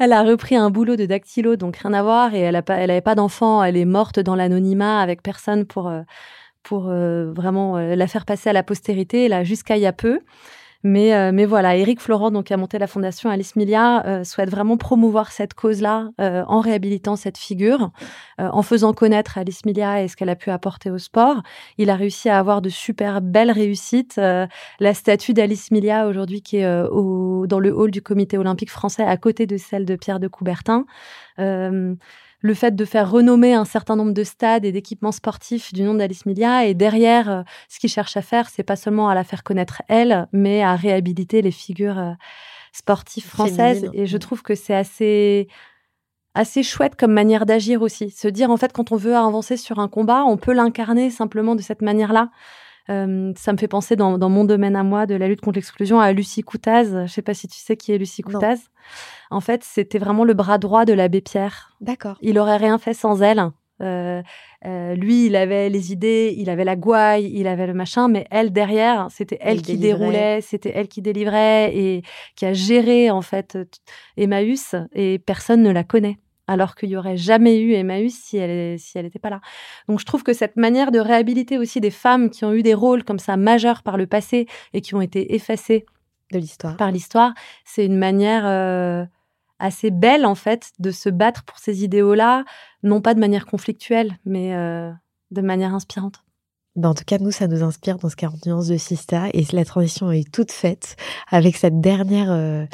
[0.00, 3.00] Elle a repris un boulot de dactylo, donc rien à voir, et elle a pas,
[3.00, 3.64] pas d'enfant.
[3.64, 5.90] Elle est morte dans l'anonymat avec personne pour
[6.68, 9.92] pour euh, vraiment euh, la faire passer à la postérité, là, jusqu'à il y a
[9.94, 10.20] peu.
[10.84, 14.50] Mais, euh, mais voilà, Eric Florent, donc, qui a monté la fondation Alice Milia, souhaite
[14.50, 17.90] vraiment promouvoir cette cause-là en réhabilitant cette figure,
[18.38, 21.42] en faisant connaître Alice Milia et ce qu'elle a pu apporter au sport.
[21.78, 24.18] Il a réussi à avoir de super belles réussites.
[24.18, 29.16] la statue d'Alice Milia, aujourd'hui, qui est dans le hall du comité olympique français, à
[29.16, 30.86] côté de celle de Pierre de Coubertin.
[32.40, 35.94] Le fait de faire renommer un certain nombre de stades et d'équipements sportifs du nom
[35.94, 36.66] d'Alice Milia.
[36.66, 39.82] Et derrière, euh, ce qu'ils cherchent à faire, c'est pas seulement à la faire connaître
[39.88, 42.12] elle, mais à réhabiliter les figures euh,
[42.72, 43.88] sportives françaises.
[43.92, 45.48] Et je trouve que c'est assez
[46.34, 48.10] assez chouette comme manière d'agir aussi.
[48.10, 51.56] Se dire en fait quand on veut avancer sur un combat, on peut l'incarner simplement
[51.56, 52.30] de cette manière-là.
[52.90, 55.56] Euh, ça me fait penser dans, dans, mon domaine à moi de la lutte contre
[55.56, 57.06] l'exclusion à Lucie Coutaz.
[57.06, 58.32] Je sais pas si tu sais qui est Lucie Non.
[58.32, 58.58] Coutaz.
[59.30, 61.76] En fait, c'était vraiment le bras droit de l'abbé Pierre.
[61.80, 62.16] D'accord.
[62.22, 63.50] Il aurait rien fait sans elle.
[63.80, 64.22] Euh,
[64.64, 68.26] euh, lui, il avait les idées, il avait la gouaille, il avait le machin, mais
[68.30, 69.98] elle derrière, c'était elle, Elle qui délivrait.
[69.98, 72.02] déroulait, c'était elle qui délivrait et
[72.34, 73.56] qui a géré en fait
[74.16, 76.18] Emmaüs et personne ne la connaît.
[76.48, 79.40] Alors qu'il y aurait jamais eu Emmaüs si elle si elle n'était pas là.
[79.88, 82.74] Donc je trouve que cette manière de réhabiliter aussi des femmes qui ont eu des
[82.74, 85.84] rôles comme ça majeurs par le passé et qui ont été effacées
[86.32, 86.76] De l'histoire.
[86.76, 87.34] par l'histoire,
[87.64, 89.04] c'est une manière euh,
[89.58, 92.44] assez belle en fait de se battre pour ces idéaux-là,
[92.82, 94.90] non pas de manière conflictuelle, mais euh,
[95.30, 96.24] de manière inspirante.
[96.76, 99.44] Ben, en tout cas, nous, ça nous inspire dans ce 40 nuances de Sista et
[99.52, 100.94] la transition est toute faite
[101.28, 102.66] avec cette dernière euh,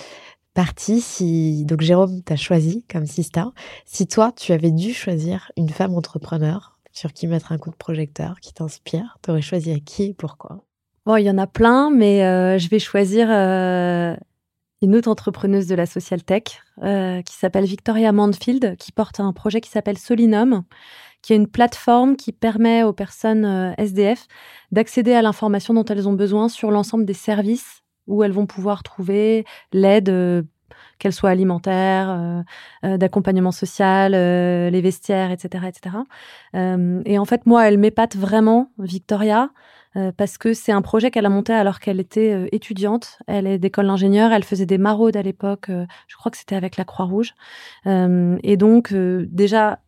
[0.55, 1.01] partie.
[1.01, 3.52] Si donc Jérôme t'a choisi comme Sista,
[3.85, 7.76] si toi tu avais dû choisir une femme entrepreneur sur qui mettre un coup de
[7.76, 10.64] projecteur, qui t'inspire, t'aurais choisi qui et pourquoi?
[11.05, 14.16] Bon, il y en a plein, mais euh, je vais choisir euh,
[14.81, 16.44] une autre entrepreneuse de la social tech
[16.82, 20.62] euh, qui s'appelle Victoria Mandfield, qui porte un projet qui s'appelle Solinum,
[21.20, 24.26] qui est une plateforme qui permet aux personnes SDF
[24.72, 28.82] d'accéder à l'information dont elles ont besoin sur l'ensemble des services où elles vont pouvoir
[28.82, 30.43] trouver l'aide, euh,
[30.98, 32.43] qu'elle soit alimentaire, euh,
[32.85, 35.97] euh, d'accompagnement social, euh, les vestiaires, etc., etc.
[37.05, 39.51] Et en fait, moi, elle m'épate vraiment, Victoria,
[40.16, 43.18] parce que c'est un projet qu'elle a monté alors qu'elle était étudiante.
[43.28, 46.76] Elle est d'école d'ingénieur, elle faisait des maraudes à l'époque, je crois que c'était avec
[46.76, 47.35] la Croix-Rouge.
[47.86, 49.78] Et donc, déjà,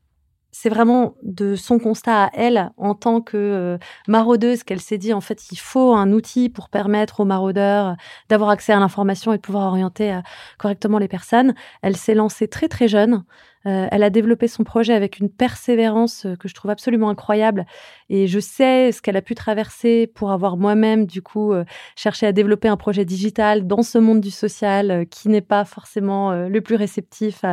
[0.59, 3.79] c'est vraiment de son constat à elle en tant que euh,
[4.09, 7.95] maraudeuse qu'elle s'est dit en fait il faut un outil pour permettre aux maraudeurs
[8.31, 10.21] d'avoir accès à l'information et de pouvoir orienter euh,
[10.57, 11.55] correctement les personnes.
[11.83, 13.23] Elle s'est lancée très très jeune.
[13.67, 17.67] Euh, elle a développé son projet avec une persévérance euh, que je trouve absolument incroyable
[18.09, 21.65] et je sais ce qu'elle a pu traverser pour avoir moi-même du coup euh,
[21.97, 26.33] cherché à développer un projet digital dans ce monde du social qui n'est pas forcément
[26.33, 27.45] le plus réceptif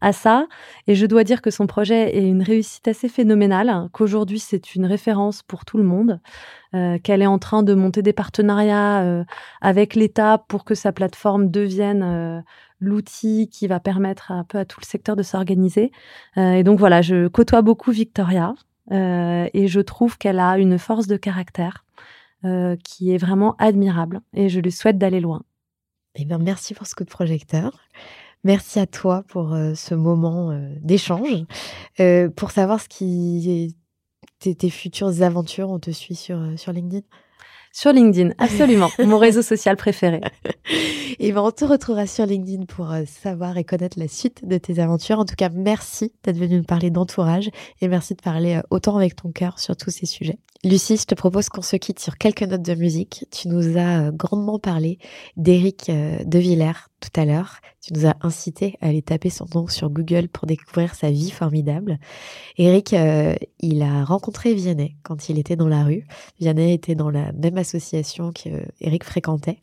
[0.00, 0.46] à, ça.
[0.86, 4.74] Et je dois dire que son projet est une réussite assez phénoménale, hein, qu'aujourd'hui c'est
[4.74, 6.20] une référence pour tout le monde,
[7.02, 9.24] qu'elle est en train de monter des partenariats
[9.60, 12.42] avec l'État pour que sa plateforme devienne
[12.82, 15.92] l'outil qui va permettre un peu à tout le secteur de s'organiser.
[16.36, 18.54] Euh, et donc voilà, je côtoie beaucoup Victoria
[18.90, 21.84] euh, et je trouve qu'elle a une force de caractère
[22.44, 25.42] euh, qui est vraiment admirable et je lui souhaite d'aller loin.
[26.16, 27.78] Eh bien, merci pour ce coup de projecteur.
[28.44, 31.46] Merci à toi pour ce moment d'échange.
[32.36, 33.76] Pour savoir ce qui est
[34.40, 37.06] tes, tes futures aventures, on te suit sur, sur LinkedIn?
[37.72, 40.20] Sur LinkedIn, absolument, mon réseau social préféré.
[41.18, 44.58] Et ben, on te retrouvera sur LinkedIn pour euh, savoir et connaître la suite de
[44.58, 45.18] tes aventures.
[45.18, 47.48] En tout cas, merci d'être venu nous parler d'entourage
[47.80, 50.38] et merci de parler euh, autant avec ton cœur sur tous ces sujets.
[50.64, 53.26] Lucie, je te propose qu'on se quitte sur quelques notes de musique.
[53.32, 54.98] Tu nous as euh, grandement parlé
[55.36, 57.56] d'Éric euh, De Villers tout à l'heure.
[57.80, 61.32] Tu nous as incité à aller taper son nom sur Google pour découvrir sa vie
[61.32, 61.98] formidable.
[62.58, 66.06] Éric, euh, il a rencontré Vianney quand il était dans la rue.
[66.38, 69.58] Vianney était dans la même association qu'Éric fréquentait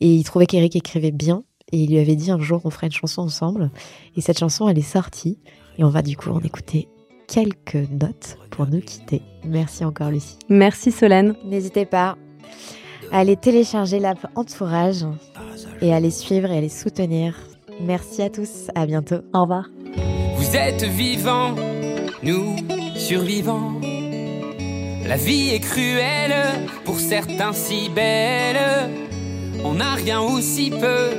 [0.00, 2.86] et il trouvait qu'Éric écrivait bien et il lui avait dit un jour on ferait
[2.86, 3.70] une chanson ensemble
[4.16, 5.38] et cette chanson elle est sortie
[5.76, 6.88] et on va du coup en écouter
[7.28, 9.22] quelques notes pour nous quitter.
[9.44, 10.38] Merci encore Lucie.
[10.48, 11.36] Merci Solène.
[11.44, 12.16] N'hésitez pas
[13.12, 15.06] à aller télécharger l'app Entourage
[15.80, 17.36] et à les suivre et à les soutenir.
[17.80, 19.20] Merci à tous, à bientôt.
[19.32, 19.68] Au revoir.
[20.36, 21.54] Vous êtes vivants,
[22.22, 22.56] nous
[22.96, 23.80] survivants.
[25.06, 26.34] La vie est cruelle,
[26.84, 28.90] pour certains si belle.
[29.64, 31.10] On n'a rien ou si peu,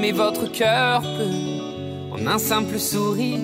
[0.00, 3.38] mais votre cœur peut, en un simple sourire,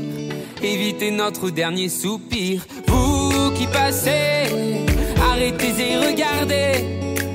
[0.62, 2.64] éviter notre dernier soupir.
[2.86, 4.84] Vous qui passez,
[5.30, 6.84] arrêtez et regardez,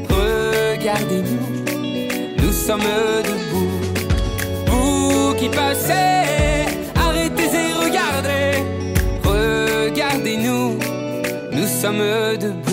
[0.10, 2.81] regardez-nous, nous sommes
[3.23, 3.69] debout.
[4.68, 6.65] Vous qui passez,
[6.95, 8.64] arrêtez et regardez,
[9.23, 10.77] regardez-nous,
[11.52, 12.03] nous sommes
[12.39, 12.65] debout.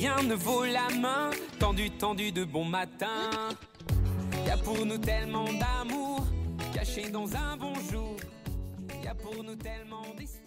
[0.00, 3.30] Rien ne vaut la main, tendu, tendu de bon matin.
[4.46, 6.26] Y a pour nous tellement d'amour,
[6.72, 8.16] caché dans un bonjour.
[9.04, 10.39] Y a pour nous tellement d'espoir.